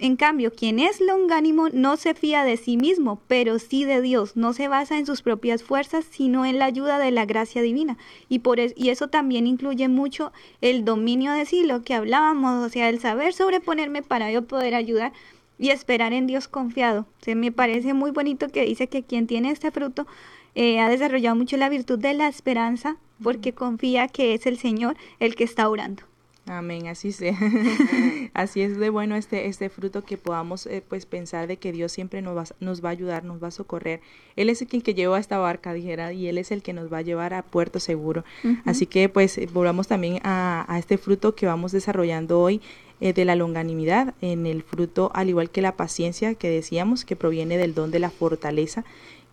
En 0.02 0.16
cambio, 0.16 0.50
quien 0.50 0.78
es 0.78 0.98
longánimo 0.98 1.68
no 1.74 1.98
se 1.98 2.14
fía 2.14 2.42
de 2.42 2.56
sí 2.56 2.78
mismo, 2.78 3.20
pero 3.28 3.58
sí 3.58 3.84
de 3.84 4.00
Dios. 4.00 4.34
No 4.34 4.54
se 4.54 4.66
basa 4.66 4.96
en 4.96 5.04
sus 5.04 5.20
propias 5.20 5.62
fuerzas, 5.62 6.06
sino 6.10 6.46
en 6.46 6.58
la 6.58 6.64
ayuda 6.64 6.98
de 6.98 7.10
la 7.10 7.26
gracia 7.26 7.60
divina. 7.60 7.98
Y, 8.26 8.38
por 8.38 8.58
y 8.58 8.88
eso 8.88 9.08
también 9.08 9.46
incluye 9.46 9.88
mucho 9.88 10.32
el 10.62 10.86
dominio 10.86 11.32
de 11.32 11.44
sí, 11.44 11.64
lo 11.64 11.82
que 11.82 11.92
hablábamos, 11.92 12.64
o 12.64 12.70
sea, 12.70 12.88
el 12.88 12.98
saber 12.98 13.34
sobreponerme 13.34 14.00
para 14.00 14.32
yo 14.32 14.46
poder 14.46 14.74
ayudar 14.74 15.12
y 15.58 15.68
esperar 15.68 16.14
en 16.14 16.26
Dios 16.26 16.48
confiado. 16.48 17.06
O 17.28 17.34
me 17.34 17.52
parece 17.52 17.92
muy 17.92 18.10
bonito 18.10 18.48
que 18.48 18.64
dice 18.64 18.88
que 18.88 19.02
quien 19.02 19.26
tiene 19.26 19.50
este 19.50 19.70
fruto 19.70 20.06
eh, 20.54 20.80
ha 20.80 20.88
desarrollado 20.88 21.36
mucho 21.36 21.58
la 21.58 21.68
virtud 21.68 21.98
de 21.98 22.14
la 22.14 22.26
esperanza 22.26 22.96
porque 23.22 23.52
confía 23.52 24.08
que 24.08 24.32
es 24.32 24.46
el 24.46 24.56
Señor 24.56 24.96
el 25.18 25.34
que 25.34 25.44
está 25.44 25.68
orando. 25.68 26.09
Amén, 26.50 26.88
así 26.88 27.12
sea. 27.12 27.38
así 28.34 28.60
es 28.60 28.76
de 28.76 28.90
bueno 28.90 29.14
este, 29.14 29.46
este 29.46 29.68
fruto 29.68 30.02
que 30.02 30.16
podamos 30.16 30.66
eh, 30.66 30.82
pues 30.86 31.06
pensar 31.06 31.46
de 31.46 31.58
que 31.58 31.70
Dios 31.70 31.92
siempre 31.92 32.22
nos 32.22 32.36
va, 32.36 32.44
nos 32.58 32.84
va 32.84 32.88
a 32.88 32.92
ayudar, 32.92 33.22
nos 33.22 33.40
va 33.40 33.48
a 33.48 33.52
socorrer. 33.52 34.00
Él 34.34 34.50
es 34.50 34.60
el 34.60 34.82
que 34.82 34.94
lleva 34.94 35.20
esta 35.20 35.38
barca, 35.38 35.72
dijera, 35.72 36.12
y 36.12 36.26
Él 36.26 36.38
es 36.38 36.50
el 36.50 36.62
que 36.62 36.72
nos 36.72 36.92
va 36.92 36.98
a 36.98 37.02
llevar 37.02 37.34
a 37.34 37.42
puerto 37.42 37.78
seguro. 37.78 38.24
Así 38.64 38.86
que 38.86 39.08
pues 39.08 39.38
eh, 39.38 39.48
volvamos 39.52 39.86
también 39.86 40.18
a, 40.24 40.64
a, 40.66 40.80
este 40.80 40.98
fruto 40.98 41.36
que 41.36 41.46
vamos 41.46 41.70
desarrollando 41.70 42.40
hoy 42.40 42.60
eh, 43.00 43.12
de 43.12 43.24
la 43.24 43.36
longanimidad, 43.36 44.14
en 44.20 44.44
el 44.44 44.64
fruto 44.64 45.12
al 45.14 45.28
igual 45.28 45.50
que 45.50 45.62
la 45.62 45.76
paciencia 45.76 46.34
que 46.34 46.50
decíamos 46.50 47.04
que 47.04 47.14
proviene 47.14 47.58
del 47.58 47.74
don 47.74 47.92
de 47.92 48.00
la 48.00 48.10
fortaleza 48.10 48.84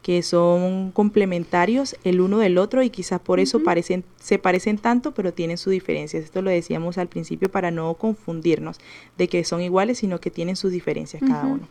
que 0.07 0.23
son 0.23 0.91
complementarios 0.91 1.97
el 2.05 2.21
uno 2.21 2.37
del 2.37 2.57
otro 2.59 2.81
y 2.81 2.89
quizás 2.89 3.19
por 3.19 3.41
eso 3.41 3.61
parecen, 3.61 4.05
se 4.15 4.39
parecen 4.39 4.77
tanto, 4.77 5.13
pero 5.13 5.33
tienen 5.33 5.57
sus 5.57 5.71
diferencias. 5.71 6.23
Esto 6.23 6.41
lo 6.41 6.49
decíamos 6.49 6.97
al 6.97 7.09
principio 7.09 7.51
para 7.51 7.71
no 7.71 7.93
confundirnos 7.95 8.77
de 9.17 9.27
que 9.27 9.43
son 9.43 9.59
iguales, 9.59 9.97
sino 9.97 10.21
que 10.21 10.31
tienen 10.31 10.55
sus 10.55 10.71
diferencias 10.71 11.21
cada 11.27 11.45
uno. 11.45 11.67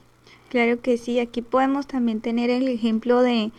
Claro 0.51 0.83
que 0.83 0.99
sí, 0.99 1.19
aquí 1.19 1.41
podemos 1.41 1.87
también 1.87 2.21
tener 2.21 2.51
el 2.51 2.69
ejemplo 2.69 3.23
de, 3.23 3.53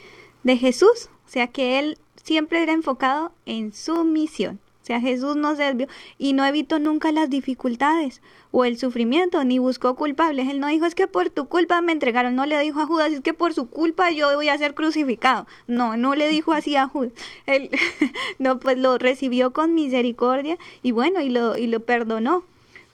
de 0.43 0.57
Jesús, 0.57 1.09
o 1.25 1.29
sea 1.31 1.47
que 1.47 1.79
él 1.79 1.97
siempre 2.23 2.61
era 2.61 2.73
enfocado 2.73 3.31
en 3.47 3.73
su 3.73 4.03
misión. 4.03 4.59
Sea, 4.87 5.01
Jesús 5.01 5.35
no 5.35 5.53
se 5.57 5.63
desvió 5.63 5.87
y 6.17 6.31
no 6.31 6.45
evitó 6.45 6.79
nunca 6.79 7.11
las 7.11 7.29
dificultades 7.29 8.21
o 8.51 8.63
el 8.63 8.77
sufrimiento, 8.77 9.43
ni 9.43 9.59
buscó 9.59 9.95
culpables. 9.97 10.47
Él 10.47 10.61
no 10.61 10.67
dijo 10.67 10.85
es 10.85 10.95
que 10.95 11.07
por 11.07 11.29
tu 11.29 11.49
culpa 11.49 11.81
me 11.81 11.91
entregaron, 11.91 12.35
no 12.37 12.45
le 12.45 12.57
dijo 12.61 12.79
a 12.79 12.85
Judas 12.85 13.11
es 13.11 13.19
que 13.19 13.33
por 13.33 13.53
su 13.53 13.69
culpa 13.69 14.11
yo 14.11 14.33
voy 14.33 14.47
a 14.47 14.57
ser 14.57 14.75
crucificado. 14.75 15.45
No, 15.67 15.97
no 15.97 16.15
le 16.15 16.29
dijo 16.29 16.53
así 16.53 16.77
a 16.77 16.87
Judas. 16.87 17.11
Él 17.47 17.69
no, 18.39 18.61
pues 18.61 18.77
lo 18.77 18.97
recibió 18.97 19.51
con 19.51 19.73
misericordia 19.73 20.57
y 20.81 20.93
bueno, 20.93 21.19
y 21.19 21.31
lo, 21.31 21.57
y 21.57 21.67
lo 21.67 21.81
perdonó. 21.81 22.45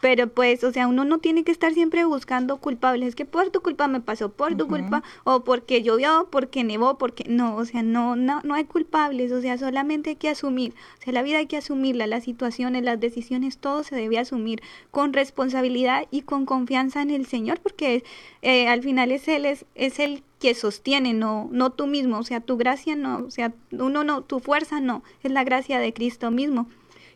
Pero 0.03 0.27
pues, 0.27 0.65
o 0.65 0.73
sea, 0.73 0.87
uno 0.89 1.05
no 1.05 1.19
tiene 1.19 1.45
que 1.45 1.53
estar 1.53 1.73
siempre 1.73 2.03
buscando 2.03 2.57
culpables. 2.57 3.07
Es 3.07 3.15
que 3.15 3.23
por 3.23 3.51
tu 3.51 3.61
culpa 3.61 3.87
me 3.87 4.01
pasó, 4.01 4.33
por 4.33 4.57
tu 4.57 4.67
culpa, 4.67 5.01
o 5.23 5.45
porque 5.45 5.81
llovió, 5.81 6.27
porque 6.29 6.65
nevó, 6.65 6.97
porque... 6.97 7.23
No, 7.29 7.55
o 7.55 7.63
sea, 7.63 7.83
no, 7.83 8.17
no, 8.17 8.41
no 8.43 8.53
hay 8.53 8.65
culpables. 8.65 9.31
O 9.31 9.39
sea, 9.39 9.57
solamente 9.57 10.09
hay 10.09 10.15
que 10.17 10.27
asumir. 10.27 10.73
O 10.99 11.03
sea, 11.03 11.13
la 11.13 11.23
vida 11.23 11.37
hay 11.37 11.45
que 11.45 11.55
asumirla, 11.55 12.05
las 12.05 12.25
situaciones, 12.25 12.83
las 12.83 12.99
decisiones, 12.99 13.59
todo 13.59 13.85
se 13.85 13.95
debe 13.95 14.19
asumir 14.19 14.61
con 14.91 15.13
responsabilidad 15.13 16.05
y 16.11 16.23
con 16.23 16.45
confianza 16.45 17.01
en 17.01 17.09
el 17.09 17.25
Señor, 17.25 17.61
porque 17.61 18.03
eh, 18.41 18.67
al 18.67 18.83
final 18.83 19.09
es 19.09 19.25
Él, 19.29 19.45
es, 19.45 19.65
es 19.73 19.99
el 19.99 20.21
que 20.37 20.53
sostiene, 20.53 21.13
no, 21.13 21.47
no 21.53 21.69
tú 21.69 21.87
mismo. 21.87 22.17
O 22.17 22.23
sea, 22.23 22.41
tu 22.41 22.57
gracia 22.57 22.97
no, 22.97 23.19
o 23.19 23.31
sea, 23.31 23.53
uno 23.71 24.03
no, 24.03 24.21
tu 24.21 24.41
fuerza 24.41 24.81
no, 24.81 25.01
es 25.23 25.31
la 25.31 25.45
gracia 25.45 25.79
de 25.79 25.93
Cristo 25.93 26.29
mismo. 26.29 26.67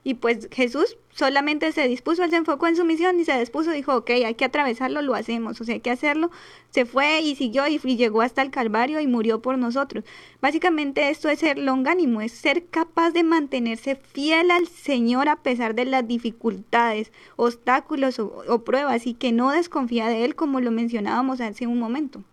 Y 0.05 0.13
pues 0.13 0.47
Jesús 0.53 0.95
solamente 1.17 1.71
se 1.71 1.87
dispuso, 1.87 2.23
él 2.23 2.29
se 2.29 2.35
enfocó 2.35 2.67
en 2.67 2.75
su 2.75 2.85
misión 2.85 3.19
y 3.19 3.25
se 3.25 3.37
dispuso, 3.39 3.71
dijo, 3.71 3.95
ok, 3.95 4.09
hay 4.11 4.35
que 4.35 4.45
atravesarlo, 4.45 5.01
lo 5.01 5.15
hacemos, 5.15 5.59
o 5.59 5.63
sea, 5.63 5.73
hay 5.73 5.81
que 5.81 5.89
hacerlo. 5.89 6.29
Se 6.69 6.85
fue 6.85 7.21
y 7.21 7.35
siguió 7.35 7.65
y, 7.67 7.79
llegó 7.79 8.21
hasta 8.21 8.43
el 8.43 8.51
Calvario 8.51 8.99
y 8.99 9.07
murió 9.07 9.41
por 9.41 9.57
nosotros. 9.57 10.03
Básicamente 10.41 11.09
esto 11.09 11.29
es 11.29 11.39
ser 11.39 11.57
longánimo, 11.57 12.21
es 12.21 12.33
ser 12.33 12.65
capaz 12.67 13.11
de 13.11 13.23
mantenerse 13.23 13.95
fiel 13.95 14.51
al 14.51 14.67
Señor 14.67 15.27
a 15.27 15.37
pesar 15.37 15.73
de 15.73 15.85
las 15.85 16.07
dificultades, 16.07 17.11
obstáculos 17.35 18.19
o, 18.19 18.43
o 18.47 18.59
pruebas 18.63 19.07
y 19.07 19.15
que 19.15 19.31
no 19.31 19.51
desconfía 19.51 20.07
de 20.07 20.23
Él 20.23 20.35
como 20.35 20.59
lo 20.59 20.69
mencionábamos 20.69 21.41
hace 21.41 21.65
un 21.65 21.79
momento. 21.79 22.23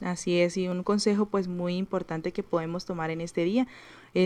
Así 0.00 0.38
es, 0.38 0.56
y 0.56 0.68
un 0.68 0.84
consejo 0.84 1.26
pues 1.26 1.48
muy 1.48 1.76
importante 1.76 2.32
que 2.32 2.44
podemos 2.44 2.84
tomar 2.84 3.10
en 3.10 3.20
este 3.20 3.42
día 3.42 3.66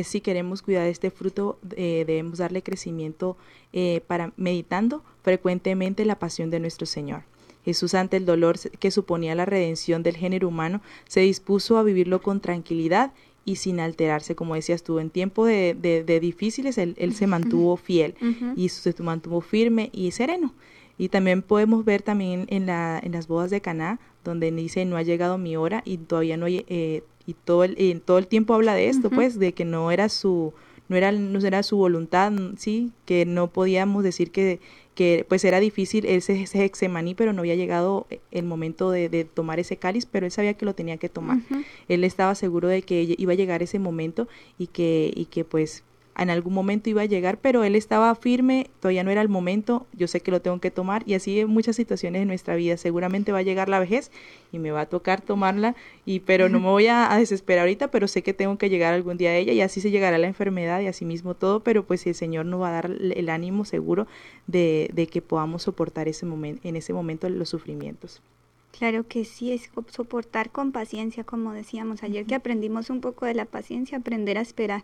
si 0.04 0.20
queremos 0.20 0.62
cuidar 0.62 0.84
de 0.84 0.90
este 0.90 1.10
fruto, 1.10 1.58
eh, 1.76 2.04
debemos 2.06 2.38
darle 2.38 2.62
crecimiento 2.62 3.36
eh, 3.72 4.02
para 4.06 4.32
meditando 4.36 5.02
frecuentemente 5.22 6.04
la 6.04 6.18
pasión 6.18 6.50
de 6.50 6.60
nuestro 6.60 6.86
Señor. 6.86 7.22
Jesús 7.64 7.94
ante 7.94 8.16
el 8.16 8.26
dolor 8.26 8.58
que 8.58 8.90
suponía 8.90 9.34
la 9.34 9.44
redención 9.44 10.02
del 10.02 10.16
género 10.16 10.48
humano, 10.48 10.80
se 11.06 11.20
dispuso 11.20 11.78
a 11.78 11.82
vivirlo 11.82 12.20
con 12.20 12.40
tranquilidad 12.40 13.12
y 13.44 13.56
sin 13.56 13.80
alterarse, 13.80 14.34
como 14.34 14.54
decías 14.54 14.82
tú, 14.82 14.98
en 14.98 15.10
tiempo 15.10 15.46
de, 15.46 15.74
de, 15.74 16.20
difíciles, 16.20 16.78
él, 16.78 16.94
él, 16.98 17.14
se 17.14 17.26
mantuvo 17.26 17.76
fiel 17.76 18.14
y 18.56 18.68
se 18.68 18.94
mantuvo 19.02 19.40
firme 19.40 19.90
y 19.92 20.10
sereno. 20.12 20.54
Y 20.98 21.08
también 21.08 21.42
podemos 21.42 21.84
ver 21.84 22.02
también 22.02 22.46
en, 22.48 22.66
la, 22.66 23.00
en 23.02 23.12
las 23.12 23.26
bodas 23.26 23.50
de 23.50 23.60
Caná, 23.60 23.98
donde 24.24 24.50
dice, 24.52 24.84
no 24.84 24.96
ha 24.96 25.02
llegado 25.02 25.38
mi 25.38 25.56
hora 25.56 25.82
y 25.84 25.98
todavía 25.98 26.36
no, 26.36 26.46
eh, 26.48 27.02
y 27.26 27.34
todo 27.34 27.64
el, 27.64 28.00
todo 28.00 28.18
el 28.18 28.26
tiempo 28.26 28.54
habla 28.54 28.74
de 28.74 28.88
esto, 28.88 29.10
pues, 29.10 29.38
de 29.38 29.52
que 29.52 29.64
no 29.64 29.90
era 29.90 30.08
su, 30.08 30.52
no 30.88 30.96
era, 30.96 31.12
no 31.12 31.38
era 31.40 31.62
su 31.62 31.76
voluntad, 31.76 32.32
sí, 32.56 32.92
que 33.06 33.24
no 33.24 33.48
podíamos 33.48 34.04
decir 34.04 34.30
que, 34.30 34.60
que 34.94 35.24
pues 35.28 35.44
era 35.44 35.60
difícil 35.60 36.04
ese, 36.04 36.42
ese 36.42 36.64
hexemaní, 36.64 37.14
pero 37.14 37.32
no 37.32 37.40
había 37.40 37.54
llegado 37.54 38.06
el 38.30 38.44
momento 38.44 38.90
de, 38.90 39.08
de, 39.08 39.24
tomar 39.24 39.58
ese 39.58 39.76
cáliz, 39.76 40.06
pero 40.06 40.26
él 40.26 40.32
sabía 40.32 40.54
que 40.54 40.66
lo 40.66 40.74
tenía 40.74 40.98
que 40.98 41.08
tomar. 41.08 41.38
Él 41.88 42.04
estaba 42.04 42.34
seguro 42.34 42.68
de 42.68 42.82
que 42.82 43.14
iba 43.16 43.32
a 43.32 43.36
llegar 43.36 43.62
ese 43.62 43.78
momento 43.78 44.28
y 44.58 44.66
que, 44.66 45.12
y 45.14 45.26
que 45.26 45.44
pues 45.44 45.82
en 46.16 46.30
algún 46.30 46.52
momento 46.52 46.90
iba 46.90 47.02
a 47.02 47.06
llegar, 47.06 47.38
pero 47.38 47.64
él 47.64 47.74
estaba 47.74 48.14
firme, 48.14 48.68
todavía 48.80 49.02
no 49.02 49.10
era 49.10 49.22
el 49.22 49.28
momento, 49.28 49.86
yo 49.92 50.06
sé 50.08 50.20
que 50.20 50.30
lo 50.30 50.42
tengo 50.42 50.60
que 50.60 50.70
tomar 50.70 51.02
y 51.06 51.14
así 51.14 51.40
en 51.40 51.48
muchas 51.48 51.76
situaciones 51.76 52.20
de 52.20 52.26
nuestra 52.26 52.54
vida, 52.54 52.76
seguramente 52.76 53.32
va 53.32 53.38
a 53.38 53.42
llegar 53.42 53.68
la 53.68 53.80
vejez 53.80 54.10
y 54.52 54.58
me 54.58 54.70
va 54.70 54.82
a 54.82 54.86
tocar 54.86 55.22
tomarla, 55.22 55.74
y 56.04 56.20
pero 56.20 56.48
no 56.48 56.60
me 56.60 56.66
voy 56.66 56.86
a, 56.88 57.08
desesperar 57.16 57.62
ahorita, 57.62 57.90
pero 57.90 58.08
sé 58.08 58.22
que 58.22 58.34
tengo 58.34 58.58
que 58.58 58.68
llegar 58.68 58.92
algún 58.92 59.16
día 59.16 59.30
a 59.30 59.36
ella 59.36 59.52
y 59.52 59.60
así 59.60 59.80
se 59.80 59.90
llegará 59.90 60.18
la 60.18 60.26
enfermedad 60.26 60.80
y 60.80 60.86
así 60.86 61.04
mismo 61.04 61.34
todo, 61.34 61.60
pero 61.60 61.84
pues 61.84 62.06
el 62.06 62.14
Señor 62.14 62.46
nos 62.46 62.60
va 62.60 62.68
a 62.68 62.72
dar 62.72 62.90
el 62.90 63.28
ánimo 63.28 63.64
seguro 63.64 64.06
de, 64.46 64.90
de 64.92 65.06
que 65.06 65.22
podamos 65.22 65.62
soportar 65.62 66.08
ese 66.08 66.26
momento, 66.26 66.68
en 66.68 66.76
ese 66.76 66.92
momento 66.92 67.28
los 67.28 67.48
sufrimientos. 67.48 68.20
Claro 68.72 69.06
que 69.06 69.24
sí, 69.24 69.52
es 69.52 69.70
soportar 69.88 70.50
con 70.50 70.72
paciencia, 70.72 71.24
como 71.24 71.52
decíamos 71.52 72.02
ayer, 72.02 72.24
que 72.24 72.34
aprendimos 72.34 72.88
un 72.88 73.00
poco 73.00 73.26
de 73.26 73.34
la 73.34 73.44
paciencia, 73.44 73.98
aprender 73.98 74.38
a 74.38 74.40
esperar, 74.40 74.82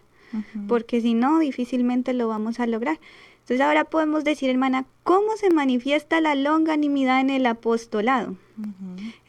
porque 0.66 1.00
si 1.00 1.14
no, 1.14 1.38
difícilmente 1.38 2.12
lo 2.12 2.28
vamos 2.28 2.60
a 2.60 2.66
lograr. 2.66 2.98
Entonces 3.40 3.66
ahora 3.66 3.84
podemos 3.84 4.24
decir, 4.24 4.50
hermana, 4.50 4.84
¿cómo 5.04 5.36
se 5.38 5.48
manifiesta 5.48 6.20
la 6.20 6.34
longanimidad 6.34 7.20
en 7.20 7.30
el 7.30 7.46
apostolado? 7.46 8.36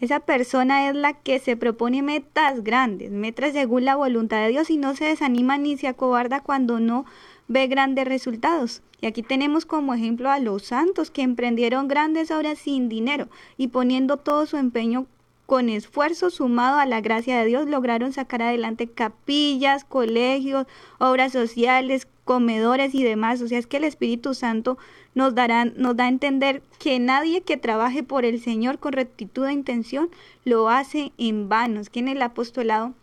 Esa 0.02 0.20
persona 0.20 0.90
es 0.90 0.96
la 0.96 1.14
que 1.14 1.40
se 1.40 1.56
propone 1.56 2.02
metas 2.02 2.62
grandes, 2.64 3.12
metas 3.12 3.54
según 3.54 3.86
la 3.86 3.96
voluntad 3.96 4.42
de 4.42 4.50
Dios 4.50 4.70
y 4.70 4.78
no 4.78 4.94
se 4.94 5.06
desanima 5.06 5.58
ni 5.58 5.78
se 5.78 5.88
acobarda 5.88 6.42
cuando 6.42 6.82
no 6.82 7.06
ve 7.48 7.68
grandes 7.68 8.10
resultados. 8.10 8.82
Y 9.00 9.06
aquí 9.06 9.24
tenemos 9.24 9.66
como 9.66 9.94
ejemplo 9.94 10.30
a 10.30 10.40
los 10.40 10.64
santos 10.64 11.12
que 11.12 11.22
emprendieron 11.22 11.88
grandes 11.88 12.30
obras 12.32 12.60
sin 12.60 12.90
dinero 12.90 13.30
y 13.56 13.70
poniendo 13.70 14.18
todo 14.18 14.46
su 14.46 14.58
empeño 14.58 15.06
con 15.50 15.68
esfuerzo 15.68 16.30
sumado 16.30 16.78
a 16.78 16.86
la 16.86 17.02
gracia 17.02 17.40
de 17.40 17.46
Dios 17.48 17.68
lograron 17.68 18.14
sacar 18.14 18.44
adelante 18.44 18.88
capillas, 18.88 19.84
colegios, 19.84 20.68
obras 21.00 21.32
sociales, 21.32 22.08
comedores 22.24 22.94
y 22.94 23.04
demás. 23.04 23.42
O 23.42 23.48
sea, 23.48 23.58
es 23.58 23.66
que 23.66 23.78
el 23.78 23.84
Espíritu 23.84 24.36
Santo 24.36 24.78
nos, 25.16 25.34
dará, 25.34 25.66
nos 25.66 25.96
da 25.96 26.04
a 26.04 26.10
entender 26.10 26.62
que 26.78 27.00
nadie 27.00 27.42
que 27.42 27.58
trabaje 27.58 28.04
por 28.04 28.26
el 28.26 28.40
Señor 28.40 28.78
con 28.78 28.94
rectitud 28.94 29.48
de 29.48 29.54
intención 29.54 30.12
lo 30.46 30.70
hace 30.70 31.14
en 31.18 31.50
vano. 31.50 31.80
Es 31.80 31.90
que 31.90 32.02
en 32.02 32.10
el 32.10 32.22
apostolado 32.22 32.94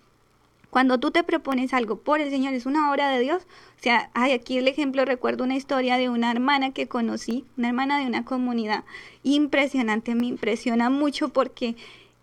cuando 0.70 1.00
tú 1.00 1.10
te 1.10 1.24
propones 1.24 1.72
algo 1.72 1.96
por 1.96 2.20
el 2.20 2.30
Señor, 2.30 2.54
es 2.54 2.66
una 2.66 2.92
obra 2.92 3.08
de 3.08 3.18
Dios. 3.18 3.42
O 3.76 3.82
sea, 3.82 4.10
hay 4.14 4.30
aquí 4.32 4.58
el 4.58 4.68
ejemplo, 4.68 5.04
recuerdo 5.04 5.42
una 5.42 5.56
historia 5.56 5.96
de 5.96 6.10
una 6.10 6.30
hermana 6.30 6.70
que 6.72 6.86
conocí, 6.86 7.44
una 7.56 7.68
hermana 7.68 7.98
de 7.98 8.06
una 8.06 8.24
comunidad 8.24 8.84
impresionante, 9.24 10.14
me 10.14 10.26
impresiona 10.26 10.90
mucho 10.90 11.30
porque 11.30 11.74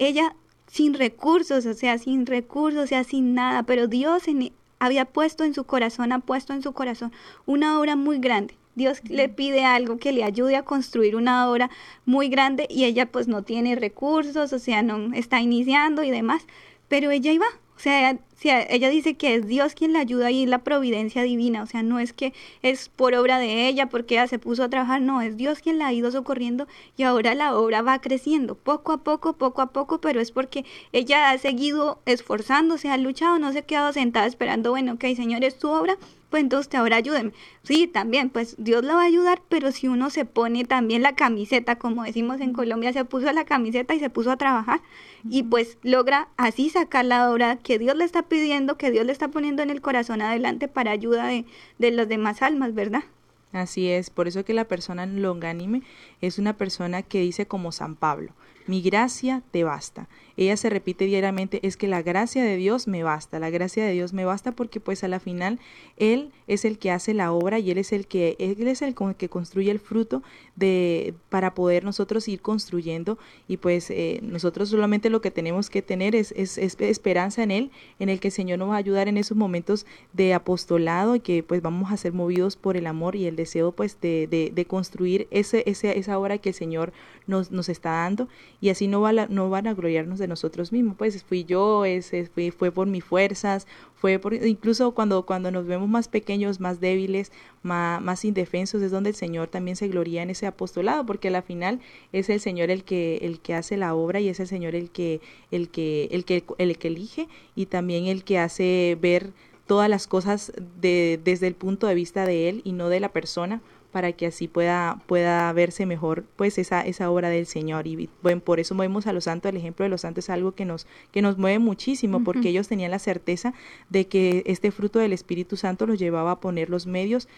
ella 0.08 0.36
sin 0.68 0.94
recursos, 0.96 1.66
o 1.66 1.74
sea, 1.74 1.98
sin 1.98 2.26
recursos, 2.26 2.84
o 2.84 2.88
sea, 2.88 3.04
sin 3.04 3.34
nada, 3.36 3.64
pero 3.64 3.88
Dios 3.88 4.28
en, 4.28 4.52
había 4.80 5.06
puesto 5.06 5.44
en 5.44 5.54
su 5.54 5.66
corazón, 5.66 6.12
ha 6.12 6.20
puesto 6.20 6.54
en 6.54 6.64
su 6.64 6.74
corazón 6.74 7.12
una 7.46 7.80
obra 7.80 7.96
muy 7.96 8.20
grande. 8.20 8.56
Dios 8.76 9.02
le 9.08 9.30
pide 9.30 9.66
algo 9.66 9.98
que 9.98 10.12
le 10.12 10.24
ayude 10.24 10.56
a 10.56 10.64
construir 10.64 11.16
una 11.16 11.50
obra 11.50 11.70
muy 12.06 12.28
grande 12.28 12.66
y 12.70 12.86
ella 12.86 13.06
pues 13.06 13.28
no 13.28 13.44
tiene 13.44 13.76
recursos, 13.76 14.52
o 14.52 14.60
sea, 14.60 14.82
no 14.82 15.14
está 15.14 15.42
iniciando 15.42 16.04
y 16.04 16.10
demás, 16.10 16.48
pero 16.88 17.12
ella 17.12 17.32
iba, 17.32 17.46
o 17.76 17.80
sea, 17.80 18.18
ella 18.44 18.90
dice 18.90 19.16
que 19.16 19.36
es 19.36 19.48
Dios 19.48 19.74
quien 19.74 19.94
la 19.94 20.00
ayuda 20.00 20.32
y 20.32 20.46
la 20.46 20.60
providencia 20.60 21.24
divina, 21.24 21.64
o 21.64 21.66
sea, 21.66 21.84
no 21.84 22.00
es 22.00 22.14
que 22.14 22.34
es 22.62 22.90
por 22.90 23.14
obra 23.16 23.40
de 23.40 23.68
ella, 23.68 23.90
porque 23.90 24.16
ella 24.16 24.28
se 24.28 24.40
puso 24.40 24.64
a 24.64 24.70
trabajar, 24.70 25.02
no, 25.02 25.22
es 25.22 25.38
Dios 25.38 25.60
quien 25.60 25.80
la 25.80 25.88
ha 25.88 25.94
ido 25.94 26.12
socorriendo 26.12 26.68
y 26.98 27.04
ahora 27.04 27.36
la 27.36 27.56
obra 27.58 27.82
va 27.82 28.00
creciendo, 28.00 28.56
poco 28.56 28.92
a 28.92 29.04
poco, 29.04 29.34
poco 29.34 29.62
a 29.62 29.72
poco, 29.72 30.00
pero 30.02 30.20
es 30.20 30.32
porque 30.32 30.66
ella 30.92 31.32
ha 31.32 31.38
seguido 31.38 32.00
esforzándose, 32.06 32.90
ha 32.90 32.98
luchado, 32.98 33.40
no 33.40 33.52
se 33.52 33.60
ha 33.60 33.64
quedado 33.64 33.94
sentada 33.94 34.26
esperando, 34.26 34.72
bueno, 34.72 34.94
ok, 34.94 35.06
Señor, 35.16 35.44
es 35.44 35.58
tu 35.58 35.70
obra, 35.70 35.98
pues 36.34 36.42
entonces 36.42 36.74
ahora 36.74 36.96
ayúdeme. 36.96 37.32
Sí, 37.62 37.86
también, 37.86 38.32
pues 38.32 38.56
Dios 38.58 38.84
la 38.84 38.96
va 38.96 39.04
a 39.04 39.06
ayudar, 39.06 39.44
pero 39.50 39.72
si 39.72 39.88
uno 39.88 40.10
se 40.10 40.26
pone 40.26 40.66
también 40.66 41.04
la 41.04 41.14
camiseta, 41.14 41.76
como 41.76 42.04
decimos 42.06 42.42
en 42.42 42.54
Colombia, 42.54 42.92
se 42.92 43.06
puso 43.06 43.32
la 43.32 43.46
camiseta 43.46 43.94
y 43.94 44.00
se 44.00 44.10
puso 44.10 44.32
a 44.32 44.38
trabajar 44.38 44.82
y 45.30 45.44
pues 45.44 45.78
logra 45.84 46.30
así 46.36 46.72
sacar 46.72 47.06
la 47.06 47.30
obra 47.30 47.58
que 47.58 47.78
Dios 47.78 47.96
le 47.96 48.04
está 48.04 48.24
pidiendo, 48.24 48.80
que 48.80 48.90
Dios 48.90 49.06
le 49.06 49.12
está 49.12 49.28
poniendo 49.28 49.62
en 49.62 49.70
el 49.70 49.80
corazón 49.80 50.24
adelante 50.24 50.68
para 50.68 50.90
ayuda 50.90 51.28
de, 51.28 51.46
de 51.78 51.92
las 51.92 52.10
demás 52.10 52.42
almas, 52.42 52.74
¿verdad? 52.74 53.04
Así 53.52 53.88
es, 53.88 54.10
por 54.10 54.28
eso 54.28 54.44
que 54.44 54.56
la 54.56 54.66
persona 54.66 55.06
longánime 55.06 55.84
es 56.28 56.40
una 56.40 56.58
persona 56.58 57.02
que 57.02 57.22
dice 57.22 57.46
como 57.46 57.72
San 57.72 57.96
Pablo, 57.96 58.34
mi 58.66 58.82
gracia 58.82 59.44
te 59.52 59.64
basta 59.64 60.08
ella 60.36 60.58
se 60.58 60.70
repite 60.70 61.06
diariamente, 61.06 61.60
es 61.66 61.78
que 61.78 61.88
la 61.88 62.02
gracia 62.02 62.44
de 62.44 62.58
Dios 62.58 62.88
me 62.88 63.04
basta, 63.04 63.40
la 63.40 63.52
gracia 63.52 63.86
de 63.86 63.92
Dios 63.92 64.14
me 64.14 64.26
basta 64.26 64.52
porque 64.52 64.80
pues 64.80 65.04
a 65.04 65.08
la 65.08 65.20
final 65.20 65.60
Él 65.98 66.32
es 66.48 66.66
el 66.66 66.80
que 66.80 66.90
hace 66.90 67.14
la 67.14 67.32
obra 67.32 67.60
y 67.60 67.70
Él 67.70 67.78
es 67.78 67.94
el 67.94 68.08
que, 68.08 68.36
Él 68.40 68.68
es 68.68 68.82
el 68.82 68.96
que 69.16 69.30
construye 69.30 69.70
el 69.70 69.80
fruto 69.80 70.24
de, 70.56 71.14
para 71.30 71.54
poder 71.54 71.84
nosotros 71.84 72.28
ir 72.28 72.42
construyendo 72.42 73.20
y 73.48 73.58
pues 73.58 73.92
eh, 73.92 74.22
nosotros 74.24 74.70
solamente 74.70 75.12
lo 75.12 75.22
que 75.22 75.30
tenemos 75.30 75.70
que 75.70 75.84
tener 75.84 76.16
es, 76.16 76.32
es, 76.32 76.58
esperanza 76.58 77.44
en 77.44 77.52
Él, 77.52 77.72
en 78.00 78.10
el 78.10 78.20
que 78.20 78.30
el 78.30 78.34
Señor 78.34 78.58
nos 78.58 78.70
va 78.70 78.76
a 78.76 78.78
ayudar 78.78 79.08
en 79.08 79.18
esos 79.18 79.38
momentos 79.38 79.86
de 80.14 80.34
apostolado 80.34 81.16
y 81.16 81.20
que 81.20 81.44
pues 81.44 81.62
vamos 81.62 81.92
a 81.92 81.98
ser 81.98 82.14
movidos 82.14 82.56
por 82.56 82.76
el 82.76 82.88
amor 82.88 83.16
y 83.16 83.28
el 83.28 83.36
deseo 83.36 83.72
pues 83.72 84.02
de, 84.02 84.28
de, 84.28 84.52
de 84.54 84.66
construir 84.66 85.28
ese, 85.30 85.64
ese, 85.68 85.98
esa 86.00 86.13
obra 86.18 86.38
que 86.38 86.50
el 86.50 86.56
Señor 86.56 86.94
nos, 87.28 87.52
nos 87.52 87.70
está 87.70 87.92
dando 87.92 88.28
y 88.62 88.70
así 88.70 88.88
no, 88.88 89.02
va 89.02 89.14
no 89.14 89.50
van 89.50 89.68
a 89.68 89.74
gloriarnos 89.74 90.20
de 90.20 90.28
nosotros 90.28 90.72
mismos, 90.72 90.96
pues 90.98 91.24
fui 91.24 91.44
yo, 91.44 91.86
ese, 91.86 92.26
fui, 92.26 92.52
fue 92.52 92.72
por 92.72 92.88
mis 92.88 93.04
fuerzas, 93.04 93.68
fue 93.96 94.20
por, 94.20 94.34
incluso 94.34 94.92
cuando, 94.92 95.26
cuando 95.26 95.52
nos 95.52 95.66
vemos 95.66 95.88
más 95.88 96.08
pequeños, 96.08 96.60
más 96.60 96.80
débiles, 96.80 97.32
más, 97.62 98.02
más 98.02 98.26
indefensos, 98.26 98.82
es 98.82 98.92
donde 98.92 99.12
el 99.12 99.16
Señor 99.16 99.48
también 99.48 99.78
se 99.78 99.88
gloria 99.88 100.24
en 100.24 100.30
ese 100.30 100.46
apostolado, 100.46 101.06
porque 101.06 101.30
al 101.30 101.44
final 101.44 101.80
es 102.12 102.30
el 102.30 102.40
Señor 102.40 102.70
el 102.70 102.84
que, 102.84 103.18
el 103.22 103.40
que 103.40 103.54
hace 103.54 103.78
la 103.78 103.96
obra 103.96 104.20
y 104.20 104.30
es 104.30 104.40
el 104.40 104.48
Señor 104.48 104.76
el 104.76 104.90
que, 104.90 105.22
el 105.52 105.70
que, 105.70 106.10
el 106.12 106.26
que, 106.26 106.44
el 106.58 106.78
que 106.78 106.88
elige 106.88 107.28
y 107.56 107.68
también 107.68 108.06
el 108.08 108.24
que 108.24 108.40
hace 108.40 108.98
ver 109.02 109.32
todas 109.66 109.90
las 109.90 110.08
cosas 110.08 110.52
de, 110.82 111.20
desde 111.24 111.48
el 111.48 111.56
punto 111.56 111.88
de 111.88 111.96
vista 111.96 112.26
de 112.26 112.50
Él 112.50 112.62
y 112.64 112.74
no 112.74 112.90
de 112.90 113.00
la 113.00 113.10
persona, 113.10 113.62
para 113.94 114.12
que 114.12 114.26
así 114.26 114.48
pueda, 114.48 115.00
pueda 115.06 115.54
verse 115.54 115.86
mejor 115.86 116.26
pues 116.36 116.58
esa, 116.58 116.82
esa 116.82 117.12
obra 117.12 117.30
del 117.30 117.46
Señor. 117.46 117.86
Y 117.86 118.10
bueno, 118.24 118.42
por 118.42 118.60
eso 118.60 118.74
movemos 118.74 119.06
a 119.06 119.14
los 119.14 119.26
santos, 119.26 119.52
el 119.52 119.58
ejemplo 119.58 119.84
de 119.84 119.90
los 119.90 120.02
santos 120.02 120.26
es 120.26 120.30
algo 120.32 120.54
que 120.54 120.66
nos, 120.66 120.88
que 121.12 121.22
nos 121.22 121.38
mueve 121.38 121.60
muchísimo, 121.60 122.24
porque 122.24 122.50
ellos 122.50 122.68
tenían 122.68 122.90
la 122.90 122.98
certeza 122.98 123.54
de 123.90 124.08
que 124.08 124.42
este 124.48 124.72
fruto 124.72 124.98
del 124.98 125.14
Espíritu 125.14 125.58
Santo 125.58 125.86
los 125.86 126.00
llevaba 126.00 126.32
a 126.32 126.40
poner 126.40 126.72
los 126.72 126.88
medios, 126.88 127.30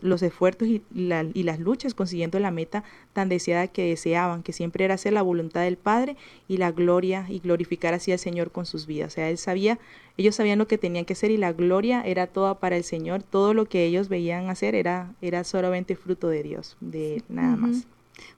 los 0.00 0.22
esfuerzos 0.22 0.66
y, 0.66 0.82
y 0.90 1.42
las 1.42 1.60
luchas 1.60 1.92
consiguiendo 1.92 2.40
la 2.40 2.50
meta 2.50 2.84
tan 3.12 3.28
deseada 3.28 3.68
que 3.68 3.86
deseaban, 3.86 4.42
que 4.42 4.54
siempre 4.54 4.86
era 4.86 4.94
hacer 4.94 5.12
la 5.12 5.20
voluntad 5.20 5.60
del 5.60 5.76
Padre 5.76 6.16
y 6.48 6.56
la 6.56 6.72
gloria 6.72 7.26
y 7.28 7.40
glorificar 7.40 7.92
así 7.92 8.12
al 8.12 8.18
Señor 8.18 8.50
con 8.50 8.64
sus 8.64 8.86
vidas. 8.86 9.12
O 9.12 9.14
sea, 9.16 9.28
él 9.28 9.36
sabía 9.36 9.78
ellos 10.18 10.34
sabían 10.34 10.58
lo 10.58 10.66
que 10.66 10.78
tenían 10.78 11.04
que 11.04 11.12
hacer 11.12 11.30
y 11.30 11.36
la 11.36 11.52
gloria 11.52 12.02
era 12.02 12.26
toda 12.26 12.58
para 12.58 12.76
el 12.76 12.82
Señor. 12.82 13.22
Todo 13.22 13.54
lo 13.54 13.66
que 13.66 13.84
ellos 13.84 14.08
veían 14.08 14.50
hacer 14.50 14.74
era, 14.74 15.14
era 15.22 15.44
solamente 15.44 15.94
fruto 15.94 16.28
de 16.28 16.42
Dios, 16.42 16.76
de 16.80 17.22
nada 17.28 17.56
más. 17.56 17.86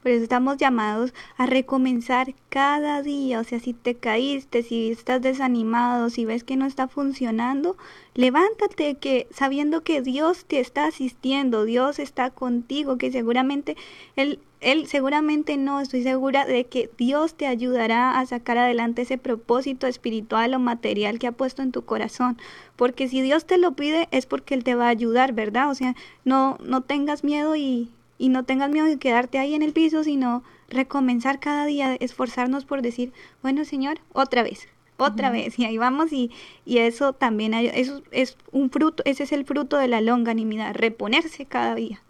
Por 0.03 0.13
eso 0.13 0.23
estamos 0.23 0.57
llamados 0.57 1.13
a 1.37 1.47
recomenzar 1.47 2.35
cada 2.49 3.03
día. 3.03 3.41
O 3.41 3.45
sea, 3.45 3.61
si 3.61 3.75
te 3.75 3.95
caíste, 3.95 4.63
si 4.63 4.91
estás 4.91 5.21
desanimado, 5.23 6.11
si 6.11 6.25
ves 6.25 6.45
que 6.45 6.57
no 6.57 6.67
está 6.67 6.89
funcionando, 6.89 7.77
levántate 8.15 8.97
que 8.97 9.27
sabiendo 9.31 9.83
que 9.83 10.03
Dios 10.03 10.45
te 10.45 10.61
está 10.61 10.87
asistiendo, 10.87 11.65
Dios 11.65 11.99
está 11.99 12.31
contigo, 12.31 12.99
que 12.99 13.13
seguramente 13.13 13.77
Él, 14.17 14.41
él 14.61 14.87
seguramente 14.87 15.57
no, 15.57 15.81
estoy 15.81 16.03
segura 16.03 16.45
de 16.45 16.65
que 16.65 16.91
Dios 16.99 17.35
te 17.35 17.47
ayudará 17.47 18.19
a 18.19 18.27
sacar 18.27 18.59
adelante 18.59 19.03
ese 19.03 19.19
propósito 19.19 19.87
espiritual 19.87 20.55
o 20.55 20.59
material 20.59 21.19
que 21.19 21.27
ha 21.27 21.33
puesto 21.33 21.63
en 21.63 21.73
tu 21.73 21.85
corazón. 21.85 22.39
Porque 22.77 23.09
si 23.09 23.23
Dios 23.23 23.47
te 23.47 23.59
lo 23.59 23.73
pide 23.73 24.09
es 24.11 24.27
porque 24.27 24.55
Él 24.55 24.65
te 24.65 24.75
va 24.75 24.87
a 24.87 24.91
ayudar, 24.91 25.33
¿verdad? 25.33 25.71
O 25.71 25.75
sea, 25.75 25.95
no, 26.25 26.59
no 26.63 26.83
tengas 26.83 27.25
miedo 27.25 27.57
y, 27.57 27.91
y 28.21 28.29
no 28.29 28.45
tengas 28.45 28.71
miedo 28.71 28.87
de 28.87 28.99
quedarte 28.99 29.39
ahí 29.39 29.55
en 29.55 29.63
el 29.63 29.73
piso, 29.73 30.05
sino 30.05 30.45
recomenzar 30.69 31.41
cada 31.41 31.65
día, 31.65 31.97
esforzarnos 31.99 32.67
por 32.67 32.83
decir, 32.83 33.15
bueno 33.43 33.65
Señor, 33.65 33.99
otra 34.13 34.43
vez, 34.43 34.69
otra 34.99 35.31
vez, 35.31 35.59
y 35.59 35.65
ahí 35.65 35.79
vamos, 35.79 36.13
y, 36.13 36.31
y 36.67 36.79
eso 36.79 37.15
también, 37.15 37.55
eso 37.55 38.03
es 38.11 38.37
un 38.53 38.69
fruto, 38.69 39.03
ese 39.07 39.23
es 39.23 39.33
el 39.33 39.47
fruto 39.47 39.79
de 39.79 39.89
la 39.89 40.03
longanimidad, 40.03 40.75
reponerse 40.75 41.47
cada 41.47 41.75
día. 41.75 42.03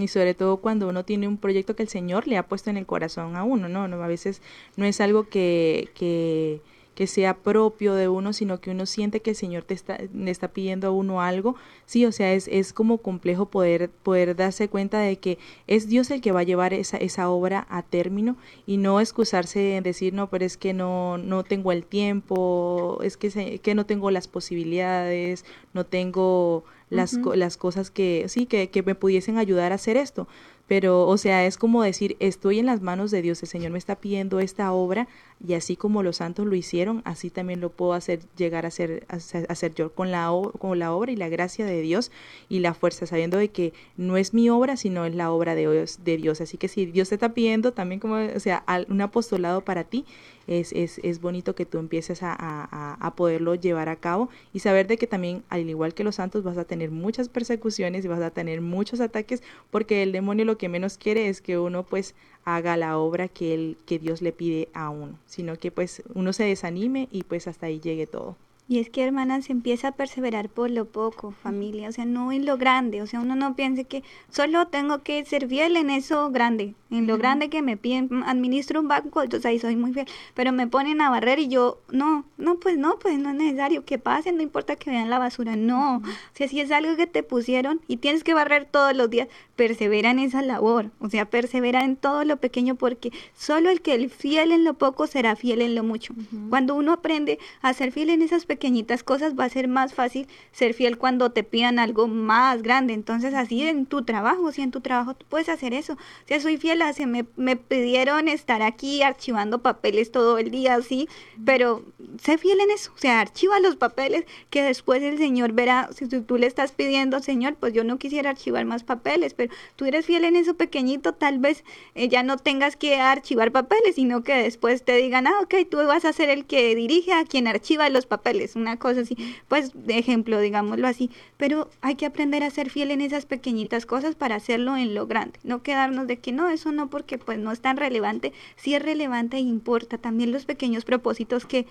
Y 0.00 0.08
sobre 0.08 0.34
todo 0.34 0.56
cuando 0.58 0.88
uno 0.88 1.04
tiene 1.04 1.28
un 1.28 1.36
proyecto 1.36 1.76
que 1.76 1.84
el 1.84 1.88
Señor 1.88 2.26
le 2.26 2.36
ha 2.36 2.46
puesto 2.48 2.70
en 2.70 2.76
el 2.76 2.86
corazón 2.86 3.36
a 3.36 3.44
uno, 3.44 3.68
¿no? 3.68 3.86
no 3.86 4.02
a 4.02 4.08
veces 4.08 4.42
no 4.76 4.84
es 4.84 5.00
algo 5.00 5.28
que, 5.28 5.90
que 5.94 6.60
que 6.94 7.06
sea 7.06 7.38
propio 7.38 7.94
de 7.94 8.08
uno, 8.08 8.32
sino 8.32 8.60
que 8.60 8.70
uno 8.70 8.86
siente 8.86 9.20
que 9.20 9.30
el 9.30 9.36
Señor 9.36 9.64
te 9.64 9.74
está, 9.74 9.98
le 10.14 10.30
está 10.30 10.48
pidiendo 10.48 10.88
a 10.88 10.90
uno 10.90 11.22
algo. 11.22 11.56
Sí, 11.86 12.04
o 12.04 12.12
sea, 12.12 12.32
es, 12.34 12.48
es 12.48 12.72
como 12.72 12.98
complejo 12.98 13.46
poder, 13.46 13.88
poder 13.90 14.36
darse 14.36 14.68
cuenta 14.68 14.98
de 14.98 15.16
que 15.16 15.38
es 15.66 15.88
Dios 15.88 16.10
el 16.10 16.20
que 16.20 16.32
va 16.32 16.40
a 16.40 16.44
llevar 16.44 16.74
esa, 16.74 16.98
esa 16.98 17.30
obra 17.30 17.66
a 17.70 17.82
término 17.82 18.36
y 18.66 18.76
no 18.76 19.00
excusarse 19.00 19.76
en 19.76 19.84
decir, 19.84 20.12
no, 20.12 20.28
pero 20.28 20.44
es 20.44 20.56
que 20.56 20.74
no, 20.74 21.18
no 21.18 21.44
tengo 21.44 21.72
el 21.72 21.84
tiempo, 21.84 22.98
es 23.02 23.16
que, 23.16 23.58
que 23.58 23.74
no 23.74 23.86
tengo 23.86 24.10
las 24.10 24.28
posibilidades, 24.28 25.44
no 25.72 25.86
tengo 25.86 26.64
las, 26.90 27.14
las 27.34 27.56
cosas 27.56 27.90
que, 27.90 28.26
sí, 28.28 28.44
que, 28.46 28.68
que 28.68 28.82
me 28.82 28.94
pudiesen 28.94 29.38
ayudar 29.38 29.72
a 29.72 29.76
hacer 29.76 29.96
esto 29.96 30.28
pero 30.72 31.06
o 31.06 31.18
sea, 31.18 31.44
es 31.44 31.58
como 31.58 31.82
decir, 31.82 32.16
estoy 32.18 32.58
en 32.58 32.64
las 32.64 32.80
manos 32.80 33.10
de 33.10 33.20
Dios, 33.20 33.42
el 33.42 33.48
Señor 33.50 33.72
me 33.72 33.78
está 33.78 33.96
pidiendo 33.96 34.40
esta 34.40 34.72
obra 34.72 35.06
y 35.46 35.52
así 35.52 35.76
como 35.76 36.02
los 36.02 36.16
santos 36.16 36.46
lo 36.46 36.54
hicieron, 36.54 37.02
así 37.04 37.28
también 37.28 37.60
lo 37.60 37.68
puedo 37.68 37.92
hacer 37.92 38.20
llegar 38.38 38.64
a 38.64 38.70
ser 38.70 39.04
hacer, 39.10 39.74
yo 39.74 39.92
con 39.92 40.10
la 40.10 40.32
con 40.58 40.78
la 40.78 40.94
obra 40.94 41.12
y 41.12 41.16
la 41.16 41.28
gracia 41.28 41.66
de 41.66 41.82
Dios 41.82 42.10
y 42.48 42.60
la 42.60 42.72
fuerza 42.72 43.04
sabiendo 43.04 43.36
de 43.36 43.50
que 43.50 43.74
no 43.98 44.16
es 44.16 44.32
mi 44.32 44.48
obra, 44.48 44.78
sino 44.78 45.04
es 45.04 45.14
la 45.14 45.30
obra 45.30 45.54
de 45.54 45.70
Dios, 45.70 45.98
de 46.04 46.16
Dios. 46.16 46.40
Así 46.40 46.56
que 46.56 46.68
si 46.68 46.86
Dios 46.86 47.10
te 47.10 47.16
está 47.16 47.34
pidiendo 47.34 47.74
también 47.74 48.00
como 48.00 48.14
o 48.14 48.40
sea, 48.40 48.64
un 48.88 49.02
apostolado 49.02 49.60
para 49.60 49.84
ti, 49.84 50.06
es, 50.46 50.72
es, 50.72 50.98
es 51.02 51.20
bonito 51.20 51.54
que 51.54 51.66
tú 51.66 51.78
empieces 51.78 52.22
a, 52.22 52.32
a, 52.38 52.94
a, 52.94 53.14
poderlo 53.14 53.54
llevar 53.54 53.88
a 53.88 53.96
cabo 53.96 54.28
y 54.52 54.60
saber 54.60 54.86
de 54.86 54.96
que 54.96 55.06
también, 55.06 55.42
al 55.48 55.68
igual 55.68 55.94
que 55.94 56.04
los 56.04 56.16
santos, 56.16 56.42
vas 56.44 56.58
a 56.58 56.64
tener 56.64 56.90
muchas 56.90 57.28
persecuciones 57.28 58.04
y 58.04 58.08
vas 58.08 58.22
a 58.22 58.30
tener 58.30 58.60
muchos 58.60 59.00
ataques 59.00 59.42
porque 59.70 60.02
el 60.02 60.12
demonio 60.12 60.44
lo 60.44 60.58
que 60.58 60.68
menos 60.68 60.98
quiere 60.98 61.28
es 61.28 61.40
que 61.40 61.58
uno 61.58 61.82
pues 61.84 62.14
haga 62.44 62.76
la 62.76 62.98
obra 62.98 63.28
que, 63.28 63.54
él, 63.54 63.76
que 63.86 63.98
Dios 63.98 64.22
le 64.22 64.32
pide 64.32 64.68
a 64.74 64.90
uno, 64.90 65.18
sino 65.26 65.56
que 65.56 65.70
pues 65.70 66.02
uno 66.14 66.32
se 66.32 66.44
desanime 66.44 67.08
y 67.10 67.22
pues 67.22 67.46
hasta 67.46 67.66
ahí 67.66 67.80
llegue 67.80 68.06
todo. 68.06 68.36
Y 68.72 68.78
es 68.78 68.88
que, 68.88 69.04
hermanas, 69.04 69.44
se 69.44 69.52
empieza 69.52 69.88
a 69.88 69.92
perseverar 69.92 70.48
por 70.48 70.70
lo 70.70 70.86
poco, 70.86 71.32
familia, 71.32 71.90
o 71.90 71.92
sea, 71.92 72.06
no 72.06 72.32
en 72.32 72.46
lo 72.46 72.56
grande, 72.56 73.02
o 73.02 73.06
sea, 73.06 73.20
uno 73.20 73.36
no 73.36 73.54
piense 73.54 73.84
que 73.84 74.02
solo 74.30 74.66
tengo 74.68 75.02
que 75.02 75.22
ser 75.26 75.46
fiel 75.46 75.76
en 75.76 75.90
eso 75.90 76.30
grande, 76.30 76.74
en 76.90 77.06
lo 77.06 77.18
grande 77.18 77.50
que 77.50 77.60
me 77.60 77.76
piden, 77.76 78.22
administro 78.24 78.80
un 78.80 78.88
banco, 78.88 79.22
entonces 79.22 79.44
ahí 79.44 79.58
soy 79.58 79.76
muy 79.76 79.92
fiel, 79.92 80.06
pero 80.32 80.52
me 80.52 80.68
ponen 80.68 81.02
a 81.02 81.10
barrer 81.10 81.38
y 81.38 81.48
yo, 81.48 81.82
no, 81.90 82.24
no, 82.38 82.60
pues 82.60 82.78
no, 82.78 82.98
pues 82.98 83.18
no 83.18 83.28
es 83.28 83.36
necesario 83.36 83.84
que 83.84 83.98
pase, 83.98 84.32
no 84.32 84.40
importa 84.40 84.76
que 84.76 84.88
vean 84.88 85.10
la 85.10 85.18
basura, 85.18 85.54
no, 85.54 85.98
o 85.98 86.02
sea, 86.32 86.48
si 86.48 86.58
es 86.60 86.70
algo 86.72 86.96
que 86.96 87.06
te 87.06 87.22
pusieron 87.22 87.82
y 87.88 87.98
tienes 87.98 88.24
que 88.24 88.32
barrer 88.32 88.64
todos 88.64 88.96
los 88.96 89.10
días, 89.10 89.28
persevera 89.54 90.10
en 90.10 90.18
esa 90.18 90.40
labor, 90.40 90.90
o 90.98 91.10
sea, 91.10 91.26
persevera 91.26 91.84
en 91.84 91.96
todo 91.96 92.24
lo 92.24 92.38
pequeño 92.38 92.76
porque 92.76 93.12
solo 93.34 93.68
el 93.68 93.82
que 93.82 93.94
es 93.96 94.12
fiel 94.12 94.50
en 94.50 94.64
lo 94.64 94.74
poco 94.74 95.06
será 95.06 95.36
fiel 95.36 95.60
en 95.60 95.74
lo 95.74 95.84
mucho. 95.84 96.14
Cuando 96.48 96.74
uno 96.74 96.92
aprende 96.94 97.38
a 97.60 97.74
ser 97.74 97.92
fiel 97.92 98.10
en 98.10 98.22
esas 98.22 98.46
pequeñitas 98.62 99.02
cosas 99.02 99.34
va 99.36 99.46
a 99.46 99.48
ser 99.48 99.66
más 99.66 99.92
fácil 99.92 100.28
ser 100.52 100.72
fiel 100.72 100.96
cuando 100.96 101.30
te 101.30 101.42
pidan 101.42 101.80
algo 101.80 102.06
más 102.06 102.62
grande. 102.62 102.92
Entonces 102.92 103.34
así 103.34 103.66
en 103.66 103.86
tu 103.86 104.04
trabajo, 104.04 104.52
si 104.52 104.62
en 104.62 104.70
tu 104.70 104.80
trabajo 104.80 105.14
tú 105.14 105.26
puedes 105.28 105.48
hacer 105.48 105.74
eso. 105.74 105.94
O 105.94 106.28
sea, 106.28 106.38
soy 106.38 106.58
fiel, 106.58 106.80
a, 106.80 106.92
me, 107.06 107.24
me 107.34 107.56
pidieron 107.56 108.28
estar 108.28 108.62
aquí 108.62 109.02
archivando 109.02 109.62
papeles 109.62 110.12
todo 110.12 110.38
el 110.38 110.52
día, 110.52 110.76
así, 110.76 111.08
pero 111.44 111.84
sé 112.20 112.38
fiel 112.38 112.60
en 112.60 112.70
eso. 112.70 112.92
O 112.94 112.98
sea, 112.98 113.18
archiva 113.18 113.58
los 113.58 113.74
papeles 113.74 114.26
que 114.48 114.62
después 114.62 115.02
el 115.02 115.18
Señor 115.18 115.54
verá, 115.54 115.90
si 115.92 116.06
tú 116.06 116.38
le 116.38 116.46
estás 116.46 116.70
pidiendo, 116.70 117.18
Señor, 117.18 117.56
pues 117.56 117.72
yo 117.72 117.82
no 117.82 117.98
quisiera 117.98 118.30
archivar 118.30 118.64
más 118.64 118.84
papeles, 118.84 119.34
pero 119.34 119.52
tú 119.74 119.86
eres 119.86 120.06
fiel 120.06 120.24
en 120.24 120.36
eso 120.36 120.54
pequeñito, 120.54 121.14
tal 121.14 121.40
vez 121.40 121.64
eh, 121.96 122.08
ya 122.08 122.22
no 122.22 122.36
tengas 122.36 122.76
que 122.76 123.00
archivar 123.00 123.50
papeles, 123.50 123.96
sino 123.96 124.22
que 124.22 124.34
después 124.34 124.84
te 124.84 124.94
digan, 124.96 125.26
ah, 125.26 125.40
ok, 125.42 125.54
tú 125.68 125.78
vas 125.78 126.04
a 126.04 126.12
ser 126.12 126.30
el 126.30 126.44
que 126.44 126.76
dirige 126.76 127.12
a 127.12 127.24
quien 127.24 127.48
archiva 127.48 127.88
los 127.88 128.06
papeles, 128.06 128.41
una 128.56 128.78
cosa 128.78 129.00
así, 129.00 129.16
pues 129.48 129.72
de 129.74 129.98
ejemplo, 129.98 130.40
digámoslo 130.40 130.86
así, 130.86 131.10
pero 131.36 131.70
hay 131.80 131.94
que 131.94 132.06
aprender 132.06 132.42
a 132.42 132.50
ser 132.50 132.70
fiel 132.70 132.90
en 132.90 133.00
esas 133.00 133.26
pequeñitas 133.26 133.86
cosas 133.86 134.14
para 134.14 134.36
hacerlo 134.36 134.76
en 134.76 134.94
lo 134.94 135.06
grande, 135.06 135.38
no 135.44 135.62
quedarnos 135.62 136.06
de 136.06 136.18
que 136.18 136.32
no, 136.32 136.48
eso 136.48 136.72
no, 136.72 136.90
porque 136.90 137.18
pues 137.18 137.38
no 137.38 137.52
es 137.52 137.60
tan 137.60 137.76
relevante, 137.76 138.32
sí 138.56 138.74
es 138.74 138.82
relevante 138.82 139.36
e 139.36 139.40
importa 139.40 139.98
también 139.98 140.32
los 140.32 140.44
pequeños 140.44 140.84
propósitos 140.84 141.46
que 141.46 141.66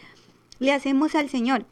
le 0.60 0.72
hacemos 0.72 1.16
al 1.16 1.30
Señor. 1.30 1.66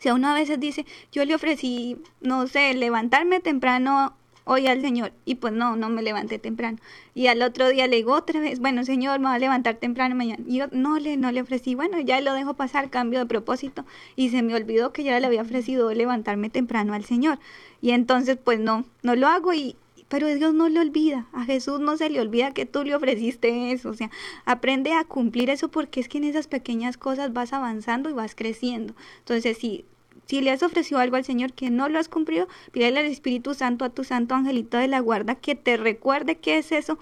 Si 0.00 0.08
a 0.08 0.14
uno 0.14 0.28
a 0.28 0.34
veces 0.34 0.60
dice, 0.60 0.86
yo 1.10 1.24
le 1.24 1.34
ofrecí, 1.34 1.96
no 2.20 2.46
sé, 2.46 2.72
levantarme 2.74 3.40
temprano 3.40 4.14
hoy 4.48 4.66
al 4.66 4.80
Señor. 4.80 5.12
Y 5.26 5.36
pues 5.36 5.52
no, 5.52 5.76
no 5.76 5.90
me 5.90 6.02
levanté 6.02 6.38
temprano. 6.38 6.78
Y 7.14 7.26
al 7.26 7.42
otro 7.42 7.68
día 7.68 7.86
le 7.86 7.96
digo 7.96 8.14
otra 8.14 8.40
vez, 8.40 8.60
bueno, 8.60 8.82
Señor, 8.82 9.20
me 9.20 9.26
va 9.26 9.34
a 9.34 9.38
levantar 9.38 9.76
temprano 9.76 10.14
mañana. 10.14 10.42
Y 10.46 10.56
yo 10.56 10.66
no 10.72 10.98
le, 10.98 11.18
no 11.18 11.30
le 11.30 11.42
ofrecí, 11.42 11.74
bueno, 11.74 12.00
ya 12.00 12.20
lo 12.22 12.32
dejo 12.32 12.54
pasar, 12.54 12.88
cambio 12.88 13.18
de 13.20 13.26
propósito. 13.26 13.84
Y 14.16 14.30
se 14.30 14.42
me 14.42 14.54
olvidó 14.54 14.92
que 14.92 15.04
ya 15.04 15.20
le 15.20 15.26
había 15.26 15.42
ofrecido 15.42 15.92
levantarme 15.92 16.48
temprano 16.48 16.94
al 16.94 17.04
Señor. 17.04 17.38
Y 17.82 17.90
entonces, 17.90 18.38
pues 18.42 18.58
no, 18.58 18.86
no 19.02 19.14
lo 19.16 19.28
hago 19.28 19.52
y, 19.52 19.76
pero 20.08 20.26
Dios 20.26 20.54
no 20.54 20.70
le 20.70 20.80
olvida, 20.80 21.26
a 21.32 21.44
Jesús 21.44 21.80
no 21.80 21.98
se 21.98 22.08
le 22.08 22.20
olvida 22.20 22.54
que 22.54 22.64
tú 22.64 22.82
le 22.82 22.94
ofreciste 22.94 23.72
eso, 23.72 23.90
o 23.90 23.94
sea, 23.94 24.10
aprende 24.46 24.94
a 24.94 25.04
cumplir 25.04 25.50
eso 25.50 25.68
porque 25.68 26.00
es 26.00 26.08
que 26.08 26.16
en 26.16 26.24
esas 26.24 26.48
pequeñas 26.48 26.96
cosas 26.96 27.34
vas 27.34 27.52
avanzando 27.52 28.08
y 28.08 28.14
vas 28.14 28.34
creciendo. 28.34 28.94
Entonces, 29.18 29.58
si 29.58 29.84
si 30.28 30.42
le 30.42 30.50
has 30.50 30.62
ofrecido 30.62 31.00
algo 31.00 31.16
al 31.16 31.24
Señor 31.24 31.54
que 31.54 31.70
no 31.70 31.88
lo 31.88 31.98
has 31.98 32.08
cumplido, 32.08 32.48
pídele 32.70 33.00
al 33.00 33.06
Espíritu 33.06 33.54
Santo, 33.54 33.84
a 33.84 33.90
tu 33.90 34.04
santo 34.04 34.34
angelito 34.34 34.76
de 34.76 34.86
la 34.86 35.00
guarda, 35.00 35.34
que 35.36 35.54
te 35.54 35.78
recuerde 35.78 36.36
qué 36.36 36.58
es 36.58 36.70
eso 36.70 36.98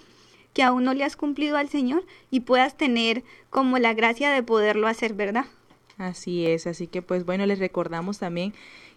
que 0.55 0.63
aún 0.63 0.85
no 0.85 0.95
le 0.95 1.05
has 1.05 1.17
cumplido 1.17 1.57
al 1.57 1.69
Señor 1.69 2.07
y 2.31 2.41
puedas 2.41 2.77
tener 2.77 3.25
como 3.51 3.79
la 3.79 3.95
gracia 3.95 4.31
de 4.31 4.43
poderlo 4.43 4.87
hacer, 4.87 5.13
¿verdad? 5.13 5.45
Así 5.99 6.47
es, 6.47 6.67
así 6.67 6.87
que 6.87 7.03
pues 7.03 7.25
bueno, 7.27 7.47
les 7.47 7.59
recordamos 7.59 8.19
también 8.19 8.55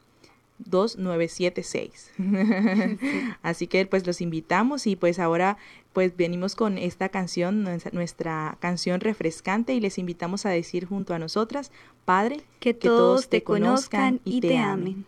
2976. 0.59 2.11
Así 3.41 3.67
que 3.67 3.85
pues 3.85 4.05
los 4.07 4.21
invitamos 4.21 4.87
y 4.87 4.95
pues 4.95 5.19
ahora 5.19 5.57
pues 5.93 6.15
venimos 6.15 6.55
con 6.55 6.77
esta 6.77 7.09
canción, 7.09 7.65
nuestra 7.91 8.57
canción 8.59 8.99
refrescante 8.99 9.73
y 9.73 9.79
les 9.79 9.97
invitamos 9.97 10.45
a 10.45 10.49
decir 10.49 10.85
junto 10.85 11.13
a 11.13 11.19
nosotras, 11.19 11.71
Padre, 12.05 12.41
que, 12.59 12.73
todos, 12.73 13.29
te 13.29 13.43
conozcan 13.43 14.19
y 14.23 14.41
te 14.41 14.57
amen. 14.57 15.05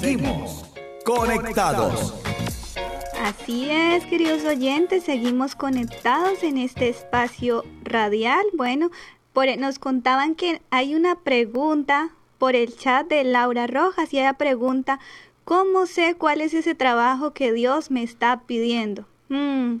Seguimos 0.00 0.64
conectados. 1.04 2.14
Así 3.22 3.70
es, 3.70 4.04
queridos 4.06 4.44
oyentes, 4.44 5.04
seguimos 5.04 5.54
conectados 5.54 6.42
en 6.42 6.58
este 6.58 6.88
espacio 6.88 7.64
radial. 7.84 8.44
Bueno, 8.54 8.90
nos 9.56 9.78
contaban 9.78 10.34
que 10.34 10.60
hay 10.70 10.96
una 10.96 11.20
pregunta 11.20 12.10
por 12.38 12.56
el 12.56 12.76
chat 12.76 13.06
de 13.06 13.22
Laura 13.22 13.68
Rojas 13.68 14.12
y 14.12 14.18
ella 14.18 14.32
pregunta, 14.32 14.98
¿cómo 15.44 15.86
sé 15.86 16.16
cuál 16.16 16.40
es 16.40 16.54
ese 16.54 16.74
trabajo 16.74 17.32
que 17.32 17.52
Dios 17.52 17.92
me 17.92 18.02
está 18.02 18.40
pidiendo? 18.48 19.06
Mm, 19.28 19.76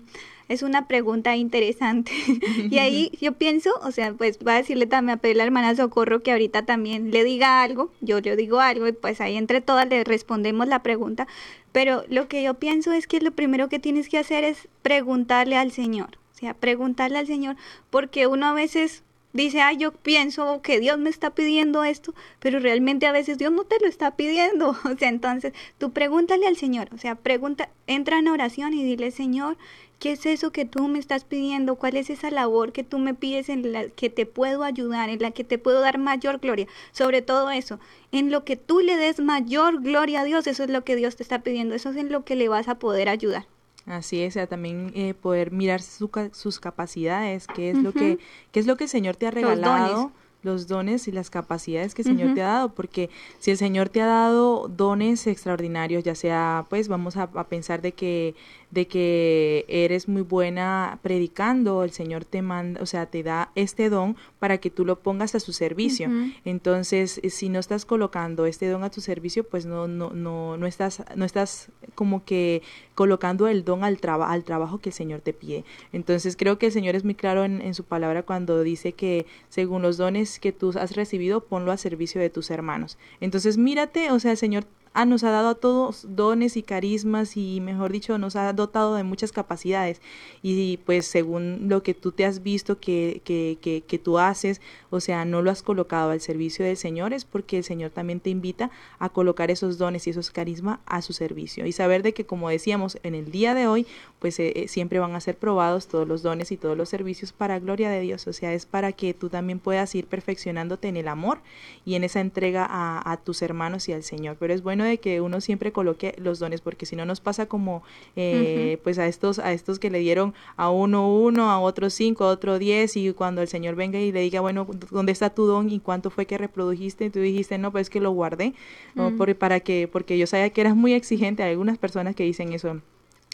es 0.48 0.62
una 0.62 0.86
pregunta 0.88 1.36
interesante. 1.36 2.12
y 2.70 2.78
ahí 2.78 3.10
yo 3.20 3.32
pienso, 3.32 3.70
o 3.82 3.90
sea, 3.90 4.12
pues 4.12 4.38
voy 4.38 4.52
a 4.52 4.56
decirle 4.56 4.86
también 4.86 5.18
a 5.18 5.20
pedir 5.20 5.36
a 5.36 5.38
la 5.38 5.44
hermana 5.44 5.74
Socorro 5.74 6.22
que 6.22 6.32
ahorita 6.32 6.64
también 6.64 7.10
le 7.10 7.24
diga 7.24 7.62
algo, 7.62 7.90
yo 8.00 8.20
le 8.20 8.36
digo 8.36 8.60
algo 8.60 8.86
y 8.88 8.92
pues 8.92 9.20
ahí 9.20 9.36
entre 9.36 9.60
todas 9.60 9.88
le 9.88 10.04
respondemos 10.04 10.68
la 10.68 10.82
pregunta. 10.82 11.26
Pero 11.72 12.04
lo 12.08 12.28
que 12.28 12.42
yo 12.42 12.54
pienso 12.54 12.92
es 12.92 13.06
que 13.06 13.20
lo 13.20 13.32
primero 13.32 13.68
que 13.68 13.78
tienes 13.78 14.08
que 14.08 14.18
hacer 14.18 14.44
es 14.44 14.68
preguntarle 14.82 15.56
al 15.56 15.72
Señor. 15.72 16.18
O 16.34 16.36
sea, 16.36 16.54
preguntarle 16.54 17.18
al 17.18 17.26
Señor, 17.26 17.56
porque 17.90 18.26
uno 18.26 18.46
a 18.46 18.54
veces 18.54 19.04
dice, 19.34 19.60
ay, 19.60 19.76
yo 19.76 19.92
pienso 19.92 20.62
que 20.62 20.80
Dios 20.80 20.96
me 20.98 21.10
está 21.10 21.34
pidiendo 21.34 21.84
esto, 21.84 22.14
pero 22.38 22.60
realmente 22.60 23.06
a 23.06 23.12
veces 23.12 23.36
Dios 23.36 23.52
no 23.52 23.64
te 23.64 23.78
lo 23.80 23.86
está 23.86 24.16
pidiendo. 24.16 24.76
O 24.84 24.96
sea, 24.96 25.08
entonces 25.08 25.52
tú 25.76 25.92
pregúntale 25.92 26.46
al 26.46 26.56
Señor, 26.56 26.88
o 26.94 26.98
sea, 26.98 27.16
pregunta, 27.16 27.68
entra 27.86 28.18
en 28.18 28.28
oración 28.28 28.72
y 28.72 28.84
dile, 28.84 29.10
Señor, 29.10 29.58
¿qué 29.98 30.12
es 30.12 30.26
eso 30.26 30.50
que 30.52 30.64
tú 30.64 30.88
me 30.88 30.98
estás 30.98 31.24
pidiendo? 31.24 31.76
¿Cuál 31.76 31.96
es 31.96 32.10
esa 32.10 32.30
labor 32.30 32.72
que 32.72 32.84
tú 32.84 32.98
me 32.98 33.14
pides 33.14 33.48
en 33.48 33.72
la 33.72 33.88
que 33.88 34.10
te 34.10 34.26
puedo 34.26 34.62
ayudar, 34.62 35.08
en 35.10 35.20
la 35.20 35.30
que 35.30 35.44
te 35.44 35.58
puedo 35.58 35.80
dar 35.80 35.98
mayor 35.98 36.38
gloria? 36.38 36.66
Sobre 36.92 37.22
todo 37.22 37.50
eso, 37.50 37.78
en 38.12 38.30
lo 38.30 38.44
que 38.44 38.56
tú 38.56 38.80
le 38.80 38.96
des 38.96 39.20
mayor 39.20 39.80
gloria 39.82 40.20
a 40.20 40.24
Dios, 40.24 40.46
eso 40.46 40.64
es 40.64 40.70
lo 40.70 40.84
que 40.84 40.96
Dios 40.96 41.16
te 41.16 41.22
está 41.22 41.40
pidiendo, 41.40 41.74
eso 41.74 41.90
es 41.90 41.96
en 41.96 42.12
lo 42.12 42.24
que 42.24 42.36
le 42.36 42.48
vas 42.48 42.68
a 42.68 42.78
poder 42.78 43.08
ayudar. 43.08 43.46
Así 43.86 44.22
es, 44.22 44.32
o 44.32 44.34
sea, 44.34 44.46
también 44.46 44.92
eh, 44.94 45.12
poder 45.12 45.50
mirar 45.50 45.82
su 45.82 46.10
sus 46.32 46.58
capacidades, 46.58 47.46
qué 47.46 47.70
es 47.70 47.76
lo 47.76 47.92
que 47.92 48.18
qué 48.50 48.60
es 48.60 48.66
lo 48.66 48.76
que 48.76 48.84
el 48.84 48.90
Señor 48.90 49.16
te 49.16 49.26
ha 49.26 49.30
regalado, 49.30 50.10
los 50.42 50.68
dones 50.68 51.08
y 51.08 51.12
las 51.12 51.30
capacidades 51.30 51.94
que 51.94 52.02
el 52.02 52.08
Señor 52.08 52.34
te 52.34 52.42
ha 52.42 52.48
dado, 52.48 52.74
porque 52.74 53.10
si 53.38 53.50
el 53.50 53.56
Señor 53.56 53.88
te 53.88 54.00
ha 54.00 54.06
dado 54.06 54.68
dones 54.68 55.26
extraordinarios, 55.26 56.04
ya 56.04 56.14
sea, 56.14 56.66
pues 56.68 56.88
vamos 56.88 57.16
a, 57.16 57.24
a 57.24 57.48
pensar 57.48 57.82
de 57.82 57.92
que 57.92 58.34
de 58.74 58.86
que 58.86 59.64
eres 59.68 60.08
muy 60.08 60.22
buena 60.22 60.98
predicando, 61.02 61.84
el 61.84 61.92
Señor 61.92 62.24
te 62.24 62.42
manda, 62.42 62.82
o 62.82 62.86
sea, 62.86 63.06
te 63.06 63.22
da 63.22 63.50
este 63.54 63.88
don 63.88 64.16
para 64.40 64.58
que 64.58 64.68
tú 64.70 64.84
lo 64.84 64.98
pongas 64.98 65.34
a 65.34 65.40
su 65.40 65.52
servicio. 65.52 66.08
Entonces, 66.44 67.20
eh, 67.22 67.30
si 67.30 67.48
no 67.48 67.58
estás 67.60 67.84
colocando 67.84 68.46
este 68.46 68.68
don 68.68 68.82
a 68.84 68.90
tu 68.90 69.00
servicio, 69.00 69.44
pues 69.44 69.64
no 69.64 69.86
no 69.88 70.10
no 70.10 70.56
no 70.56 70.66
estás 70.66 71.02
no 71.16 71.24
estás 71.24 71.68
como 71.94 72.24
que 72.24 72.62
colocando 72.94 73.48
el 73.48 73.64
don 73.64 73.84
al 73.84 73.98
traba- 73.98 74.30
al 74.30 74.44
trabajo 74.44 74.78
que 74.78 74.90
el 74.90 74.94
Señor 74.94 75.20
te 75.20 75.32
pide. 75.32 75.64
Entonces, 75.92 76.36
creo 76.36 76.58
que 76.58 76.66
el 76.66 76.72
Señor 76.72 76.94
es 76.96 77.04
muy 77.04 77.14
claro 77.14 77.44
en, 77.44 77.60
en 77.60 77.74
su 77.74 77.84
palabra 77.84 78.22
cuando 78.24 78.62
dice 78.62 78.92
que 78.92 79.26
según 79.48 79.82
los 79.82 79.96
dones 79.96 80.38
que 80.40 80.52
tú 80.52 80.72
has 80.78 80.94
recibido, 80.96 81.40
ponlo 81.44 81.72
a 81.72 81.76
servicio 81.76 82.20
de 82.20 82.30
tus 82.30 82.50
hermanos. 82.50 82.98
Entonces, 83.20 83.56
mírate, 83.56 84.10
o 84.10 84.18
sea, 84.20 84.32
el 84.32 84.36
Señor 84.36 84.64
ah, 84.94 85.04
nos 85.04 85.24
ha 85.24 85.30
dado 85.30 85.50
a 85.50 85.54
todos 85.56 86.06
dones 86.08 86.56
y 86.56 86.62
carismas 86.62 87.36
y, 87.36 87.60
mejor 87.60 87.92
dicho, 87.92 88.16
nos 88.16 88.36
ha 88.36 88.52
dotado 88.52 88.94
de 88.94 89.02
muchas 89.02 89.32
capacidades. 89.32 90.00
Y 90.42 90.78
pues 90.78 91.06
según 91.06 91.68
lo 91.68 91.82
que 91.82 91.94
tú 91.94 92.12
te 92.12 92.24
has 92.24 92.42
visto 92.42 92.78
que, 92.80 93.20
que, 93.24 93.58
que, 93.60 93.82
que 93.86 93.98
tú 93.98 94.18
haces, 94.18 94.60
o 94.90 95.00
sea, 95.00 95.24
no 95.24 95.42
lo 95.42 95.50
has 95.50 95.62
colocado 95.62 96.12
al 96.12 96.20
servicio 96.20 96.64
del 96.64 96.76
Señor, 96.76 97.12
es 97.12 97.24
porque 97.24 97.58
el 97.58 97.64
Señor 97.64 97.90
también 97.90 98.20
te 98.20 98.30
invita 98.30 98.70
a 98.98 99.08
colocar 99.08 99.50
esos 99.50 99.76
dones 99.76 100.06
y 100.06 100.10
esos 100.10 100.30
carismas 100.30 100.78
a 100.86 101.02
su 101.02 101.12
servicio. 101.12 101.66
Y 101.66 101.72
saber 101.72 102.02
de 102.02 102.14
que, 102.14 102.24
como 102.24 102.48
decíamos, 102.48 102.98
en 103.02 103.14
el 103.14 103.30
día 103.30 103.54
de 103.54 103.66
hoy, 103.66 103.86
pues 104.24 104.40
eh, 104.40 104.52
eh, 104.56 104.68
siempre 104.68 105.00
van 105.00 105.14
a 105.14 105.20
ser 105.20 105.36
probados 105.36 105.86
todos 105.86 106.08
los 106.08 106.22
dones 106.22 106.50
y 106.50 106.56
todos 106.56 106.78
los 106.78 106.88
servicios 106.88 107.32
para 107.34 107.58
gloria 107.58 107.90
de 107.90 108.00
Dios. 108.00 108.26
O 108.26 108.32
sea, 108.32 108.54
es 108.54 108.64
para 108.64 108.92
que 108.92 109.12
tú 109.12 109.28
también 109.28 109.58
puedas 109.58 109.94
ir 109.94 110.06
perfeccionándote 110.06 110.88
en 110.88 110.96
el 110.96 111.08
amor 111.08 111.40
y 111.84 111.94
en 111.94 112.04
esa 112.04 112.20
entrega 112.22 112.66
a, 112.66 113.12
a 113.12 113.18
tus 113.18 113.42
hermanos 113.42 113.86
y 113.90 113.92
al 113.92 114.02
Señor. 114.02 114.36
Pero 114.40 114.54
es 114.54 114.62
bueno 114.62 114.82
de 114.84 114.96
que 114.96 115.20
uno 115.20 115.42
siempre 115.42 115.72
coloque 115.72 116.14
los 116.16 116.38
dones, 116.38 116.62
porque 116.62 116.86
si 116.86 116.96
no 116.96 117.04
nos 117.04 117.20
pasa 117.20 117.44
como 117.44 117.82
eh, 118.16 118.78
pues 118.82 118.98
a 118.98 119.06
estos, 119.08 119.38
a 119.40 119.52
estos 119.52 119.78
que 119.78 119.90
le 119.90 119.98
dieron 119.98 120.32
a 120.56 120.70
uno 120.70 121.14
uno, 121.14 121.50
a 121.50 121.60
otro 121.60 121.90
cinco, 121.90 122.24
a 122.24 122.28
otro 122.28 122.58
diez, 122.58 122.96
y 122.96 123.12
cuando 123.12 123.42
el 123.42 123.48
Señor 123.48 123.74
venga 123.74 124.00
y 124.00 124.10
le 124.10 124.20
diga, 124.20 124.40
bueno, 124.40 124.66
¿dónde 124.90 125.12
está 125.12 125.28
tu 125.34 125.44
don 125.44 125.68
y 125.68 125.80
cuánto 125.80 126.08
fue 126.08 126.24
que 126.24 126.38
reprodujiste? 126.38 127.04
Y 127.04 127.10
tú 127.10 127.20
dijiste, 127.20 127.58
no, 127.58 127.72
pues 127.72 127.82
es 127.82 127.90
que 127.90 128.00
lo 128.00 128.10
guardé, 128.12 128.54
¿no? 128.94 129.10
Por- 129.18 129.34
para 129.36 129.60
que, 129.60 129.86
porque 129.86 130.16
yo 130.16 130.26
sabía 130.26 130.48
que 130.48 130.62
eras 130.62 130.76
muy 130.76 130.94
exigente. 130.94 131.42
Hay 131.42 131.50
algunas 131.50 131.76
personas 131.76 132.14
que 132.14 132.22
dicen 132.24 132.52
eso. 132.54 132.80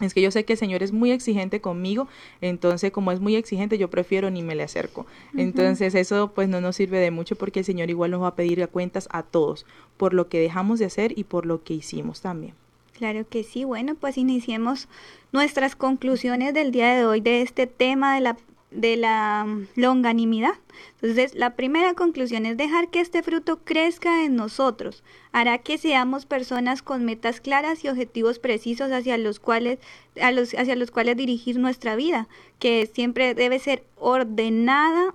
Es 0.01 0.15
que 0.15 0.23
yo 0.23 0.31
sé 0.31 0.45
que 0.45 0.55
el 0.55 0.59
Señor 0.59 0.83
es 0.83 0.93
muy 0.93 1.11
exigente 1.11 1.61
conmigo, 1.61 2.09
entonces 2.41 2.91
como 2.91 3.13
es 3.13 3.21
muy 3.21 3.37
exigente 3.37 3.79
yo 3.79 3.91
prefiero 3.91 4.31
ni 4.31 4.43
me 4.43 4.55
le 4.55 4.63
acerco. 4.63 5.07
Entonces 5.37 5.95
eso 5.95 6.33
pues 6.35 6.49
no 6.49 6.61
nos 6.61 6.77
sirve 6.77 6.99
de 6.99 7.11
mucho 7.11 7.37
porque 7.37 7.61
el 7.61 7.65
Señor 7.65 7.91
igual 7.91 8.11
nos 8.13 8.23
va 8.23 8.29
a 8.29 8.35
pedir 8.37 8.61
cuentas 8.69 9.09
a 9.11 9.23
todos 9.23 9.67
por 9.97 10.15
lo 10.15 10.29
que 10.29 10.41
dejamos 10.41 10.79
de 10.79 10.87
hacer 10.87 11.19
y 11.19 11.25
por 11.25 11.47
lo 11.47 11.63
que 11.63 11.75
hicimos 11.75 12.21
también. 12.21 12.55
Claro 13.01 13.27
que 13.29 13.45
sí. 13.45 13.65
Bueno, 13.65 13.95
pues 13.95 14.19
iniciemos 14.19 14.89
nuestras 15.33 15.75
conclusiones 15.75 16.53
del 16.53 16.71
día 16.71 16.95
de 16.95 17.07
hoy 17.07 17.21
de 17.21 17.41
este 17.41 17.67
tema 17.67 18.15
de 18.15 18.21
la, 18.21 18.37
de 18.71 18.97
la 18.97 19.47
longanimidad. 19.75 20.55
Entonces, 21.03 21.35
la 21.35 21.57
primera 21.57 21.95
conclusión 21.95 22.47
es 22.47 22.57
dejar 22.57 22.91
que 22.91 23.01
este 23.01 23.23
fruto 23.23 23.61
crezca 23.65 24.25
en 24.25 24.37
nosotros. 24.37 25.03
Hará 25.33 25.59
que 25.59 25.79
seamos 25.79 26.27
personas 26.27 26.83
con 26.83 27.05
metas 27.05 27.41
claras 27.41 27.85
y 27.85 27.89
objetivos 27.89 28.39
precisos 28.39 28.93
hacia 28.93 29.19
los 29.19 29.41
cuales, 29.41 29.79
a 30.21 30.31
los, 30.31 30.55
hacia 30.55 30.77
los 30.77 30.91
cuales 30.91 31.17
dirigir 31.17 31.59
nuestra 31.59 31.97
vida, 31.97 32.29
que 32.59 32.89
siempre 32.93 33.35
debe 33.35 33.59
ser 33.59 33.85
ordenada 33.97 35.15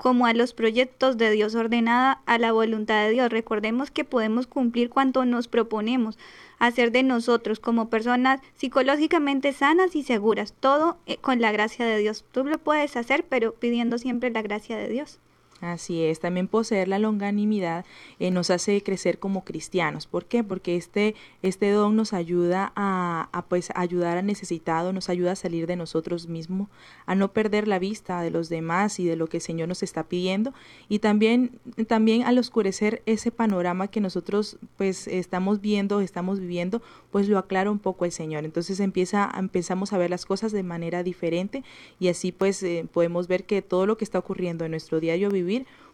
como 0.00 0.24
a 0.24 0.32
los 0.32 0.54
proyectos 0.54 1.18
de 1.18 1.30
Dios, 1.30 1.54
ordenada 1.54 2.22
a 2.24 2.38
la 2.38 2.52
voluntad 2.52 3.04
de 3.04 3.10
Dios. 3.10 3.28
Recordemos 3.28 3.90
que 3.90 4.02
podemos 4.02 4.46
cumplir 4.46 4.88
cuanto 4.88 5.26
nos 5.26 5.46
proponemos 5.46 6.18
hacer 6.58 6.90
de 6.90 7.02
nosotros 7.02 7.60
como 7.60 7.90
personas 7.90 8.40
psicológicamente 8.54 9.52
sanas 9.52 9.94
y 9.94 10.02
seguras, 10.02 10.54
todo 10.58 10.96
eh, 11.04 11.18
con 11.18 11.42
la 11.42 11.52
gracia 11.52 11.84
de 11.84 11.98
Dios. 11.98 12.24
Tú 12.32 12.44
lo 12.44 12.56
puedes 12.56 12.96
hacer, 12.96 13.26
pero 13.28 13.52
pidiendo 13.52 13.98
siempre 13.98 14.30
la 14.30 14.40
gracia 14.40 14.78
de 14.78 14.88
Dios. 14.88 15.18
Así 15.60 16.02
es, 16.04 16.20
también 16.20 16.48
poseer 16.48 16.88
la 16.88 16.98
longanimidad 16.98 17.84
eh, 18.18 18.30
nos 18.30 18.48
hace 18.48 18.82
crecer 18.82 19.18
como 19.18 19.44
cristianos. 19.44 20.06
¿Por 20.06 20.24
qué? 20.24 20.42
Porque 20.42 20.76
este, 20.76 21.14
este 21.42 21.70
don 21.70 21.96
nos 21.96 22.14
ayuda 22.14 22.72
a, 22.76 23.28
a, 23.32 23.42
pues 23.42 23.68
ayudar 23.74 24.16
al 24.16 24.24
necesitado, 24.24 24.94
nos 24.94 25.10
ayuda 25.10 25.32
a 25.32 25.36
salir 25.36 25.66
de 25.66 25.76
nosotros 25.76 26.28
mismos, 26.28 26.68
a 27.04 27.14
no 27.14 27.32
perder 27.32 27.68
la 27.68 27.78
vista 27.78 28.22
de 28.22 28.30
los 28.30 28.48
demás 28.48 28.98
y 29.00 29.04
de 29.04 29.16
lo 29.16 29.26
que 29.26 29.36
el 29.36 29.42
Señor 29.42 29.68
nos 29.68 29.82
está 29.82 30.04
pidiendo 30.04 30.54
y 30.88 31.00
también, 31.00 31.58
también 31.86 32.22
al 32.22 32.38
oscurecer 32.38 33.02
ese 33.04 33.30
panorama 33.30 33.88
que 33.88 34.00
nosotros 34.00 34.56
pues 34.78 35.08
estamos 35.08 35.60
viendo, 35.60 36.00
estamos 36.00 36.40
viviendo, 36.40 36.80
pues 37.10 37.28
lo 37.28 37.36
aclara 37.36 37.70
un 37.70 37.80
poco 37.80 38.06
el 38.06 38.12
Señor. 38.12 38.46
Entonces 38.46 38.80
empieza, 38.80 39.30
empezamos 39.36 39.92
a 39.92 39.98
ver 39.98 40.08
las 40.08 40.24
cosas 40.24 40.52
de 40.52 40.62
manera 40.62 41.02
diferente 41.02 41.64
y 41.98 42.08
así 42.08 42.32
pues 42.32 42.62
eh, 42.62 42.86
podemos 42.90 43.28
ver 43.28 43.44
que 43.44 43.60
todo 43.60 43.84
lo 43.84 43.98
que 43.98 44.04
está 44.04 44.18
ocurriendo 44.18 44.64
en 44.64 44.70
nuestro 44.70 45.00
diario 45.00 45.28
vivir 45.28 45.49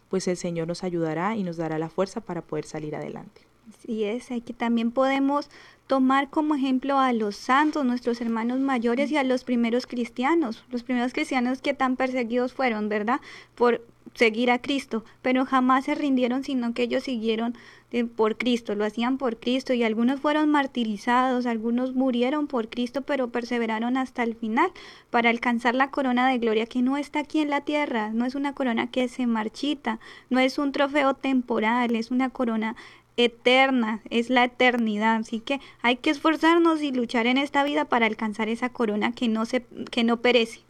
pues 0.09 0.27
el 0.27 0.37
Señor 0.37 0.67
nos 0.67 0.83
ayudará 0.83 1.35
y 1.35 1.43
nos 1.43 1.57
dará 1.57 1.77
la 1.79 1.89
fuerza 1.89 2.21
para 2.21 2.41
poder 2.41 2.65
salir 2.65 2.95
adelante. 2.95 3.41
Así 3.69 4.05
es, 4.05 4.31
hay 4.31 4.41
que 4.41 4.53
también 4.53 4.91
podemos 4.91 5.49
tomar 5.87 6.29
como 6.29 6.55
ejemplo 6.55 6.99
a 6.99 7.11
los 7.11 7.35
santos, 7.35 7.85
nuestros 7.85 8.21
hermanos 8.21 8.59
mayores 8.59 9.11
y 9.11 9.17
a 9.17 9.23
los 9.23 9.43
primeros 9.43 9.87
cristianos, 9.87 10.63
los 10.71 10.83
primeros 10.83 11.13
cristianos 11.13 11.61
que 11.61 11.73
tan 11.73 11.97
perseguidos 11.97 12.53
fueron, 12.53 12.87
¿verdad? 12.87 13.19
Por 13.55 13.85
seguir 14.13 14.51
a 14.51 14.59
Cristo, 14.59 15.03
pero 15.21 15.45
jamás 15.45 15.85
se 15.85 15.95
rindieron, 15.95 16.43
sino 16.43 16.73
que 16.73 16.83
ellos 16.83 17.03
siguieron 17.03 17.55
eh, 17.91 18.03
por 18.03 18.37
Cristo, 18.37 18.75
lo 18.75 18.83
hacían 18.83 19.17
por 19.17 19.37
Cristo 19.39 19.73
y 19.73 19.83
algunos 19.83 20.19
fueron 20.19 20.49
martirizados, 20.49 21.45
algunos 21.45 21.93
murieron 21.93 22.47
por 22.47 22.69
Cristo, 22.69 23.01
pero 23.03 23.29
perseveraron 23.29 23.95
hasta 23.95 24.23
el 24.23 24.35
final 24.35 24.71
para 25.09 25.29
alcanzar 25.29 25.73
la 25.73 25.89
corona 25.89 26.27
de 26.29 26.37
gloria 26.37 26.65
que 26.65 26.81
no 26.81 26.97
está 26.97 27.19
aquí 27.19 27.39
en 27.39 27.49
la 27.49 27.61
tierra, 27.61 28.09
no 28.11 28.25
es 28.25 28.35
una 28.35 28.53
corona 28.53 28.91
que 28.91 29.07
se 29.07 29.25
marchita, 29.25 29.99
no 30.29 30.39
es 30.39 30.57
un 30.57 30.73
trofeo 30.73 31.13
temporal, 31.13 31.95
es 31.95 32.11
una 32.11 32.29
corona 32.29 32.75
eterna, 33.15 34.01
es 34.09 34.29
la 34.29 34.43
eternidad, 34.43 35.15
así 35.15 35.39
que 35.39 35.59
hay 35.81 35.95
que 35.97 36.11
esforzarnos 36.11 36.81
y 36.81 36.91
luchar 36.91 37.25
en 37.25 37.37
esta 37.37 37.63
vida 37.63 37.85
para 37.85 38.05
alcanzar 38.05 38.49
esa 38.49 38.69
corona 38.69 39.11
que 39.13 39.27
no 39.27 39.45
se 39.45 39.65
que 39.91 40.03
no 40.03 40.17
perece. 40.17 40.66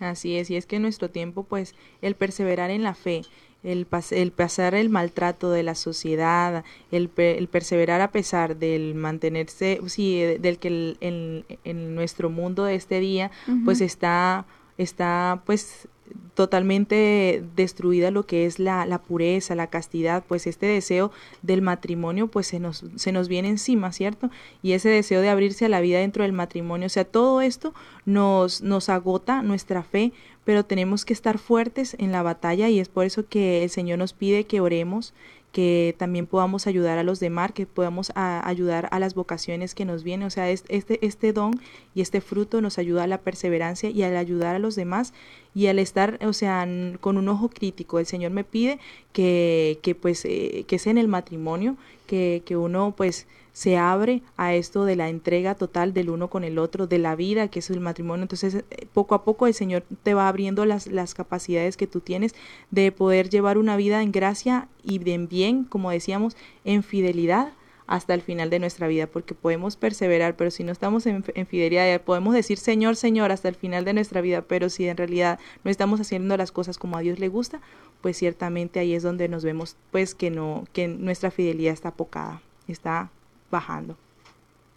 Así 0.00 0.36
es, 0.36 0.50
y 0.50 0.56
es 0.56 0.66
que 0.66 0.76
en 0.76 0.82
nuestro 0.82 1.10
tiempo, 1.10 1.42
pues, 1.42 1.74
el 2.02 2.14
perseverar 2.14 2.70
en 2.70 2.82
la 2.82 2.94
fe, 2.94 3.22
el, 3.64 3.86
pas 3.86 4.12
el 4.12 4.30
pasar 4.30 4.74
el 4.74 4.88
maltrato 4.88 5.50
de 5.50 5.62
la 5.62 5.74
sociedad, 5.74 6.64
el, 6.92 7.10
el, 7.16 7.48
perseverar 7.48 8.00
a 8.00 8.12
pesar 8.12 8.56
del 8.56 8.94
mantenerse, 8.94 9.80
sí, 9.86 10.20
del 10.20 10.58
que 10.58 10.68
el, 10.68 10.96
en, 11.00 11.44
en, 11.64 11.94
nuestro 11.94 12.30
mundo 12.30 12.64
de 12.64 12.76
este 12.76 13.00
día, 13.00 13.30
uh 13.48 13.50
-huh. 13.50 13.64
pues 13.64 13.80
está, 13.80 14.46
está, 14.76 15.42
pues, 15.44 15.88
totalmente 16.34 17.42
destruida 17.56 18.10
lo 18.10 18.24
que 18.24 18.46
es 18.46 18.58
la, 18.58 18.86
la, 18.86 19.02
pureza, 19.02 19.54
la 19.54 19.66
castidad, 19.66 20.24
pues 20.26 20.46
este 20.46 20.66
deseo 20.66 21.10
del 21.42 21.62
matrimonio 21.62 22.28
pues 22.28 22.46
se 22.46 22.60
nos, 22.60 22.84
se 22.96 23.12
nos 23.12 23.28
viene 23.28 23.48
encima, 23.48 23.92
¿cierto? 23.92 24.30
Y 24.62 24.72
ese 24.72 24.88
deseo 24.88 25.20
de 25.20 25.30
abrirse 25.30 25.64
a 25.64 25.68
la 25.68 25.80
vida 25.80 25.98
dentro 25.98 26.22
del 26.22 26.32
matrimonio, 26.32 26.86
o 26.86 26.90
sea, 26.90 27.04
todo 27.04 27.40
esto 27.40 27.74
nos, 28.06 28.62
nos 28.62 28.88
agota 28.88 29.42
nuestra 29.42 29.82
fe, 29.82 30.12
pero 30.44 30.64
tenemos 30.64 31.04
que 31.04 31.12
estar 31.12 31.38
fuertes 31.38 31.96
en 31.98 32.12
la 32.12 32.22
batalla 32.22 32.68
y 32.68 32.78
es 32.78 32.88
por 32.88 33.04
eso 33.04 33.26
que 33.28 33.64
el 33.64 33.70
Señor 33.70 33.98
nos 33.98 34.12
pide 34.12 34.44
que 34.44 34.60
oremos, 34.60 35.14
que 35.52 35.94
también 35.98 36.26
podamos 36.26 36.66
ayudar 36.66 36.98
a 36.98 37.02
los 37.02 37.20
demás, 37.20 37.52
que 37.52 37.66
podamos 37.66 38.12
ayudar 38.14 38.88
a 38.92 38.98
las 38.98 39.14
vocaciones 39.14 39.74
que 39.74 39.84
nos 39.84 40.04
vienen. 40.04 40.26
O 40.26 40.30
sea, 40.30 40.50
este, 40.50 41.04
este 41.04 41.32
don 41.32 41.60
y 41.94 42.02
este 42.02 42.20
fruto 42.20 42.60
nos 42.60 42.78
ayuda 42.78 43.04
a 43.04 43.06
la 43.06 43.18
perseverancia 43.18 43.90
y 43.90 44.02
al 44.02 44.16
ayudar 44.16 44.54
a 44.54 44.58
los 44.58 44.76
demás 44.76 45.14
y 45.54 45.66
al 45.66 45.78
estar, 45.78 46.18
o 46.24 46.32
sea, 46.32 46.66
con 47.00 47.16
un 47.16 47.28
ojo 47.28 47.48
crítico. 47.48 47.98
El 47.98 48.06
Señor 48.06 48.30
me 48.30 48.44
pide 48.44 48.78
que, 49.12 49.78
que 49.82 49.94
pues, 49.94 50.24
eh, 50.24 50.64
que 50.66 50.78
sea 50.78 50.90
en 50.90 50.98
el 50.98 51.08
matrimonio, 51.08 51.76
que, 52.06 52.42
que 52.44 52.56
uno 52.56 52.94
pues 52.96 53.26
se 53.52 53.76
abre 53.76 54.22
a 54.36 54.54
esto 54.54 54.84
de 54.84 54.96
la 54.96 55.08
entrega 55.08 55.54
total 55.54 55.92
del 55.92 56.10
uno 56.10 56.28
con 56.28 56.44
el 56.44 56.58
otro, 56.58 56.86
de 56.86 56.98
la 56.98 57.16
vida, 57.16 57.48
que 57.48 57.58
es 57.58 57.70
el 57.70 57.80
matrimonio. 57.80 58.22
Entonces, 58.22 58.64
poco 58.92 59.14
a 59.14 59.24
poco 59.24 59.46
el 59.46 59.54
Señor 59.54 59.84
te 60.02 60.14
va 60.14 60.28
abriendo 60.28 60.64
las, 60.64 60.86
las 60.86 61.14
capacidades 61.14 61.76
que 61.76 61.86
tú 61.86 62.00
tienes 62.00 62.34
de 62.70 62.92
poder 62.92 63.30
llevar 63.30 63.58
una 63.58 63.76
vida 63.76 64.02
en 64.02 64.12
gracia 64.12 64.68
y 64.82 65.10
en 65.10 65.28
bien, 65.28 65.64
como 65.64 65.90
decíamos, 65.90 66.36
en 66.64 66.82
fidelidad 66.82 67.52
hasta 67.88 68.12
el 68.12 68.20
final 68.20 68.50
de 68.50 68.58
nuestra 68.58 68.86
vida, 68.86 69.06
porque 69.06 69.34
podemos 69.34 69.76
perseverar, 69.76 70.36
pero 70.36 70.50
si 70.50 70.62
no 70.62 70.72
estamos 70.72 71.06
en, 71.06 71.24
en, 71.34 71.46
fidelidad, 71.46 72.02
podemos 72.02 72.34
decir 72.34 72.58
Señor, 72.58 72.96
Señor 72.96 73.32
hasta 73.32 73.48
el 73.48 73.54
final 73.54 73.86
de 73.86 73.94
nuestra 73.94 74.20
vida, 74.20 74.42
pero 74.42 74.68
si 74.68 74.86
en 74.86 74.98
realidad 74.98 75.40
no 75.64 75.70
estamos 75.70 75.98
haciendo 75.98 76.36
las 76.36 76.52
cosas 76.52 76.76
como 76.76 76.98
a 76.98 77.00
Dios 77.00 77.18
le 77.18 77.28
gusta, 77.28 77.62
pues 78.02 78.18
ciertamente 78.18 78.78
ahí 78.78 78.94
es 78.94 79.02
donde 79.02 79.28
nos 79.28 79.42
vemos 79.42 79.76
pues 79.90 80.14
que 80.14 80.30
no, 80.30 80.64
que 80.74 80.86
nuestra 80.86 81.30
fidelidad 81.30 81.72
está 81.72 81.90
pocada, 81.90 82.42
está 82.68 83.10
bajando. 83.50 83.96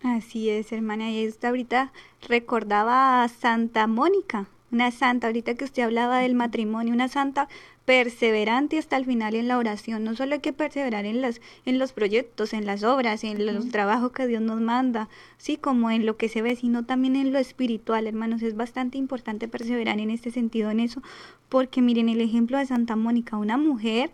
Así 0.04 0.50
es, 0.50 0.72
hermana. 0.72 1.12
Y 1.12 1.24
esta 1.24 1.50
ahorita 1.50 1.92
recordaba 2.28 3.24
a 3.24 3.28
Santa 3.28 3.86
Mónica, 3.88 4.48
una 4.72 4.90
santa, 4.92 5.28
ahorita 5.28 5.56
que 5.56 5.66
usted 5.66 5.84
hablaba 5.84 6.20
del 6.20 6.34
matrimonio, 6.34 6.94
una 6.94 7.08
santa 7.08 7.50
perseverante 7.86 8.78
hasta 8.78 8.96
el 8.96 9.06
final 9.06 9.36
en 9.36 9.48
la 9.48 9.58
oración. 9.58 10.04
No 10.04 10.16
solo 10.16 10.36
hay 10.36 10.40
que 10.40 10.54
perseverar 10.54 11.06
en 11.06 11.22
los, 11.22 11.42
en 11.66 11.78
los 11.78 11.94
proyectos, 11.94 12.54
en 12.54 12.66
las 12.66 12.84
obras, 12.84 13.24
en 13.24 13.46
los 13.46 13.70
trabajos 13.70 14.12
que 14.12 14.28
Dios 14.28 14.42
nos 14.42 14.62
manda, 14.62 15.10
sí, 15.38 15.58
como 15.58 15.92
en 15.92 16.06
lo 16.06 16.16
que 16.18 16.30
se 16.30 16.42
ve, 16.42 16.56
sino 16.56 16.86
también 16.86 17.16
en 17.16 17.34
lo 17.34 17.40
espiritual, 17.40 18.08
hermanos. 18.08 18.42
Es 18.42 18.56
bastante 18.56 18.98
importante 18.98 19.48
perseverar 19.48 20.00
en 20.00 20.10
este 20.10 20.32
sentido, 20.32 20.72
en 20.72 20.80
eso, 20.80 21.02
porque 21.50 21.82
miren 21.82 22.10
el 22.10 22.22
ejemplo 22.22 22.58
de 22.58 22.66
Santa 22.66 22.96
Mónica, 22.96 23.38
una 23.38 23.58
mujer 23.58 24.12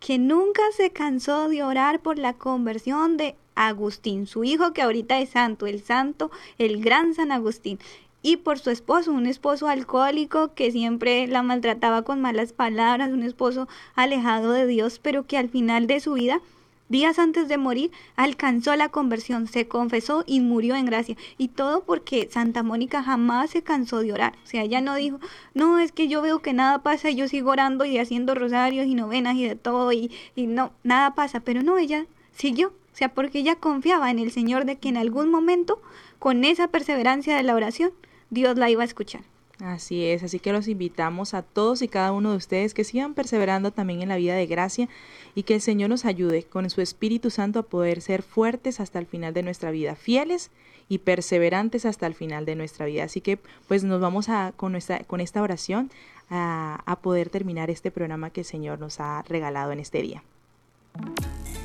que 0.00 0.18
nunca 0.18 0.62
se 0.76 0.90
cansó 0.90 1.48
de 1.48 1.62
orar 1.62 2.00
por 2.00 2.18
la 2.18 2.34
conversión 2.34 3.16
de 3.16 3.36
Agustín, 3.66 4.26
su 4.26 4.44
hijo 4.44 4.72
que 4.72 4.82
ahorita 4.82 5.18
es 5.18 5.30
santo, 5.30 5.66
el 5.66 5.82
santo, 5.82 6.30
el 6.58 6.82
gran 6.82 7.14
San 7.14 7.32
Agustín, 7.32 7.78
y 8.22 8.36
por 8.36 8.58
su 8.58 8.70
esposo, 8.70 9.12
un 9.12 9.26
esposo 9.26 9.68
alcohólico 9.68 10.54
que 10.54 10.70
siempre 10.72 11.26
la 11.26 11.42
maltrataba 11.42 12.02
con 12.02 12.20
malas 12.20 12.52
palabras, 12.52 13.10
un 13.10 13.22
esposo 13.22 13.68
alejado 13.94 14.52
de 14.52 14.66
Dios, 14.66 14.98
pero 14.98 15.26
que 15.26 15.38
al 15.38 15.48
final 15.48 15.86
de 15.86 16.00
su 16.00 16.14
vida 16.14 16.40
días 16.88 17.18
antes 17.18 17.48
de 17.48 17.58
morir, 17.58 17.90
alcanzó 18.16 18.74
la 18.76 18.88
conversión, 18.88 19.46
se 19.46 19.68
confesó 19.68 20.24
y 20.26 20.40
murió 20.40 20.74
en 20.74 20.86
gracia. 20.86 21.16
Y 21.36 21.48
todo 21.48 21.84
porque 21.84 22.28
Santa 22.30 22.62
Mónica 22.62 23.02
jamás 23.02 23.50
se 23.50 23.62
cansó 23.62 24.00
de 24.00 24.12
orar. 24.12 24.34
O 24.44 24.46
sea, 24.46 24.62
ella 24.62 24.80
no 24.80 24.94
dijo, 24.94 25.20
no, 25.54 25.78
es 25.78 25.92
que 25.92 26.08
yo 26.08 26.22
veo 26.22 26.40
que 26.40 26.52
nada 26.52 26.82
pasa 26.82 27.10
y 27.10 27.16
yo 27.16 27.28
sigo 27.28 27.50
orando 27.50 27.84
y 27.84 27.98
haciendo 27.98 28.34
rosarios 28.34 28.86
y 28.86 28.94
novenas 28.94 29.36
y 29.36 29.46
de 29.46 29.56
todo 29.56 29.92
y, 29.92 30.10
y 30.34 30.46
no, 30.46 30.72
nada 30.82 31.14
pasa. 31.14 31.40
Pero 31.40 31.62
no, 31.62 31.78
ella 31.78 32.06
siguió. 32.38 32.68
O 32.68 32.96
sea, 32.98 33.10
porque 33.14 33.40
ella 33.40 33.56
confiaba 33.56 34.10
en 34.10 34.18
el 34.18 34.32
Señor 34.32 34.64
de 34.64 34.76
que 34.76 34.88
en 34.88 34.96
algún 34.96 35.30
momento, 35.30 35.80
con 36.18 36.44
esa 36.44 36.68
perseverancia 36.68 37.36
de 37.36 37.42
la 37.42 37.54
oración, 37.54 37.92
Dios 38.30 38.56
la 38.56 38.70
iba 38.70 38.82
a 38.82 38.86
escuchar. 38.86 39.22
Así 39.60 40.04
es, 40.04 40.22
así 40.22 40.38
que 40.38 40.52
los 40.52 40.68
invitamos 40.68 41.34
a 41.34 41.42
todos 41.42 41.82
y 41.82 41.88
cada 41.88 42.12
uno 42.12 42.30
de 42.30 42.36
ustedes 42.36 42.74
que 42.74 42.84
sigan 42.84 43.14
perseverando 43.14 43.72
también 43.72 44.02
en 44.02 44.08
la 44.08 44.16
vida 44.16 44.36
de 44.36 44.46
gracia 44.46 44.88
y 45.34 45.42
que 45.42 45.56
el 45.56 45.60
Señor 45.60 45.90
nos 45.90 46.04
ayude 46.04 46.44
con 46.44 46.70
su 46.70 46.80
Espíritu 46.80 47.30
Santo 47.30 47.58
a 47.58 47.62
poder 47.64 48.00
ser 48.00 48.22
fuertes 48.22 48.78
hasta 48.78 49.00
el 49.00 49.06
final 49.06 49.34
de 49.34 49.42
nuestra 49.42 49.72
vida, 49.72 49.96
fieles 49.96 50.52
y 50.88 50.98
perseverantes 50.98 51.86
hasta 51.86 52.06
el 52.06 52.14
final 52.14 52.44
de 52.44 52.54
nuestra 52.54 52.86
vida. 52.86 53.02
Así 53.02 53.20
que 53.20 53.40
pues 53.66 53.82
nos 53.82 54.00
vamos 54.00 54.28
a 54.28 54.52
con 54.56 54.72
nuestra 54.72 55.00
con 55.00 55.20
esta 55.20 55.42
oración 55.42 55.90
a, 56.30 56.82
a 56.86 57.00
poder 57.00 57.28
terminar 57.28 57.68
este 57.68 57.90
programa 57.90 58.30
que 58.30 58.42
el 58.42 58.46
Señor 58.46 58.78
nos 58.78 59.00
ha 59.00 59.22
regalado 59.22 59.72
en 59.72 59.80
este 59.80 60.02
día. 60.02 60.22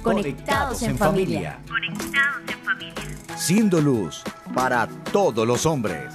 Conectados 0.03 0.81
en 0.83 0.97
familia. 0.97 1.59
Conectados 1.67 2.41
en 2.51 2.59
familia. 2.59 3.37
Siendo 3.37 3.81
luz 3.81 4.23
para 4.53 4.87
todos 5.11 5.47
los 5.47 5.65
hombres. 5.65 6.13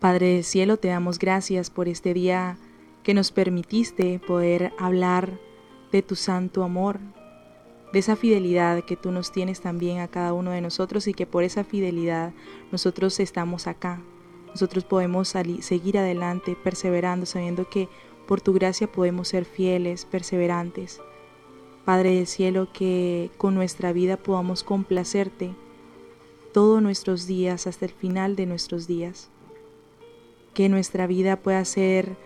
Padre 0.00 0.34
del 0.34 0.44
cielo, 0.44 0.76
te 0.76 0.88
damos 0.88 1.18
gracias 1.18 1.70
por 1.70 1.88
este 1.88 2.12
día 2.12 2.58
que 3.04 3.14
nos 3.14 3.30
permitiste 3.30 4.18
poder 4.18 4.72
hablar 4.78 5.38
de 5.92 6.02
tu 6.02 6.16
santo 6.16 6.64
amor, 6.64 6.98
de 7.92 8.00
esa 8.00 8.16
fidelidad 8.16 8.84
que 8.84 8.96
tú 8.96 9.12
nos 9.12 9.30
tienes 9.30 9.60
también 9.60 10.00
a 10.00 10.08
cada 10.08 10.32
uno 10.32 10.50
de 10.50 10.60
nosotros 10.60 11.06
y 11.06 11.14
que 11.14 11.26
por 11.26 11.44
esa 11.44 11.62
fidelidad 11.62 12.32
nosotros 12.72 13.20
estamos 13.20 13.66
acá. 13.66 14.00
Nosotros 14.48 14.84
podemos 14.84 15.28
salir, 15.28 15.62
seguir 15.62 15.98
adelante, 15.98 16.56
perseverando, 16.62 17.26
sabiendo 17.26 17.68
que 17.68 17.88
por 18.26 18.40
tu 18.40 18.52
gracia 18.52 18.90
podemos 18.90 19.28
ser 19.28 19.44
fieles, 19.44 20.04
perseverantes. 20.04 21.00
Padre 21.84 22.14
del 22.14 22.26
cielo, 22.26 22.68
que 22.72 23.30
con 23.36 23.54
nuestra 23.54 23.92
vida 23.92 24.16
podamos 24.16 24.62
complacerte 24.62 25.54
todos 26.52 26.80
nuestros 26.80 27.26
días 27.26 27.66
hasta 27.66 27.84
el 27.84 27.90
final 27.90 28.36
de 28.36 28.46
nuestros 28.46 28.86
días. 28.86 29.28
Que 30.54 30.68
nuestra 30.68 31.06
vida 31.06 31.36
pueda 31.36 31.64
ser 31.64 32.16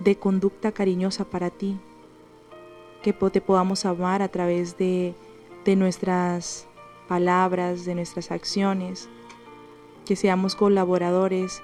de 0.00 0.16
conducta 0.16 0.72
cariñosa 0.72 1.24
para 1.24 1.48
ti. 1.50 1.78
Que 3.02 3.12
te 3.12 3.40
podamos 3.40 3.86
amar 3.86 4.20
a 4.20 4.28
través 4.28 4.76
de, 4.76 5.14
de 5.64 5.76
nuestras 5.76 6.66
palabras, 7.08 7.84
de 7.86 7.94
nuestras 7.94 8.30
acciones. 8.30 9.08
Que 10.04 10.16
seamos 10.16 10.54
colaboradores 10.54 11.62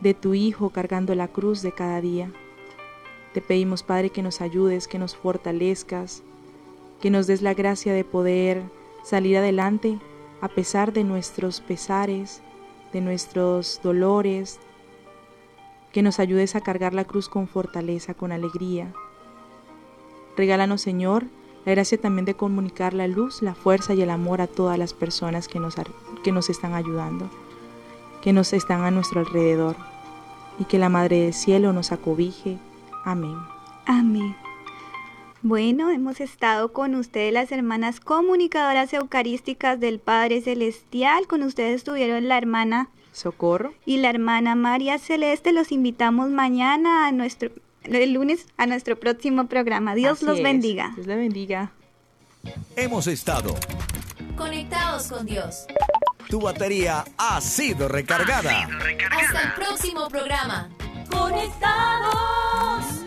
de 0.00 0.14
tu 0.14 0.34
Hijo 0.34 0.70
cargando 0.70 1.14
la 1.16 1.28
cruz 1.28 1.62
de 1.62 1.72
cada 1.72 2.00
día. 2.00 2.30
Te 3.32 3.40
pedimos, 3.40 3.82
Padre, 3.82 4.10
que 4.10 4.22
nos 4.22 4.40
ayudes, 4.40 4.88
que 4.88 4.98
nos 4.98 5.16
fortalezcas, 5.16 6.22
que 7.00 7.10
nos 7.10 7.26
des 7.26 7.42
la 7.42 7.54
gracia 7.54 7.92
de 7.92 8.04
poder 8.04 8.62
salir 9.04 9.36
adelante 9.36 9.98
a 10.40 10.48
pesar 10.48 10.92
de 10.92 11.04
nuestros 11.04 11.60
pesares, 11.60 12.42
de 12.92 13.00
nuestros 13.00 13.80
dolores, 13.82 14.60
que 15.92 16.02
nos 16.02 16.18
ayudes 16.20 16.54
a 16.54 16.60
cargar 16.60 16.94
la 16.94 17.04
cruz 17.04 17.28
con 17.28 17.48
fortaleza, 17.48 18.14
con 18.14 18.32
alegría. 18.32 18.92
Regálanos, 20.36 20.80
Señor, 20.80 21.24
la 21.64 21.72
gracia 21.72 22.00
también 22.00 22.24
de 22.24 22.34
comunicar 22.34 22.94
la 22.94 23.08
luz, 23.08 23.42
la 23.42 23.54
fuerza 23.54 23.94
y 23.94 24.02
el 24.02 24.10
amor 24.10 24.40
a 24.40 24.46
todas 24.46 24.78
las 24.78 24.94
personas 24.94 25.48
que 25.48 25.58
nos, 25.58 25.74
que 26.22 26.32
nos 26.32 26.50
están 26.50 26.74
ayudando, 26.74 27.28
que 28.22 28.32
nos 28.32 28.52
están 28.52 28.82
a 28.82 28.90
nuestro 28.90 29.20
alrededor, 29.20 29.76
y 30.58 30.64
que 30.64 30.78
la 30.78 30.88
Madre 30.88 31.20
del 31.20 31.34
Cielo 31.34 31.72
nos 31.72 31.92
acobije. 31.92 32.58
Amén. 33.04 33.36
Amén. 33.86 34.36
Bueno, 35.42 35.90
hemos 35.90 36.20
estado 36.20 36.72
con 36.72 36.94
ustedes 36.94 37.32
las 37.32 37.52
hermanas 37.52 38.00
comunicadoras 38.00 38.92
eucarísticas 38.92 39.78
del 39.78 40.00
Padre 40.00 40.42
Celestial. 40.42 41.26
Con 41.26 41.42
ustedes 41.42 41.76
estuvieron 41.76 42.28
la 42.28 42.36
hermana 42.38 42.88
Socorro 43.12 43.72
y 43.86 43.98
la 43.98 44.10
hermana 44.10 44.56
María 44.56 44.98
Celeste. 44.98 45.52
Los 45.52 45.70
invitamos 45.70 46.30
mañana 46.30 47.06
a 47.06 47.12
nuestro 47.12 47.50
el 47.84 48.12
lunes 48.12 48.46
a 48.56 48.66
nuestro 48.66 48.98
próximo 48.98 49.46
programa. 49.46 49.94
Dios 49.94 50.18
Así 50.18 50.26
los 50.26 50.38
es. 50.38 50.42
bendiga. 50.42 50.92
Dios 50.94 51.06
le 51.06 51.16
bendiga. 51.16 51.72
Hemos 52.76 53.06
estado. 53.06 53.54
Conectados 54.36 55.08
con 55.08 55.24
Dios. 55.24 55.66
Tu 56.28 56.40
batería 56.40 57.04
ha 57.16 57.40
sido 57.40 57.88
recargada. 57.88 58.68
Hasta 59.10 59.42
el 59.42 59.52
próximo 59.54 60.08
programa 60.08 60.68
conectados. 61.10 63.04